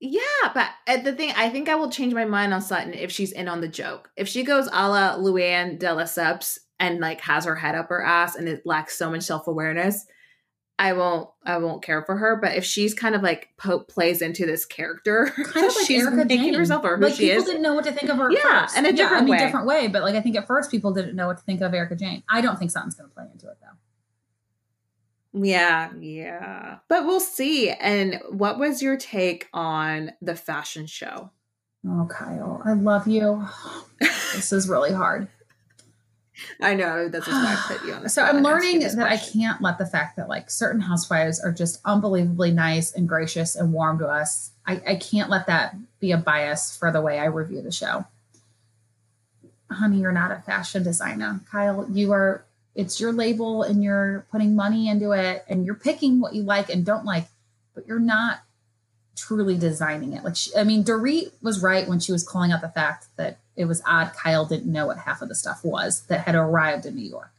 Yeah, 0.00 0.20
but 0.54 0.68
uh, 0.86 0.98
the 0.98 1.12
thing, 1.12 1.32
I 1.36 1.48
think 1.50 1.68
I 1.68 1.74
will 1.74 1.90
change 1.90 2.14
my 2.14 2.24
mind 2.24 2.54
on 2.54 2.62
Sutton 2.62 2.94
if 2.94 3.10
she's 3.10 3.32
in 3.32 3.48
on 3.48 3.60
the 3.60 3.68
joke. 3.68 4.10
If 4.16 4.28
she 4.28 4.44
goes 4.44 4.66
a 4.66 4.88
la 4.88 5.16
Luann 5.16 5.78
de 5.78 5.86
Lesseps 5.86 6.58
and 6.78 7.00
like 7.00 7.20
has 7.22 7.44
her 7.46 7.56
head 7.56 7.74
up 7.74 7.88
her 7.88 8.04
ass 8.04 8.36
and 8.36 8.48
it 8.48 8.64
lacks 8.64 8.96
so 8.96 9.10
much 9.10 9.22
self 9.22 9.46
awareness, 9.48 10.06
I 10.78 10.92
won't 10.92 11.30
I 11.44 11.58
won't 11.58 11.82
care 11.84 12.02
for 12.02 12.16
her. 12.16 12.36
But 12.36 12.56
if 12.56 12.64
she's 12.64 12.94
kind 12.94 13.14
of 13.14 13.22
like 13.22 13.50
po- 13.56 13.80
plays 13.80 14.20
into 14.22 14.44
this 14.46 14.64
character, 14.66 15.26
Kind 15.36 15.66
of 15.68 15.76
like 15.76 15.86
she's 15.86 16.02
Erika 16.02 16.16
making 16.24 16.38
Jayne. 16.42 16.54
herself 16.54 16.84
or 16.84 16.96
who 16.96 17.04
like 17.04 17.14
she 17.14 17.28
people 17.28 17.38
is. 17.42 17.44
didn't 17.44 17.62
know 17.62 17.74
what 17.74 17.84
to 17.84 17.92
think 17.92 18.10
of 18.10 18.16
her. 18.18 18.30
Yeah, 18.30 18.62
first. 18.62 18.76
in 18.78 18.84
a 18.84 18.88
Yeah, 18.88 18.94
different 18.96 19.22
I 19.22 19.24
mean, 19.26 19.32
way. 19.32 19.38
different 19.38 19.66
way. 19.66 19.86
But 19.88 20.02
like 20.02 20.14
I 20.16 20.20
think 20.20 20.36
at 20.36 20.46
first 20.46 20.70
people 20.70 20.92
didn't 20.92 21.14
know 21.14 21.28
what 21.28 21.38
to 21.38 21.44
think 21.44 21.60
of 21.60 21.72
Erika 21.74 21.94
Jayne. 21.96 22.22
I 22.28 22.40
don't 22.40 22.58
think 22.58 22.70
something's 22.72 22.96
going 22.96 23.08
to 23.08 23.14
play 23.14 23.26
into 23.32 23.48
it 23.48 23.56
though. 23.60 23.68
Yeah, 25.46 25.90
yeah. 25.98 26.78
But 26.88 27.06
we'll 27.06 27.20
see. 27.20 27.70
And 27.70 28.20
what 28.30 28.58
was 28.58 28.82
your 28.82 28.96
take 28.96 29.48
on 29.52 30.12
the 30.22 30.36
fashion 30.36 30.86
show? 30.86 31.30
Oh, 31.86 32.06
Kyle, 32.10 32.62
I 32.64 32.72
love 32.72 33.06
you. 33.06 33.46
This 34.34 34.52
is 34.52 34.68
really 34.68 34.90
hard. 34.92 35.28
I 36.60 36.74
know 36.74 37.08
this 37.08 37.26
is 37.26 37.32
why 37.32 37.56
I 37.56 37.74
put 37.74 37.86
you 37.86 37.94
on 37.94 38.02
the 38.02 38.08
So 38.10 38.22
I'm 38.22 38.42
learning 38.42 38.80
that 38.80 38.96
this 38.96 38.98
I 38.98 39.16
can't 39.16 39.62
let 39.62 39.78
the 39.78 39.86
fact 39.86 40.16
that 40.16 40.28
like 40.28 40.50
certain 40.50 40.80
housewives 40.80 41.40
are 41.40 41.52
just 41.52 41.80
unbelievably 41.84 42.52
nice 42.52 42.92
and 42.92 43.08
gracious 43.08 43.54
and 43.54 43.72
warm 43.72 43.98
to 44.00 44.08
us. 44.08 44.50
I, 44.66 44.80
I 44.86 44.96
can't 44.96 45.30
let 45.30 45.46
that 45.46 45.76
be 46.00 46.12
a 46.12 46.16
bias 46.16 46.76
for 46.76 46.90
the 46.90 47.00
way 47.00 47.18
I 47.18 47.26
review 47.26 47.62
the 47.62 47.72
show. 47.72 48.06
Honey, 49.70 50.00
you're 50.00 50.12
not 50.12 50.32
a 50.32 50.42
fashion 50.42 50.82
designer. 50.82 51.40
Kyle, 51.50 51.86
you 51.90 52.12
are 52.12 52.44
it's 52.74 53.00
your 53.00 53.12
label 53.12 53.62
and 53.62 53.84
you're 53.84 54.26
putting 54.32 54.56
money 54.56 54.88
into 54.88 55.12
it 55.12 55.44
and 55.48 55.64
you're 55.64 55.74
picking 55.74 56.20
what 56.20 56.34
you 56.34 56.42
like 56.42 56.70
and 56.70 56.84
don't 56.84 57.04
like, 57.04 57.26
but 57.74 57.86
you're 57.86 58.00
not 58.00 58.40
truly 59.16 59.56
designing 59.56 60.12
it. 60.12 60.24
Like, 60.24 60.36
she, 60.36 60.54
I 60.56 60.64
mean, 60.64 60.82
Dorit 60.84 61.32
was 61.40 61.62
right 61.62 61.86
when 61.86 62.00
she 62.00 62.10
was 62.10 62.26
calling 62.26 62.50
out 62.50 62.60
the 62.60 62.68
fact 62.68 63.06
that 63.16 63.38
it 63.56 63.66
was 63.66 63.82
odd 63.86 64.12
Kyle 64.14 64.44
didn't 64.44 64.72
know 64.72 64.86
what 64.86 64.98
half 64.98 65.22
of 65.22 65.28
the 65.28 65.34
stuff 65.34 65.64
was 65.64 66.02
that 66.06 66.26
had 66.26 66.34
arrived 66.34 66.86
in 66.86 66.96
New 66.96 67.08
York. 67.08 67.30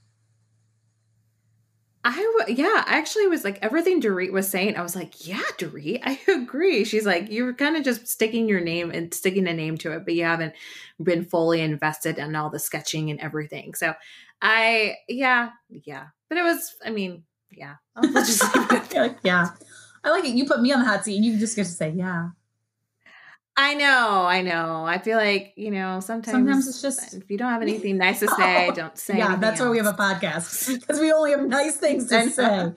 I 2.08 2.36
w- 2.38 2.62
yeah, 2.62 2.84
I 2.86 3.00
actually 3.00 3.26
was 3.28 3.44
like 3.44 3.58
everything 3.64 4.00
Dorit 4.00 4.32
was 4.32 4.48
saying. 4.48 4.78
I 4.78 4.84
was 4.84 4.96
like, 4.96 5.28
yeah, 5.28 5.42
Dorit, 5.58 6.02
I 6.04 6.20
agree. 6.32 6.84
She's 6.86 7.06
like, 7.06 7.32
you're 7.32 7.54
kind 7.56 7.76
of 7.76 7.84
just 7.84 8.08
sticking 8.08 8.48
your 8.48 8.62
name 8.62 8.92
and 8.92 9.12
sticking 9.12 9.48
a 9.48 9.54
name 9.54 9.76
to 9.80 9.92
it, 9.92 10.06
but 10.06 10.14
you 10.14 10.24
haven't 10.24 10.54
been 11.02 11.26
fully 11.26 11.62
invested 11.62 12.20
in 12.20 12.36
all 12.36 12.52
the 12.52 12.60
sketching 12.60 13.10
and 13.10 13.20
everything. 13.20 13.74
So, 13.74 13.96
I 14.40 14.98
yeah, 15.10 15.50
yeah, 15.70 16.08
but 16.30 16.38
it 16.38 16.44
was. 16.44 16.76
I 16.86 16.92
mean, 16.92 17.24
yeah, 17.50 17.76
just 18.04 18.56
leave 18.56 18.72
it 18.72 18.74
at 18.74 18.94
You're 18.94 19.08
like, 19.08 19.18
yeah. 19.24 19.50
I 20.04 20.12
like 20.12 20.26
it. 20.26 20.36
You 20.36 20.46
put 20.46 20.62
me 20.62 20.72
on 20.72 20.82
the 20.82 20.86
hot 20.86 21.04
seat 21.04 21.16
and 21.16 21.26
you 21.26 21.40
just 21.40 21.56
get 21.56 21.66
to 21.66 21.72
say, 21.72 21.90
yeah. 21.90 22.30
I 23.58 23.74
know, 23.74 24.26
I 24.26 24.42
know. 24.42 24.84
I 24.86 24.98
feel 24.98 25.18
like 25.18 25.54
you 25.56 25.72
know 25.72 26.02
sometimes. 26.02 26.32
Sometimes 26.34 26.68
it's 26.68 26.82
just- 26.82 27.14
if 27.14 27.30
you 27.32 27.38
don't 27.38 27.50
have 27.52 27.62
anything 27.62 27.98
nice 28.06 28.20
to 28.20 28.28
say, 28.28 28.70
don't 28.76 28.98
say. 28.98 29.18
yeah, 29.18 29.38
that's 29.38 29.62
why 29.62 29.70
we 29.70 29.78
have 29.78 29.86
a 29.86 29.94
podcast 29.94 30.74
because 30.80 31.00
we 31.00 31.12
only 31.14 31.32
have 31.32 31.42
nice 31.48 31.78
things 31.78 32.08
to 32.10 32.30
say. 32.30 32.72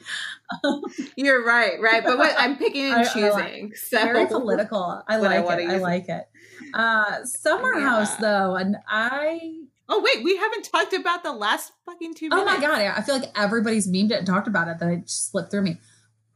You're 1.17 1.45
right, 1.45 1.81
right. 1.81 2.05
But 2.05 2.17
what 2.19 2.35
I'm 2.39 2.57
picking 2.57 2.87
and 2.87 2.95
I- 2.95 3.01
I 3.01 3.05
choosing. 3.05 3.31
like- 3.69 3.77
so 3.77 3.99
Very 4.03 4.27
political. 4.27 5.03
I 5.07 5.19
But 5.19 5.33
I 5.33 5.41
like 5.41 5.59
it. 5.59 5.69
I 5.69 5.73
use 5.73 5.73
it. 5.73 5.83
like 5.83 6.09
it. 6.09 6.29
Uh, 6.75 7.25
Summer 7.25 7.75
Yeah. 7.77 7.89
House 7.89 8.17
though, 8.17 8.55
and 8.57 8.77
I. 8.89 9.59
Oh 9.89 10.01
wait, 10.03 10.23
we 10.23 10.37
haven't 10.37 10.63
talked 10.65 10.93
about 10.93 11.23
the 11.23 11.33
last 11.33 11.73
fucking 11.87 12.15
two. 12.15 12.29
minutes. 12.29 12.49
Oh 12.49 12.55
my 12.55 12.61
god! 12.61 12.81
I 12.83 13.01
feel 13.03 13.19
like 13.19 13.31
everybody's 13.37 13.89
memed 13.91 14.11
it 14.11 14.19
and 14.19 14.27
talked 14.27 14.47
about 14.47 14.69
it. 14.69 14.79
That 14.79 14.91
it 14.91 15.07
just 15.07 15.31
slipped 15.33 15.51
through 15.51 15.63
me. 15.63 15.79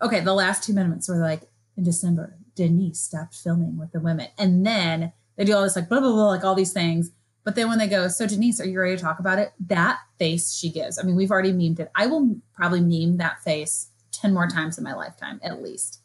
Okay, 0.00 0.20
the 0.20 0.32
last 0.34 0.64
two 0.64 0.72
minutes 0.72 1.08
were 1.08 1.18
like 1.18 1.42
in 1.76 1.84
December. 1.84 2.38
Denise 2.54 3.00
stopped 3.00 3.34
filming 3.34 3.78
with 3.78 3.92
the 3.92 4.00
women, 4.00 4.28
and 4.38 4.64
then 4.66 5.12
they 5.36 5.44
do 5.44 5.54
all 5.54 5.62
this 5.62 5.76
like 5.76 5.88
blah 5.88 6.00
blah 6.00 6.12
blah, 6.12 6.28
like 6.28 6.44
all 6.44 6.54
these 6.54 6.72
things. 6.72 7.10
But 7.44 7.56
then 7.56 7.68
when 7.68 7.78
they 7.78 7.88
go, 7.88 8.06
so 8.06 8.26
Denise, 8.26 8.60
are 8.60 8.68
you 8.68 8.80
ready 8.80 8.96
to 8.96 9.02
talk 9.02 9.18
about 9.18 9.38
it? 9.38 9.52
That 9.66 9.98
face 10.18 10.54
she 10.54 10.70
gives. 10.70 10.98
I 10.98 11.02
mean, 11.02 11.16
we've 11.16 11.30
already 11.30 11.52
memed 11.52 11.80
it. 11.80 11.90
I 11.94 12.06
will 12.06 12.36
probably 12.54 12.80
meme 12.80 13.16
that 13.16 13.42
face 13.42 13.88
ten 14.12 14.32
more 14.32 14.46
times 14.46 14.78
in 14.78 14.84
my 14.84 14.94
lifetime, 14.94 15.40
at 15.42 15.62
least. 15.62 16.00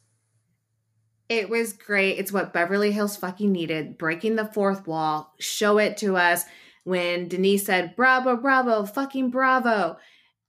It 1.29 1.49
was 1.49 1.73
great. 1.73 2.17
It's 2.17 2.31
what 2.31 2.53
Beverly 2.53 2.91
Hills 2.91 3.17
fucking 3.17 3.51
needed. 3.51 3.97
Breaking 3.97 4.35
the 4.35 4.45
fourth 4.45 4.87
wall. 4.87 5.33
Show 5.39 5.77
it 5.77 5.97
to 5.97 6.15
us. 6.15 6.45
When 6.85 7.27
Denise 7.27 7.65
said, 7.65 7.97
bravo, 7.97 8.37
bravo, 8.37 8.85
fucking 8.85 9.29
bravo. 9.29 9.97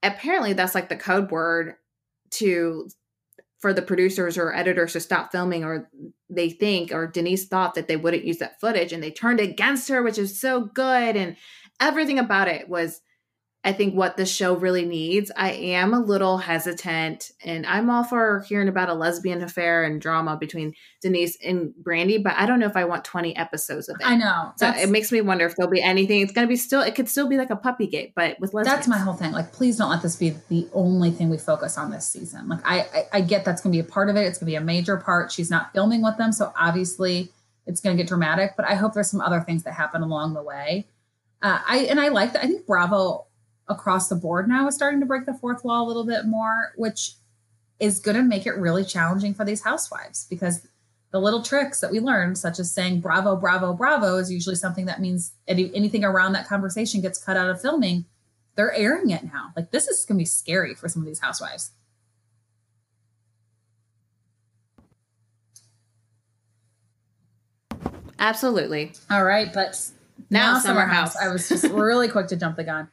Apparently 0.05 0.53
that's 0.53 0.77
like 0.77 0.89
the 0.89 0.97
code 0.97 1.33
word 1.33 1.75
to 2.31 2.89
for 3.61 3.73
the 3.73 3.83
producers 3.83 4.39
or 4.39 4.55
editors 4.55 4.93
to 4.93 5.01
stop 5.01 5.33
filming 5.33 5.65
or 5.65 5.91
they 6.31 6.49
think 6.49 6.93
or 6.93 7.07
Denise 7.07 7.49
thought 7.49 7.75
that 7.75 7.89
they 7.89 7.97
wouldn't 7.97 8.25
use 8.25 8.39
that 8.39 8.61
footage 8.61 8.93
and 8.93 9.03
they 9.03 9.11
turned 9.11 9.41
against 9.41 9.89
her, 9.89 10.03
which 10.03 10.19
is 10.19 10.41
so 10.41 10.65
good. 10.65 11.17
And 11.17 11.37
everything 11.81 12.19
about 12.19 12.49
it 12.49 12.69
was 12.69 13.01
I 13.65 13.73
think 13.73 13.95
what 13.95 14.17
the 14.17 14.25
show 14.25 14.55
really 14.55 14.85
needs. 14.85 15.33
I 15.37 15.51
am 15.51 15.93
a 15.93 15.99
little 15.99 16.39
hesitant, 16.39 17.33
and 17.45 17.67
I'm 17.67 17.91
all 17.91 18.05
for 18.05 18.45
hearing 18.49 18.69
about 18.69 18.89
a 18.89 18.95
lesbian 18.95 19.43
affair 19.43 19.83
and 19.83 20.01
drama 20.01 20.37
between 20.37 20.75
Denise 21.03 21.37
and 21.45 21.75
Brandi, 21.83 22.23
but 22.23 22.35
I 22.37 22.47
don't 22.47 22.61
know 22.61 22.67
if 22.67 22.77
I 22.77 22.85
want 22.85 23.05
20 23.05 23.37
episodes 23.37 23.89
of 23.89 23.97
it. 24.01 24.07
I 24.07 24.15
know. 24.15 24.53
So 24.59 24.69
it 24.69 24.89
makes 24.91 25.11
me 25.11 25.21
wonder 25.23 25.45
if 25.45 25.57
there'll 25.57 25.71
be 25.71 25.83
anything. 25.83 26.21
It's 26.21 26.33
going 26.33 26.47
to 26.47 26.49
be 26.49 26.57
still, 26.57 26.83
it 26.83 26.95
could 26.95 27.09
still 27.09 27.29
be 27.29 27.37
like 27.37 27.51
a 27.51 27.57
puppy 27.57 27.89
gate, 27.89 28.13
but 28.15 28.39
with 28.39 28.55
lesbians. 28.55 28.77
That's 28.77 28.89
my 28.89 28.99
whole 28.99 29.15
thing. 29.15 29.33
Like, 29.33 29.53
please 29.53 29.77
don't 29.77 29.91
let 29.91 30.03
this 30.03 30.15
be 30.15 30.35
the 30.49 30.69
only 30.73 31.11
thing 31.11 31.29
we 31.29 31.39
focus 31.39 31.77
on 31.77 31.91
this 31.91 32.07
season. 32.07 32.49
Like, 32.49 32.61
I, 32.65 32.79
I, 32.79 33.05
I 33.15 33.21
get 33.23 33.45
that's 33.45 33.61
going 33.61 33.73
to 33.73 33.83
be 33.83 33.87
a 33.87 33.91
part 33.91 34.09
of 34.09 34.17
it. 34.17 34.21
It's 34.21 34.39
going 34.39 34.47
to 34.47 34.53
be 34.53 34.57
a 34.57 34.61
major 34.61 34.97
part. 34.97 35.33
She's 35.33 35.51
not 35.51 35.73
filming 35.73 36.01
with 36.01 36.17
them, 36.17 36.31
so 36.31 36.53
obviously 36.57 37.33
it's 37.67 37.81
going 37.81 37.97
to 37.97 38.03
get 38.03 38.09
dramatic. 38.09 38.53
But 38.57 38.67
I 38.67 38.77
hope 38.77 38.95
there's 38.95 39.11
some 39.11 39.21
other 39.21 39.41
things 39.41 39.65
that 39.65 39.73
happen 39.75 40.03
along 40.03 40.35
the 40.35 40.43
way. 40.43 40.87
Uh, 41.43 41.61
I 41.67 41.79
and 41.91 42.01
I 42.01 42.09
like 42.09 42.33
that. 42.33 42.45
I 42.45 42.47
think 42.47 42.67
Bravo 42.67 43.28
across 43.69 44.09
the 44.09 44.17
board 44.17 44.49
now 44.49 44.67
is 44.67 44.75
starting 44.75 45.01
to 45.01 45.07
break 45.07 45.27
the 45.27 45.35
fourth 45.35 45.65
wall 45.65 45.87
a 45.87 45.89
little 45.89 46.05
bit 46.07 46.27
more, 46.27 46.73
which 46.77 47.15
is 47.81 48.01
going 48.01 48.17
to 48.17 48.23
make 48.23 48.47
it 48.47 48.57
really 48.57 48.85
challenging 48.85 49.35
for 49.35 49.45
these 49.45 49.63
housewives 49.63 50.27
because 50.29 50.67
the 51.11 51.21
little 51.21 51.43
tricks 51.43 51.81
that 51.81 51.91
we 51.91 52.01
learned, 52.01 52.37
such 52.37 52.59
as 52.59 52.71
saying 52.71 53.01
bravo, 53.01 53.37
bravo, 53.37 53.73
bravo, 53.73 54.17
is 54.17 54.31
usually 54.31 54.57
something 54.57 54.87
that 54.87 55.01
means 55.01 55.33
any, 55.47 55.75
anything 55.75 56.05
around 56.05 56.33
that 56.33 56.47
conversation 56.47 57.01
gets 57.01 57.23
cut 57.23 57.37
out 57.37 57.49
of 57.49 57.61
filming. 57.61 58.05
They're 58.57 58.75
airing 58.75 59.11
it 59.11 59.25
now. 59.25 59.53
Like, 59.57 59.71
this 59.71 59.87
is 59.87 60.05
going 60.05 60.19
to 60.19 60.23
be 60.23 60.27
scary 60.27 60.75
for 60.75 60.89
some 60.89 61.03
of 61.03 61.07
these 61.07 61.21
housewives. 61.21 61.71
Absolutely. 68.19 68.93
All 69.11 69.25
right, 69.25 69.53
but 69.53 69.81
Now 70.29 70.59
Summer 70.59 70.87
House. 70.87 71.17
I 71.17 71.29
was 71.29 71.49
just 71.49 71.65
really 71.71 72.09
quick 72.09 72.27
to 72.29 72.37
jump 72.37 72.57
the 72.57 72.65
gun. 72.65 72.89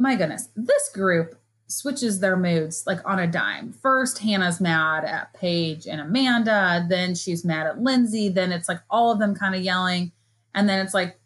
My 0.00 0.16
goodness, 0.16 0.48
this 0.56 0.88
group 0.88 1.38
switches 1.66 2.20
their 2.20 2.34
moods 2.34 2.84
like 2.86 3.00
on 3.04 3.18
a 3.18 3.26
dime. 3.26 3.74
First, 3.74 4.18
Hannah's 4.18 4.58
mad 4.58 5.04
at 5.04 5.34
Paige 5.34 5.86
and 5.86 6.00
Amanda. 6.00 6.86
Then 6.88 7.14
she's 7.14 7.44
mad 7.44 7.66
at 7.66 7.82
Lindsay. 7.82 8.30
Then 8.30 8.50
it's 8.50 8.66
like 8.66 8.80
all 8.88 9.12
of 9.12 9.18
them 9.18 9.34
kind 9.34 9.54
of 9.54 9.60
yelling. 9.60 10.12
And 10.54 10.66
then 10.66 10.84
it's 10.84 10.94
like, 10.94 11.20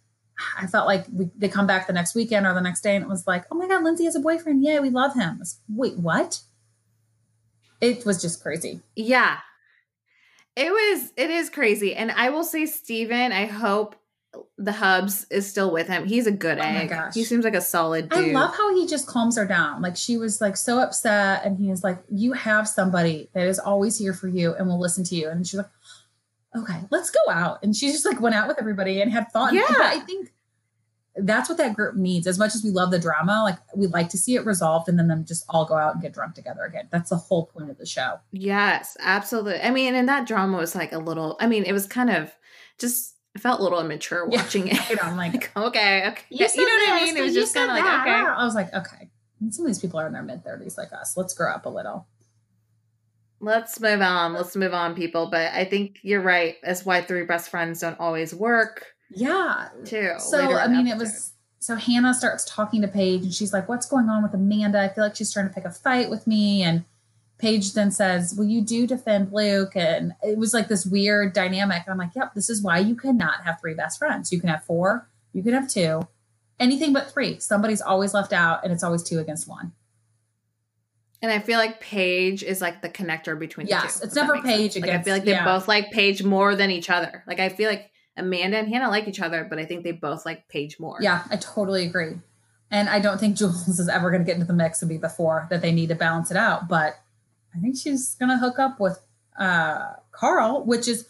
I 0.58 0.66
felt 0.66 0.88
like 0.88 1.06
we, 1.12 1.30
they 1.36 1.48
come 1.48 1.68
back 1.68 1.86
the 1.86 1.92
next 1.92 2.16
weekend 2.16 2.46
or 2.46 2.52
the 2.52 2.60
next 2.60 2.80
day 2.80 2.96
and 2.96 3.04
it 3.04 3.08
was 3.08 3.28
like, 3.28 3.44
oh 3.52 3.54
my 3.54 3.68
God, 3.68 3.84
Lindsay 3.84 4.06
has 4.06 4.16
a 4.16 4.20
boyfriend. 4.20 4.64
Yay, 4.64 4.80
we 4.80 4.90
love 4.90 5.14
him. 5.14 5.38
It's, 5.40 5.60
Wait, 5.68 5.96
what? 5.96 6.40
It 7.80 8.04
was 8.04 8.20
just 8.20 8.42
crazy. 8.42 8.80
Yeah. 8.96 9.38
It 10.56 10.72
was, 10.72 11.12
it 11.16 11.30
is 11.30 11.48
crazy. 11.48 11.94
And 11.94 12.10
I 12.10 12.30
will 12.30 12.42
say, 12.42 12.66
Steven, 12.66 13.30
I 13.30 13.46
hope 13.46 13.94
the 14.58 14.72
hubs 14.72 15.26
is 15.30 15.48
still 15.48 15.70
with 15.70 15.88
him. 15.88 16.06
He's 16.06 16.26
a 16.26 16.32
good 16.32 16.58
Oh 16.58 16.62
my 16.62 16.86
gosh. 16.86 17.14
He 17.14 17.24
seems 17.24 17.44
like 17.44 17.54
a 17.54 17.60
solid 17.60 18.08
dude. 18.08 18.36
I 18.36 18.40
love 18.40 18.54
how 18.54 18.74
he 18.74 18.86
just 18.86 19.06
calms 19.06 19.36
her 19.36 19.46
down. 19.46 19.82
Like 19.82 19.96
she 19.96 20.16
was 20.16 20.40
like 20.40 20.56
so 20.56 20.78
upset, 20.80 21.44
and 21.44 21.58
he 21.58 21.68
was 21.68 21.82
like, 21.84 21.98
"You 22.10 22.32
have 22.32 22.68
somebody 22.68 23.30
that 23.34 23.46
is 23.46 23.58
always 23.58 23.98
here 23.98 24.14
for 24.14 24.28
you 24.28 24.54
and 24.54 24.66
will 24.68 24.80
listen 24.80 25.04
to 25.04 25.14
you." 25.14 25.28
And 25.28 25.46
she's 25.46 25.58
like, 25.58 25.70
"Okay, 26.56 26.80
let's 26.90 27.10
go 27.10 27.32
out." 27.32 27.58
And 27.62 27.74
she 27.74 27.90
just 27.90 28.04
like 28.04 28.20
went 28.20 28.34
out 28.34 28.48
with 28.48 28.58
everybody 28.58 29.00
and 29.00 29.12
had 29.12 29.30
fun. 29.32 29.54
Yeah. 29.54 29.64
But 29.68 29.80
I 29.80 30.00
think 30.00 30.30
that's 31.16 31.48
what 31.48 31.58
that 31.58 31.74
group 31.74 31.94
needs. 31.94 32.26
As 32.26 32.40
much 32.40 32.56
as 32.56 32.64
we 32.64 32.70
love 32.70 32.90
the 32.90 32.98
drama, 32.98 33.42
like 33.44 33.58
we 33.76 33.86
like 33.86 34.08
to 34.08 34.18
see 34.18 34.34
it 34.34 34.44
resolved, 34.44 34.88
and 34.88 34.98
then 34.98 35.06
them 35.06 35.24
just 35.24 35.44
all 35.48 35.64
go 35.64 35.76
out 35.76 35.94
and 35.94 36.02
get 36.02 36.12
drunk 36.12 36.34
together 36.34 36.62
again. 36.62 36.88
That's 36.90 37.10
the 37.10 37.16
whole 37.16 37.46
point 37.46 37.70
of 37.70 37.78
the 37.78 37.86
show. 37.86 38.18
Yes, 38.32 38.96
absolutely. 38.98 39.60
I 39.60 39.70
mean, 39.70 39.94
and 39.94 40.08
that 40.08 40.26
drama 40.26 40.58
was 40.58 40.74
like 40.74 40.92
a 40.92 40.98
little, 40.98 41.36
I 41.38 41.46
mean, 41.46 41.62
it 41.62 41.72
was 41.72 41.86
kind 41.86 42.10
of 42.10 42.32
just, 42.80 43.13
it 43.34 43.40
felt 43.40 43.60
a 43.60 43.62
little 43.62 43.80
immature 43.80 44.26
Yeah. 44.30 44.42
watching 44.42 44.68
it. 44.68 44.78
I'm 45.04 45.16
like, 45.16 45.32
like, 45.34 45.50
okay, 45.56 46.08
okay. 46.08 46.22
you, 46.30 46.46
You, 46.54 46.66
know 46.66 46.92
what 46.92 47.02
I 47.02 47.04
mean? 47.04 47.16
It 47.16 47.22
was 47.22 47.34
just 47.34 47.54
kind 47.54 47.70
of 47.70 47.76
like, 47.76 47.84
okay. 48.00 48.10
I 48.10 48.44
was 48.44 48.54
like, 48.54 48.72
okay. 48.72 49.10
And 49.40 49.52
some 49.54 49.64
of 49.64 49.68
these 49.70 49.80
people 49.80 49.98
are 50.00 50.06
in 50.06 50.12
their 50.12 50.22
mid 50.22 50.44
30s 50.44 50.78
like 50.78 50.92
us. 50.92 51.16
Let's 51.16 51.34
grow 51.34 51.50
up 51.52 51.66
a 51.66 51.68
little. 51.68 52.06
Let's 53.40 53.78
move 53.80 54.00
on. 54.00 54.32
Let's 54.32 54.56
move 54.56 54.72
on, 54.72 54.94
people. 54.94 55.26
But 55.30 55.52
I 55.52 55.64
think 55.64 55.98
you're 56.02 56.22
right. 56.22 56.56
That's 56.62 56.86
why 56.86 57.02
three 57.02 57.24
best 57.24 57.50
friends 57.50 57.80
don't 57.80 57.98
always 58.00 58.34
work, 58.34 58.86
Yeah. 59.10 59.68
too. 59.84 60.12
So 60.18 60.56
I 60.56 60.66
mean, 60.68 60.86
it 60.86 60.96
was 60.96 61.32
so 61.58 61.74
Hannah 61.76 62.14
starts 62.14 62.44
talking 62.44 62.82
to 62.82 62.88
Paige, 62.88 63.22
and 63.22 63.34
she's 63.34 63.52
like, 63.52 63.68
"What's 63.68 63.86
going 63.86 64.08
on 64.08 64.22
with 64.22 64.32
Amanda? 64.34 64.80
I 64.80 64.88
feel 64.88 65.02
like 65.04 65.16
she's 65.16 65.32
trying 65.32 65.48
to 65.48 65.52
pick 65.54 65.64
a 65.64 65.70
fight 65.70 66.08
with 66.10 66.26
me." 66.26 66.62
And 66.62 66.84
Paige 67.38 67.72
then 67.74 67.90
says, 67.90 68.34
Will 68.36 68.46
you 68.46 68.62
do 68.62 68.86
defend 68.86 69.32
Luke? 69.32 69.72
And 69.74 70.14
it 70.22 70.38
was 70.38 70.54
like 70.54 70.68
this 70.68 70.86
weird 70.86 71.32
dynamic. 71.32 71.82
I'm 71.88 71.98
like, 71.98 72.14
Yep, 72.14 72.34
this 72.34 72.48
is 72.48 72.62
why 72.62 72.78
you 72.78 72.94
cannot 72.94 73.44
have 73.44 73.60
three 73.60 73.74
best 73.74 73.98
friends. 73.98 74.32
You 74.32 74.40
can 74.40 74.48
have 74.48 74.64
four, 74.64 75.08
you 75.32 75.42
can 75.42 75.52
have 75.52 75.68
two, 75.68 76.02
anything 76.60 76.92
but 76.92 77.10
three. 77.10 77.38
Somebody's 77.40 77.80
always 77.80 78.14
left 78.14 78.32
out, 78.32 78.64
and 78.64 78.72
it's 78.72 78.84
always 78.84 79.02
two 79.02 79.18
against 79.18 79.48
one. 79.48 79.72
And 81.22 81.32
I 81.32 81.38
feel 81.38 81.58
like 81.58 81.80
Paige 81.80 82.42
is 82.42 82.60
like 82.60 82.82
the 82.82 82.88
connector 82.90 83.38
between 83.38 83.66
Yes, 83.66 83.94
the 83.94 84.00
two. 84.00 84.06
it's 84.06 84.14
never. 84.14 84.42
Paige 84.42 84.76
Like 84.78 84.90
I 84.90 85.02
feel 85.02 85.14
like 85.14 85.24
they 85.24 85.30
yeah. 85.30 85.44
both 85.44 85.66
like 85.66 85.90
Paige 85.90 86.22
more 86.22 86.54
than 86.54 86.70
each 86.70 86.90
other. 86.90 87.24
Like 87.26 87.40
I 87.40 87.48
feel 87.48 87.70
like 87.70 87.90
Amanda 88.16 88.58
and 88.58 88.68
Hannah 88.68 88.90
like 88.90 89.08
each 89.08 89.20
other, 89.20 89.46
but 89.48 89.58
I 89.58 89.64
think 89.64 89.84
they 89.84 89.92
both 89.92 90.26
like 90.26 90.48
Paige 90.48 90.78
more. 90.78 90.98
Yeah, 91.00 91.24
I 91.30 91.36
totally 91.36 91.84
agree. 91.86 92.18
And 92.70 92.88
I 92.90 93.00
don't 93.00 93.18
think 93.18 93.36
Jules 93.38 93.78
is 93.80 93.88
ever 93.88 94.10
going 94.10 94.20
to 94.22 94.26
get 94.26 94.34
into 94.34 94.46
the 94.46 94.52
mix 94.52 94.82
and 94.82 94.88
be 94.88 94.98
the 94.98 95.08
four 95.08 95.46
that 95.50 95.62
they 95.62 95.72
need 95.72 95.88
to 95.88 95.94
balance 95.94 96.30
it 96.30 96.36
out. 96.36 96.68
But 96.68 96.96
I 97.54 97.60
think 97.60 97.76
she's 97.76 98.14
going 98.16 98.30
to 98.30 98.36
hook 98.36 98.58
up 98.58 98.80
with 98.80 99.00
uh, 99.38 99.94
Carl, 100.12 100.64
which 100.64 100.88
is 100.88 101.06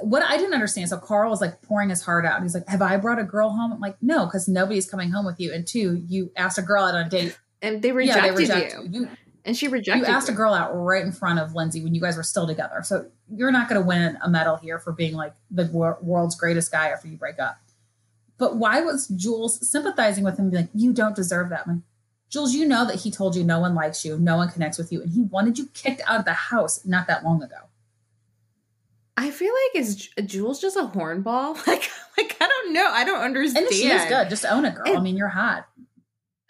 what 0.00 0.22
I 0.22 0.36
didn't 0.36 0.54
understand. 0.54 0.88
So 0.88 0.98
Carl 0.98 1.30
was 1.30 1.40
like 1.40 1.62
pouring 1.62 1.90
his 1.90 2.02
heart 2.02 2.24
out. 2.24 2.42
He's 2.42 2.54
like, 2.54 2.68
Have 2.68 2.82
I 2.82 2.96
brought 2.96 3.18
a 3.18 3.24
girl 3.24 3.50
home? 3.50 3.72
I'm 3.72 3.80
like, 3.80 3.96
No, 4.00 4.24
because 4.26 4.48
nobody's 4.48 4.88
coming 4.88 5.10
home 5.10 5.24
with 5.24 5.40
you. 5.40 5.52
And 5.52 5.66
two, 5.66 6.02
you 6.08 6.30
asked 6.36 6.58
a 6.58 6.62
girl 6.62 6.84
out 6.84 6.94
on 6.94 7.06
a 7.06 7.08
date. 7.08 7.38
And 7.60 7.80
they 7.80 7.88
yeah, 7.88 7.94
rejected 7.94 8.24
they 8.24 8.36
reject 8.36 8.74
you. 8.74 8.82
you. 8.82 9.00
You, 9.00 9.08
And 9.44 9.56
she 9.56 9.68
rejected 9.68 10.00
you 10.00 10.06
You 10.06 10.12
asked 10.12 10.28
a 10.28 10.32
girl 10.32 10.52
out 10.52 10.72
right 10.72 11.04
in 11.04 11.12
front 11.12 11.38
of 11.38 11.54
Lindsay 11.54 11.82
when 11.82 11.94
you 11.94 12.00
guys 12.00 12.16
were 12.16 12.22
still 12.22 12.46
together. 12.46 12.80
So 12.82 13.06
you're 13.30 13.52
not 13.52 13.68
going 13.68 13.80
to 13.80 13.86
win 13.86 14.18
a 14.22 14.28
medal 14.28 14.56
here 14.56 14.78
for 14.78 14.92
being 14.92 15.14
like 15.14 15.34
the 15.50 15.66
wor- 15.66 15.98
world's 16.02 16.34
greatest 16.34 16.72
guy 16.72 16.88
after 16.88 17.08
you 17.08 17.16
break 17.16 17.38
up. 17.38 17.58
But 18.38 18.56
why 18.56 18.80
was 18.80 19.06
Jules 19.06 19.70
sympathizing 19.70 20.24
with 20.24 20.36
him, 20.38 20.50
being 20.50 20.62
like, 20.62 20.70
you 20.74 20.92
don't 20.92 21.14
deserve 21.14 21.50
that? 21.50 21.66
man? 21.66 21.84
Jules, 22.32 22.54
you 22.54 22.66
know 22.66 22.86
that 22.86 22.96
he 22.96 23.10
told 23.10 23.36
you 23.36 23.44
no 23.44 23.60
one 23.60 23.74
likes 23.74 24.04
you, 24.06 24.18
no 24.18 24.38
one 24.38 24.48
connects 24.48 24.78
with 24.78 24.90
you, 24.90 25.02
and 25.02 25.12
he 25.12 25.20
wanted 25.20 25.58
you 25.58 25.66
kicked 25.74 26.00
out 26.06 26.18
of 26.18 26.24
the 26.24 26.32
house 26.32 26.84
not 26.86 27.06
that 27.06 27.24
long 27.24 27.42
ago. 27.42 27.56
I 29.18 29.30
feel 29.30 29.52
like 29.52 29.82
is 29.82 30.08
Jules 30.24 30.58
just 30.58 30.76
a 30.76 30.84
hornball? 30.84 31.54
Like, 31.66 31.90
like 32.16 32.36
I 32.40 32.46
don't 32.46 32.72
know. 32.72 32.88
I 32.90 33.04
don't 33.04 33.20
understand. 33.20 33.66
And 33.66 33.74
she 33.74 33.88
is 33.88 34.04
good. 34.06 34.30
Just 34.30 34.46
own 34.46 34.64
it, 34.64 34.74
girl. 34.74 34.96
I 34.96 35.00
mean, 35.00 35.16
you're 35.16 35.28
hot. 35.28 35.66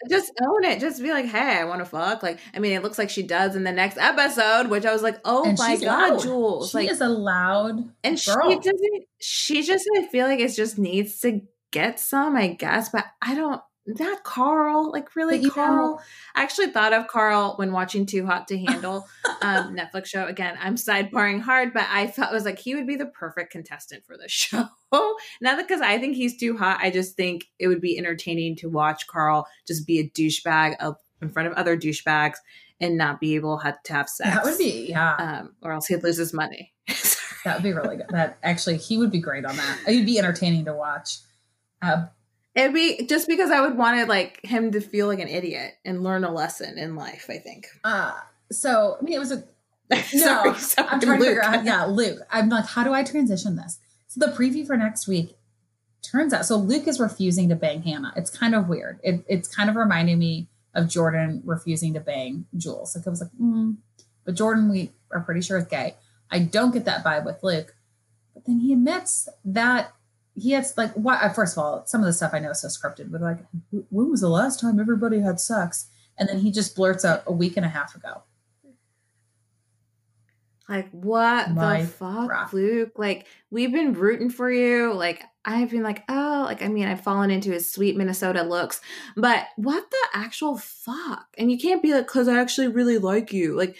Just 0.09 0.31
own 0.41 0.63
it. 0.65 0.79
Just 0.79 1.01
be 1.01 1.11
like, 1.11 1.25
hey, 1.25 1.59
I 1.59 1.63
want 1.65 1.79
to 1.79 1.85
fuck. 1.85 2.23
Like, 2.23 2.39
I 2.53 2.59
mean, 2.59 2.73
it 2.73 2.83
looks 2.83 2.97
like 2.97 3.09
she 3.09 3.23
does 3.23 3.55
in 3.55 3.63
the 3.63 3.71
next 3.71 3.97
episode, 3.97 4.67
which 4.69 4.85
I 4.85 4.91
was 4.91 5.01
like, 5.01 5.19
oh 5.23 5.45
and 5.45 5.57
my 5.57 5.77
god, 5.77 6.11
loud. 6.11 6.21
Jules. 6.21 6.71
She 6.71 6.77
like, 6.77 6.89
is 6.89 7.01
a 7.01 7.09
loud 7.09 7.77
and 8.03 8.21
girl. 8.25 8.49
she 8.49 8.55
doesn't. 8.55 9.03
She 9.19 9.63
just, 9.63 9.89
I 9.97 10.07
feel 10.07 10.27
like 10.27 10.39
it 10.39 10.53
just 10.53 10.77
needs 10.77 11.19
to 11.21 11.41
get 11.71 11.99
some, 11.99 12.35
I 12.35 12.47
guess. 12.47 12.89
But 12.89 13.05
I 13.21 13.35
don't. 13.35 13.61
Not 13.85 14.23
Carl. 14.23 14.91
Like, 14.91 15.15
really, 15.15 15.49
Carl. 15.49 15.95
know- 15.95 15.99
I 16.35 16.43
actually 16.43 16.71
thought 16.71 16.93
of 16.93 17.07
Carl 17.07 17.55
when 17.57 17.71
watching 17.71 18.05
Too 18.05 18.25
Hot 18.25 18.47
to 18.47 18.57
Handle 18.57 19.07
um, 19.41 19.75
Netflix 19.75 20.05
show. 20.05 20.25
Again, 20.25 20.57
I'm 20.61 20.75
sidebarring 20.75 21.41
hard, 21.41 21.73
but 21.73 21.85
I 21.89 22.07
thought 22.07 22.31
it 22.31 22.33
was 22.33 22.45
like 22.45 22.59
he 22.59 22.75
would 22.75 22.87
be 22.87 22.95
the 22.95 23.07
perfect 23.07 23.51
contestant 23.51 24.05
for 24.05 24.17
the 24.17 24.27
show. 24.29 24.67
Not 25.41 25.57
because 25.57 25.81
I 25.81 25.97
think 25.97 26.15
he's 26.15 26.37
too 26.37 26.57
hot. 26.57 26.79
I 26.81 26.91
just 26.91 27.15
think 27.17 27.45
it 27.59 27.67
would 27.67 27.81
be 27.81 27.97
entertaining 27.97 28.55
to 28.57 28.69
watch 28.69 29.07
Carl 29.07 29.47
just 29.67 29.85
be 29.85 29.99
a 29.99 30.09
douchebag 30.09 30.77
of, 30.79 30.95
in 31.21 31.29
front 31.29 31.47
of 31.47 31.53
other 31.55 31.75
douchebags 31.75 32.37
and 32.79 32.97
not 32.97 33.19
be 33.19 33.35
able 33.35 33.59
to 33.59 33.63
have 33.65 34.09
sex. 34.09 34.17
That 34.19 34.43
would 34.43 34.57
be, 34.57 34.87
yeah. 34.89 35.15
um, 35.15 35.55
or 35.61 35.71
else 35.71 35.87
he'd 35.87 36.03
lose 36.03 36.17
his 36.17 36.33
money. 36.33 36.73
That 37.43 37.55
would 37.55 37.63
be 37.63 37.73
really 37.73 37.97
good. 37.97 38.05
That 38.09 38.37
actually, 38.41 38.77
he 38.77 38.97
would 38.97 39.11
be 39.11 39.19
great 39.19 39.43
on 39.43 39.57
that. 39.57 39.79
He'd 39.85 40.05
be 40.05 40.17
entertaining 40.17 40.63
to 40.63 40.73
watch. 40.73 41.17
Uh, 41.81 42.05
It'd 42.55 42.73
be 42.73 43.05
just 43.07 43.27
because 43.27 43.49
I 43.49 43.61
would 43.61 43.77
want 43.77 44.07
like 44.07 44.39
him 44.43 44.71
to 44.73 44.81
feel 44.81 45.07
like 45.07 45.19
an 45.19 45.27
idiot 45.27 45.73
and 45.83 46.03
learn 46.03 46.23
a 46.23 46.31
lesson 46.31 46.77
in 46.77 46.95
life. 46.95 47.25
I 47.29 47.37
think. 47.37 47.67
uh, 47.83 48.13
so, 48.51 48.97
I 48.99 49.03
mean, 49.03 49.15
it 49.15 49.19
was 49.19 49.31
a 49.31 49.43
No, 50.13 50.53
sorry, 50.53 50.87
I'm 50.89 50.99
trying 50.99 51.19
to 51.19 51.25
figure 51.25 51.43
out. 51.43 51.65
Yeah, 51.65 51.85
Luke. 51.85 52.19
I'm 52.31 52.49
like, 52.49 52.65
how 52.65 52.83
do 52.83 52.93
I 52.93 53.03
transition 53.03 53.55
this? 53.55 53.79
So 54.07 54.19
the 54.19 54.31
preview 54.31 54.65
for 54.65 54.77
next 54.77 55.07
week 55.07 55.35
turns 56.01 56.33
out. 56.33 56.45
So 56.45 56.57
Luke 56.57 56.87
is 56.87 56.99
refusing 56.99 57.49
to 57.49 57.55
bang 57.55 57.81
Hannah. 57.81 58.13
It's 58.15 58.29
kind 58.29 58.55
of 58.55 58.67
weird. 58.67 58.99
It, 59.03 59.23
it's 59.27 59.47
kind 59.47 59.69
of 59.69 59.75
reminding 59.75 60.19
me 60.19 60.47
of 60.73 60.87
Jordan 60.87 61.41
refusing 61.45 61.93
to 61.93 61.99
bang 61.99 62.45
Jules. 62.55 62.95
Like 62.95 63.07
I 63.07 63.09
was 63.09 63.21
like, 63.21 63.31
mm. 63.39 63.77
but 64.25 64.35
Jordan, 64.35 64.69
we 64.69 64.91
are 65.11 65.21
pretty 65.21 65.41
sure 65.41 65.57
is 65.57 65.65
gay. 65.65 65.95
I 66.31 66.39
don't 66.39 66.73
get 66.73 66.85
that 66.85 67.03
vibe 67.03 67.25
with 67.25 67.43
Luke. 67.43 67.75
But 68.33 68.45
then 68.45 68.59
he 68.59 68.73
admits 68.73 69.29
that 69.45 69.93
he 70.35 70.51
has 70.51 70.75
like 70.77 70.93
what? 70.93 71.21
uh, 71.21 71.29
First 71.29 71.57
of 71.57 71.63
all, 71.63 71.85
some 71.85 72.01
of 72.01 72.05
the 72.05 72.13
stuff 72.13 72.31
I 72.33 72.39
know 72.39 72.51
is 72.51 72.61
so 72.61 72.67
scripted. 72.67 73.11
But 73.11 73.21
like, 73.21 73.39
when 73.89 74.09
was 74.09 74.21
the 74.21 74.29
last 74.29 74.59
time 74.59 74.79
everybody 74.79 75.19
had 75.19 75.39
sex? 75.39 75.89
And 76.17 76.29
then 76.29 76.39
he 76.39 76.51
just 76.51 76.75
blurts 76.75 77.03
out 77.03 77.23
a 77.25 77.31
week 77.31 77.57
and 77.57 77.65
a 77.65 77.69
half 77.69 77.95
ago. 77.95 78.21
Like 80.69 80.89
what 80.91 81.51
My 81.51 81.81
the 81.81 81.87
fuck, 81.87 82.29
rock. 82.29 82.53
Luke? 82.53 82.93
Like 82.95 83.27
we've 83.51 83.71
been 83.71 83.93
rooting 83.93 84.29
for 84.29 84.49
you. 84.49 84.93
Like 84.93 85.23
I've 85.43 85.71
been 85.71 85.83
like, 85.83 86.03
oh, 86.07 86.43
like 86.45 86.61
I 86.61 86.67
mean, 86.67 86.87
I've 86.87 87.01
fallen 87.01 87.31
into 87.31 87.51
his 87.51 87.71
sweet 87.71 87.97
Minnesota 87.97 88.43
looks, 88.43 88.79
but 89.17 89.47
what 89.57 89.89
the 89.91 90.07
actual 90.13 90.57
fuck? 90.57 91.27
And 91.37 91.51
you 91.51 91.57
can't 91.57 91.83
be 91.83 91.93
like, 91.93 92.07
cause 92.07 92.27
I 92.27 92.39
actually 92.39 92.69
really 92.69 92.97
like 92.97 93.33
you. 93.33 93.55
Like 93.55 93.75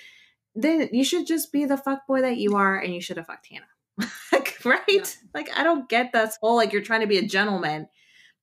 then 0.55 0.89
you 0.91 1.03
should 1.03 1.25
just 1.25 1.51
be 1.51 1.65
the 1.65 1.77
fuck 1.77 2.05
boy 2.05 2.21
that 2.21 2.37
you 2.37 2.55
are, 2.55 2.77
and 2.77 2.93
you 2.93 3.01
should 3.01 3.17
have 3.17 3.27
fucked 3.27 3.47
Hannah. 3.47 3.65
like 4.31 4.57
right? 4.63 4.81
Yeah. 4.87 5.03
Like 5.33 5.49
I 5.55 5.63
don't 5.63 5.87
get 5.89 6.11
this 6.11 6.37
whole 6.41 6.55
like 6.55 6.73
you're 6.73 6.81
trying 6.81 7.01
to 7.01 7.07
be 7.07 7.17
a 7.17 7.25
gentleman, 7.25 7.87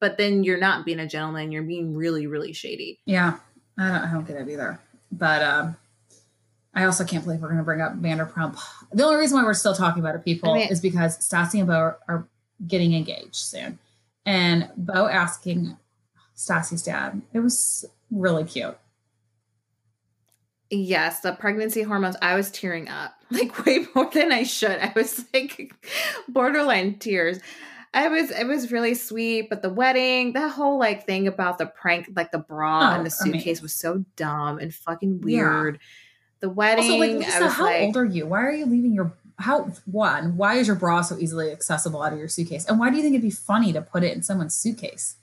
but 0.01 0.17
then 0.19 0.45
you're 0.45 0.61
not 0.61 0.85
being 0.85 1.01
a 1.01 1.07
gentleman. 1.07 1.53
You're 1.53 1.63
being 1.63 1.95
really, 1.95 2.27
really 2.27 2.53
shady. 2.53 3.01
Yeah, 3.07 3.39
I 3.79 3.89
don't, 3.89 3.97
I 3.97 4.13
don't 4.13 4.27
get 4.27 4.37
it 4.37 4.49
either. 4.49 4.81
But 5.13 5.43
um, 5.43 5.77
I 6.75 6.85
also 6.85 7.05
can't 7.05 7.25
believe 7.25 7.41
we're 7.41 7.49
going 7.49 7.59
to 7.59 7.65
bring 7.65 7.81
up 7.81 8.01
Vanderpump. 8.01 8.59
The 8.93 9.05
only 9.05 9.17
reason 9.17 9.37
why 9.37 9.45
we're 9.45 9.55
still 9.55 9.75
talking 9.75 10.01
about 10.01 10.15
it, 10.15 10.25
people, 10.25 10.53
I 10.53 10.55
mean- 10.55 10.69
is 10.69 10.81
because 10.81 11.19
Stassi 11.19 11.59
and 11.59 11.67
Beau 11.67 11.75
are, 11.75 11.99
are 12.09 12.29
getting 12.67 12.95
engaged 12.95 13.35
soon, 13.37 13.79
and 14.25 14.69
Beau 14.77 15.07
asking 15.07 15.77
Stassi's 16.37 16.83
dad. 16.83 17.21
It 17.33 17.41
was 17.41 17.85
really 18.11 18.45
cute. 18.45 18.77
Yes, 20.71 21.21
the 21.21 21.33
pregnancy 21.33 21.83
hormones. 21.83 22.17
I 22.23 22.37
was 22.37 22.51
tearing 22.51 22.89
up 22.89 23.20
like 23.33 23.65
way 23.65 23.87
more 23.95 24.11
than 24.13 24.33
I 24.33 24.43
should. 24.43 24.79
I 24.81 24.93
was 24.95 25.25
like 25.33 25.75
borderline 26.29 26.99
tears. 26.99 27.39
I 27.93 28.09
was 28.09 28.31
it 28.31 28.47
was 28.47 28.71
really 28.71 28.95
sweet, 28.95 29.49
but 29.51 29.63
the 29.63 29.71
wedding, 29.71 30.35
that 30.35 30.51
whole 30.53 30.79
like 30.79 31.07
thing 31.07 31.27
about 31.27 31.59
the 31.59 31.67
prank, 31.67 32.09
like 32.15 32.31
the 32.31 32.39
bra 32.39 32.91
Oh, 32.91 32.95
and 32.97 33.07
the 33.07 33.11
suitcase 33.11 33.61
was 33.61 33.75
so 33.75 34.05
dumb 34.17 34.59
and 34.59 34.75
fucking 34.75 35.23
Yeah. 35.25 35.25
weird. 35.25 35.79
The 36.41 36.49
wedding, 36.51 36.85
Also, 36.85 36.97
like, 36.99 37.17
Lisa, 37.27 37.49
how 37.51 37.65
like, 37.65 37.83
old 37.83 37.97
are 37.97 38.05
you? 38.05 38.27
Why 38.27 38.43
are 38.45 38.53
you 38.53 38.67
leaving 38.67 38.93
your 38.95 39.13
how 39.39 39.73
one? 39.87 40.37
Why 40.37 40.55
is 40.57 40.67
your 40.67 40.77
bra 40.77 41.01
so 41.03 41.19
easily 41.19 41.51
accessible 41.51 42.03
out 42.03 42.13
of 42.13 42.19
your 42.19 42.29
suitcase? 42.29 42.65
And 42.67 42.79
why 42.79 42.91
do 42.91 42.97
you 42.97 43.03
think 43.03 43.15
it'd 43.15 43.23
be 43.23 43.31
funny 43.31 43.73
to 43.73 43.83
put 43.83 44.05
it 44.05 44.15
in 44.15 44.23
someone's 44.23 44.55
suitcase? 44.55 45.17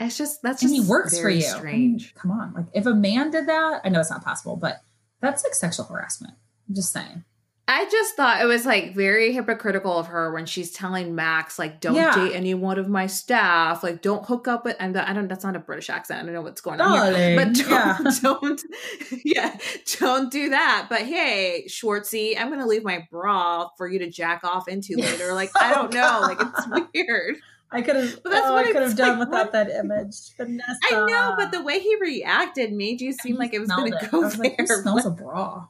it's 0.00 0.18
just 0.18 0.42
that's 0.42 0.62
and 0.62 0.72
just 0.72 0.82
he 0.82 0.88
works 0.88 1.18
for 1.20 1.28
you. 1.28 1.46
I 1.46 1.62
mean, 1.62 1.98
Strange. 1.98 2.14
come 2.14 2.30
on, 2.30 2.52
like 2.54 2.66
if 2.72 2.86
a 2.86 2.94
man 2.94 3.30
did 3.30 3.46
that, 3.46 3.82
I 3.84 3.88
know 3.88 4.00
it's 4.00 4.10
not 4.10 4.24
possible, 4.24 4.56
but 4.56 4.82
that's 5.20 5.44
like 5.44 5.54
sexual 5.54 5.86
harassment. 5.86 6.34
I'm 6.72 6.76
just 6.76 6.92
saying. 6.94 7.24
I 7.68 7.84
just 7.90 8.16
thought 8.16 8.40
it 8.42 8.46
was 8.46 8.64
like 8.66 8.94
very 8.94 9.32
hypocritical 9.32 9.96
of 9.98 10.06
her 10.06 10.32
when 10.32 10.46
she's 10.46 10.72
telling 10.72 11.14
Max 11.14 11.58
like, 11.58 11.80
"Don't 11.80 11.94
Yeah. 11.94 12.14
date 12.14 12.34
any 12.34 12.54
one 12.54 12.78
of 12.78 12.88
my 12.88 13.06
staff. 13.06 13.82
Like, 13.82 14.00
don't 14.00 14.24
hook 14.24 14.48
up 14.48 14.64
with." 14.64 14.76
And 14.80 14.96
I 14.96 15.12
don't. 15.12 15.28
That's 15.28 15.44
not 15.44 15.54
a 15.54 15.58
British 15.60 15.88
accent. 15.90 16.20
I 16.20 16.24
don't 16.24 16.32
know 16.34 16.40
what's 16.42 16.60
going 16.62 16.80
on 16.80 17.14
here. 17.14 17.36
But 17.36 17.52
don't, 17.54 17.70
yeah. 17.70 17.98
don't, 18.22 18.62
yeah, 19.24 19.56
don't 20.00 20.30
do 20.30 20.48
that. 20.50 20.86
But 20.88 21.02
hey, 21.02 21.66
Schwartzy, 21.68 22.36
I'm 22.38 22.48
gonna 22.50 22.66
leave 22.66 22.84
my 22.84 23.06
bra 23.10 23.68
for 23.76 23.86
you 23.86 23.98
to 24.00 24.10
jack 24.10 24.42
off 24.44 24.66
into 24.66 24.96
later. 24.96 25.32
Like, 25.32 25.50
I 25.60 25.74
don't 25.74 25.92
know. 25.92 26.20
Like, 26.22 26.40
it's 26.40 26.86
weird. 26.94 27.36
I 27.70 27.80
could 27.80 27.96
have. 27.96 28.22
But 28.22 28.30
that's 28.30 28.46
oh, 28.48 28.52
what 28.54 28.66
I 28.66 28.72
could 28.72 28.82
have 28.82 28.96
done 28.96 29.18
like, 29.18 29.28
without 29.28 29.44
what- 29.46 29.52
that 29.52 29.70
image. 29.70 30.36
Vanessa. 30.36 30.78
I 30.90 31.06
know, 31.06 31.34
but 31.38 31.52
the 31.52 31.62
way 31.62 31.78
he 31.78 31.96
reacted 32.00 32.72
made 32.72 33.00
you 33.00 33.12
seem 33.12 33.36
like 33.36 33.54
it 33.54 33.60
was 33.60 33.68
gonna 33.68 33.96
it. 33.96 34.10
go 34.10 34.18
like, 34.20 34.56
there. 34.58 34.66
Who 34.66 34.66
smells 34.82 35.06
a 35.06 35.10
bra? 35.10 35.68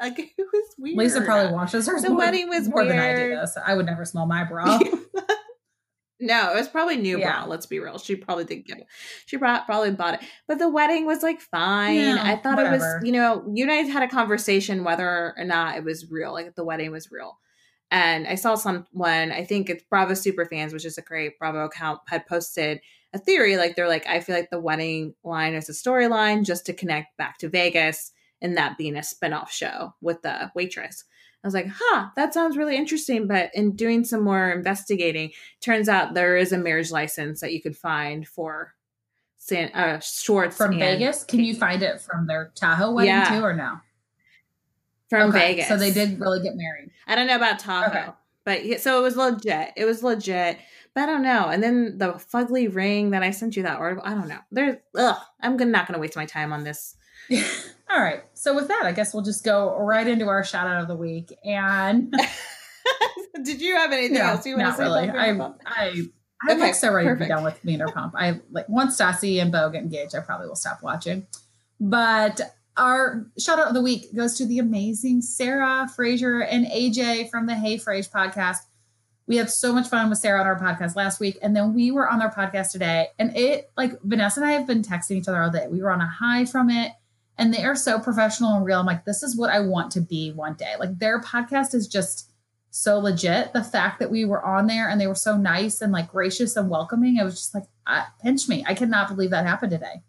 Like, 0.00 0.18
it 0.18 0.30
was 0.38 0.74
weird. 0.78 0.96
Lisa 0.98 1.20
probably 1.22 1.52
washes 1.52 1.86
hers. 1.86 2.02
The 2.02 2.10
more, 2.10 2.18
wedding 2.18 2.48
was 2.48 2.68
more 2.68 2.84
than 2.84 2.98
I 2.98 3.14
do. 3.14 3.20
weird. 3.22 3.38
This 3.42 3.56
I 3.64 3.74
would 3.74 3.86
never 3.86 4.04
smell 4.04 4.26
my 4.26 4.44
bra. 4.44 4.78
No, 6.18 6.52
it 6.52 6.56
was 6.56 6.68
probably 6.68 6.96
new 6.96 7.18
Yeah. 7.18 7.40
bra. 7.40 7.44
Let's 7.50 7.66
be 7.66 7.78
real. 7.78 7.98
She 7.98 8.16
probably 8.16 8.44
didn't 8.44 8.66
get 8.66 8.78
it. 8.78 8.86
She 9.26 9.36
brought, 9.36 9.66
probably 9.66 9.90
bought 9.90 10.14
it. 10.14 10.20
But 10.48 10.58
the 10.58 10.68
wedding 10.68 11.04
was 11.04 11.22
like 11.22 11.42
fine. 11.42 11.96
Yeah, 11.96 12.16
I 12.22 12.36
thought 12.36 12.58
it 12.58 12.70
was, 12.70 12.82
you 13.02 13.12
know, 13.12 13.44
you 13.52 13.66
guys 13.66 13.88
had 13.92 14.02
a 14.02 14.08
conversation 14.08 14.82
whether 14.82 15.34
or 15.36 15.44
not 15.44 15.76
it 15.76 15.84
was 15.84 16.10
real, 16.10 16.32
like 16.32 16.54
the 16.54 16.64
wedding 16.64 16.90
was 16.90 17.10
real. 17.10 17.38
And 17.90 18.26
I 18.26 18.34
saw 18.34 18.54
someone, 18.54 19.30
I 19.30 19.44
think 19.44 19.68
it's 19.68 19.84
Bravo 19.90 20.14
Super 20.14 20.46
Fans, 20.46 20.72
which 20.72 20.86
is 20.86 20.96
a 20.96 21.02
great 21.02 21.38
Bravo 21.38 21.66
account, 21.66 22.00
had 22.08 22.26
posted 22.26 22.80
a 23.12 23.18
theory. 23.18 23.58
Like 23.58 23.76
they're 23.76 23.86
like, 23.86 24.06
I 24.06 24.20
feel 24.20 24.36
like 24.36 24.50
the 24.50 24.58
wedding 24.58 25.14
line 25.22 25.52
is 25.52 25.68
a 25.68 25.72
storyline 25.72 26.44
just 26.46 26.64
to 26.66 26.72
connect 26.72 27.14
back 27.18 27.36
to 27.38 27.50
Vegas 27.50 28.10
and 28.42 28.56
that 28.56 28.76
being 28.78 28.96
a 28.96 29.00
spinoff 29.00 29.48
show 29.48 29.94
with 30.00 30.22
the 30.22 30.50
waitress. 30.54 31.04
I 31.44 31.46
was 31.46 31.54
like, 31.54 31.68
huh, 31.72 32.08
that 32.16 32.34
sounds 32.34 32.56
really 32.56 32.76
interesting. 32.76 33.28
But 33.28 33.50
in 33.54 33.76
doing 33.76 34.04
some 34.04 34.22
more 34.22 34.50
investigating, 34.50 35.30
turns 35.60 35.88
out 35.88 36.14
there 36.14 36.36
is 36.36 36.52
a 36.52 36.58
marriage 36.58 36.90
license 36.90 37.40
that 37.40 37.52
you 37.52 37.62
could 37.62 37.76
find 37.76 38.26
for 38.26 38.74
San, 39.38 39.70
uh, 39.72 40.00
Schwartz 40.00 40.56
from 40.56 40.76
Vegas. 40.78 41.22
Can 41.22 41.40
you 41.40 41.54
find 41.54 41.82
it 41.82 42.00
from 42.00 42.26
their 42.26 42.50
Tahoe 42.56 42.92
wedding 42.92 43.10
Yeah. 43.10 43.28
too, 43.38 43.44
or 43.44 43.54
no? 43.54 43.76
from 45.08 45.28
Okay, 45.30 45.38
Vegas. 45.54 45.68
So 45.68 45.76
they 45.76 45.92
did 45.92 46.18
really 46.18 46.42
get 46.42 46.56
married. 46.56 46.90
I 47.06 47.14
don't 47.14 47.28
know 47.28 47.36
about 47.36 47.60
Tahoe, 47.60 47.90
Okay. 47.90 48.06
but 48.44 48.80
so 48.80 48.98
it 48.98 49.02
was 49.02 49.16
legit. 49.16 49.70
It 49.76 49.84
was 49.84 50.02
legit, 50.02 50.58
but 50.94 51.02
I 51.04 51.06
don't 51.06 51.22
know. 51.22 51.46
And 51.48 51.62
then 51.62 51.96
the 51.98 52.14
fugly 52.14 52.72
ring 52.74 53.10
that 53.10 53.22
I 53.22 53.30
sent 53.30 53.56
you 53.56 53.62
that 53.62 53.78
article. 53.78 54.02
I 54.04 54.14
don't 54.14 54.26
know. 54.28 54.40
There's 54.50 54.76
ugh. 54.96 55.16
I'm 55.40 55.56
not 55.56 55.86
going 55.86 55.94
to 55.94 56.00
waste 56.00 56.16
my 56.16 56.26
time 56.26 56.52
on 56.52 56.64
this. 56.64 56.96
All 57.90 58.00
right. 58.00 58.22
So 58.34 58.54
with 58.54 58.68
that, 58.68 58.82
I 58.84 58.92
guess 58.92 59.14
we'll 59.14 59.22
just 59.22 59.44
go 59.44 59.76
right 59.78 60.06
into 60.06 60.26
our 60.28 60.44
shout 60.44 60.66
out 60.66 60.82
of 60.82 60.88
the 60.88 60.96
week. 60.96 61.32
And 61.44 62.12
Did 63.42 63.60
you 63.60 63.76
have 63.76 63.92
anything 63.92 64.18
no, 64.18 64.24
else 64.24 64.46
you 64.46 64.56
want 64.56 64.62
to 64.62 64.68
not 64.68 64.76
say? 64.76 64.82
really. 64.84 65.10
I? 65.10 65.30
I 65.66 66.02
I'm 66.42 66.50
Okay, 66.50 66.60
like 66.60 66.74
so 66.74 66.92
ready 66.92 67.08
to 67.08 67.16
be 67.16 67.26
done 67.26 67.44
with 67.44 67.58
Vanderpump. 67.62 68.12
I 68.14 68.40
like 68.50 68.68
once 68.68 68.98
Stassi 68.98 69.40
and 69.40 69.50
Beau 69.50 69.70
get 69.70 69.82
engaged, 69.82 70.14
I 70.14 70.20
probably 70.20 70.48
will 70.48 70.54
stop 70.56 70.82
watching. 70.82 71.26
But 71.80 72.40
our 72.76 73.26
shout 73.38 73.58
out 73.58 73.68
of 73.68 73.74
the 73.74 73.80
week 73.80 74.14
goes 74.14 74.36
to 74.38 74.46
the 74.46 74.58
amazing 74.58 75.22
Sarah 75.22 75.88
Fraser 75.94 76.40
and 76.42 76.66
AJ 76.66 77.30
from 77.30 77.46
the 77.46 77.54
Hey 77.54 77.76
Frase 77.78 78.10
podcast. 78.10 78.58
We 79.26 79.36
had 79.36 79.50
so 79.50 79.72
much 79.72 79.88
fun 79.88 80.08
with 80.10 80.18
Sarah 80.18 80.40
on 80.40 80.46
our 80.46 80.58
podcast 80.58 80.94
last 80.94 81.20
week, 81.20 81.38
and 81.42 81.56
then 81.56 81.74
we 81.74 81.90
were 81.90 82.08
on 82.08 82.18
their 82.18 82.30
podcast 82.30 82.70
today. 82.70 83.08
And 83.18 83.36
it 83.36 83.70
like 83.76 84.00
Vanessa 84.02 84.40
and 84.40 84.48
I 84.48 84.52
have 84.52 84.66
been 84.66 84.82
texting 84.82 85.12
each 85.16 85.28
other 85.28 85.42
all 85.42 85.50
day. 85.50 85.66
We 85.68 85.80
were 85.82 85.90
on 85.90 86.00
a 86.00 86.06
high 86.06 86.44
from 86.44 86.70
it, 86.70 86.92
and 87.38 87.52
they 87.52 87.64
are 87.64 87.76
so 87.76 87.98
professional 87.98 88.54
and 88.54 88.64
real. 88.64 88.80
I'm 88.80 88.86
like, 88.86 89.04
this 89.04 89.22
is 89.22 89.36
what 89.36 89.50
I 89.50 89.60
want 89.60 89.90
to 89.92 90.00
be 90.00 90.32
one 90.32 90.54
day. 90.54 90.74
Like 90.78 90.98
their 90.98 91.20
podcast 91.20 91.74
is 91.74 91.86
just 91.86 92.30
so 92.70 92.98
legit. 92.98 93.52
The 93.52 93.64
fact 93.64 93.98
that 94.00 94.10
we 94.10 94.24
were 94.24 94.44
on 94.44 94.66
there 94.66 94.88
and 94.88 95.00
they 95.00 95.06
were 95.06 95.14
so 95.14 95.36
nice 95.36 95.80
and 95.80 95.92
like 95.92 96.10
gracious 96.10 96.56
and 96.56 96.70
welcoming, 96.70 97.16
it 97.16 97.24
was 97.24 97.34
just 97.34 97.54
like, 97.54 97.64
I, 97.86 98.04
pinch 98.22 98.48
me. 98.48 98.64
I 98.66 98.74
cannot 98.74 99.08
believe 99.08 99.30
that 99.30 99.46
happened 99.46 99.72
today. 99.72 100.02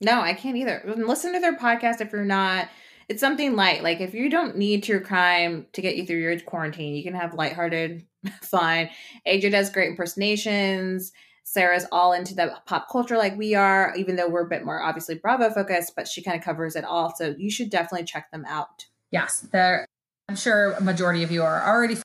No, 0.00 0.20
I 0.20 0.34
can't 0.34 0.56
either. 0.56 0.82
Listen 0.96 1.32
to 1.34 1.40
their 1.40 1.56
podcast 1.56 2.00
if 2.00 2.12
you're 2.12 2.24
not. 2.24 2.68
It's 3.08 3.20
something 3.20 3.54
light. 3.54 3.82
Like 3.82 4.00
if 4.00 4.14
you 4.14 4.30
don't 4.30 4.56
need 4.56 4.82
true 4.82 5.00
crime 5.00 5.66
to 5.72 5.82
get 5.82 5.96
you 5.96 6.06
through 6.06 6.20
your 6.20 6.38
quarantine, 6.40 6.94
you 6.94 7.02
can 7.02 7.14
have 7.14 7.34
lighthearted 7.34 8.06
fun. 8.42 8.88
AJ 9.26 9.50
does 9.50 9.70
great 9.70 9.90
impersonations. 9.90 11.12
Sarah's 11.44 11.86
all 11.90 12.12
into 12.12 12.34
the 12.34 12.54
pop 12.66 12.88
culture 12.90 13.16
like 13.16 13.36
we 13.36 13.54
are, 13.54 13.94
even 13.96 14.16
though 14.16 14.28
we're 14.28 14.46
a 14.46 14.48
bit 14.48 14.64
more 14.64 14.82
obviously 14.82 15.16
Bravo 15.16 15.50
focused, 15.50 15.94
but 15.96 16.06
she 16.06 16.22
kind 16.22 16.38
of 16.38 16.44
covers 16.44 16.76
it 16.76 16.84
all. 16.84 17.14
So 17.16 17.34
you 17.36 17.50
should 17.50 17.70
definitely 17.70 18.06
check 18.06 18.30
them 18.30 18.44
out. 18.46 18.86
Yes, 19.10 19.40
there. 19.52 19.86
I'm 20.28 20.36
sure 20.36 20.72
a 20.72 20.80
majority 20.80 21.22
of 21.22 21.32
you 21.32 21.42
are 21.42 21.62
already. 21.66 21.96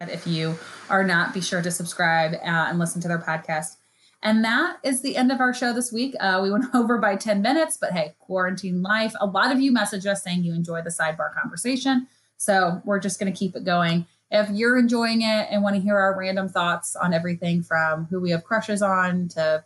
If 0.00 0.26
you 0.26 0.56
are 0.90 1.04
not, 1.04 1.32
be 1.32 1.40
sure 1.40 1.62
to 1.62 1.70
subscribe 1.70 2.34
uh, 2.34 2.38
and 2.44 2.78
listen 2.78 3.00
to 3.02 3.08
their 3.08 3.18
podcast. 3.18 3.76
And 4.22 4.42
that 4.42 4.78
is 4.82 5.02
the 5.02 5.16
end 5.16 5.30
of 5.30 5.40
our 5.40 5.52
show 5.52 5.74
this 5.74 5.92
week. 5.92 6.14
Uh, 6.18 6.40
we 6.42 6.50
went 6.50 6.64
over 6.74 6.98
by 6.98 7.16
10 7.16 7.42
minutes, 7.42 7.76
but 7.78 7.92
hey, 7.92 8.14
quarantine 8.18 8.82
life. 8.82 9.14
A 9.20 9.26
lot 9.26 9.52
of 9.52 9.60
you 9.60 9.72
messaged 9.72 10.06
us 10.06 10.22
saying 10.22 10.44
you 10.44 10.54
enjoy 10.54 10.80
the 10.80 10.90
sidebar 10.90 11.32
conversation. 11.34 12.06
So 12.38 12.80
we're 12.84 12.98
just 12.98 13.20
going 13.20 13.32
to 13.32 13.38
keep 13.38 13.54
it 13.54 13.64
going. 13.64 14.06
If 14.34 14.50
you're 14.50 14.76
enjoying 14.76 15.22
it 15.22 15.46
and 15.48 15.62
want 15.62 15.76
to 15.76 15.80
hear 15.80 15.96
our 15.96 16.18
random 16.18 16.48
thoughts 16.48 16.96
on 16.96 17.14
everything 17.14 17.62
from 17.62 18.06
who 18.06 18.20
we 18.20 18.32
have 18.32 18.42
crushes 18.42 18.82
on 18.82 19.28
to 19.28 19.62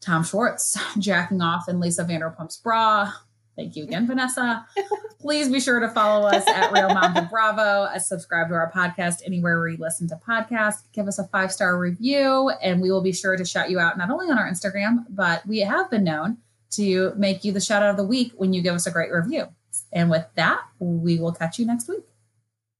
Tom 0.00 0.24
Schwartz 0.24 0.78
jacking 0.98 1.42
off 1.42 1.68
in 1.68 1.78
Lisa 1.78 2.02
Vanderpump's 2.02 2.56
bra, 2.56 3.12
thank 3.54 3.76
you 3.76 3.84
again, 3.84 4.06
Vanessa. 4.06 4.64
Please 5.20 5.50
be 5.50 5.60
sure 5.60 5.78
to 5.78 5.90
follow 5.90 6.26
us 6.26 6.48
at 6.48 6.72
Real 6.72 6.88
Mom 6.88 7.14
of 7.18 7.28
Bravo. 7.28 7.82
Uh, 7.82 7.98
subscribe 7.98 8.48
to 8.48 8.54
our 8.54 8.72
podcast 8.72 9.16
anywhere 9.26 9.58
where 9.58 9.68
you 9.68 9.76
listen 9.76 10.08
to 10.08 10.18
podcasts. 10.26 10.84
Give 10.94 11.06
us 11.06 11.18
a 11.18 11.24
five 11.24 11.52
star 11.52 11.78
review, 11.78 12.50
and 12.62 12.80
we 12.80 12.90
will 12.90 13.02
be 13.02 13.12
sure 13.12 13.36
to 13.36 13.44
shout 13.44 13.68
you 13.68 13.78
out 13.78 13.98
not 13.98 14.08
only 14.08 14.30
on 14.30 14.38
our 14.38 14.50
Instagram, 14.50 15.04
but 15.10 15.46
we 15.46 15.58
have 15.58 15.90
been 15.90 16.04
known 16.04 16.38
to 16.70 17.12
make 17.14 17.44
you 17.44 17.52
the 17.52 17.60
shout 17.60 17.82
out 17.82 17.90
of 17.90 17.98
the 17.98 18.04
week 18.04 18.32
when 18.36 18.54
you 18.54 18.62
give 18.62 18.74
us 18.74 18.86
a 18.86 18.90
great 18.90 19.12
review. 19.12 19.48
And 19.92 20.08
with 20.08 20.24
that, 20.36 20.62
we 20.78 21.18
will 21.18 21.32
catch 21.32 21.58
you 21.58 21.66
next 21.66 21.90
week. 21.90 22.04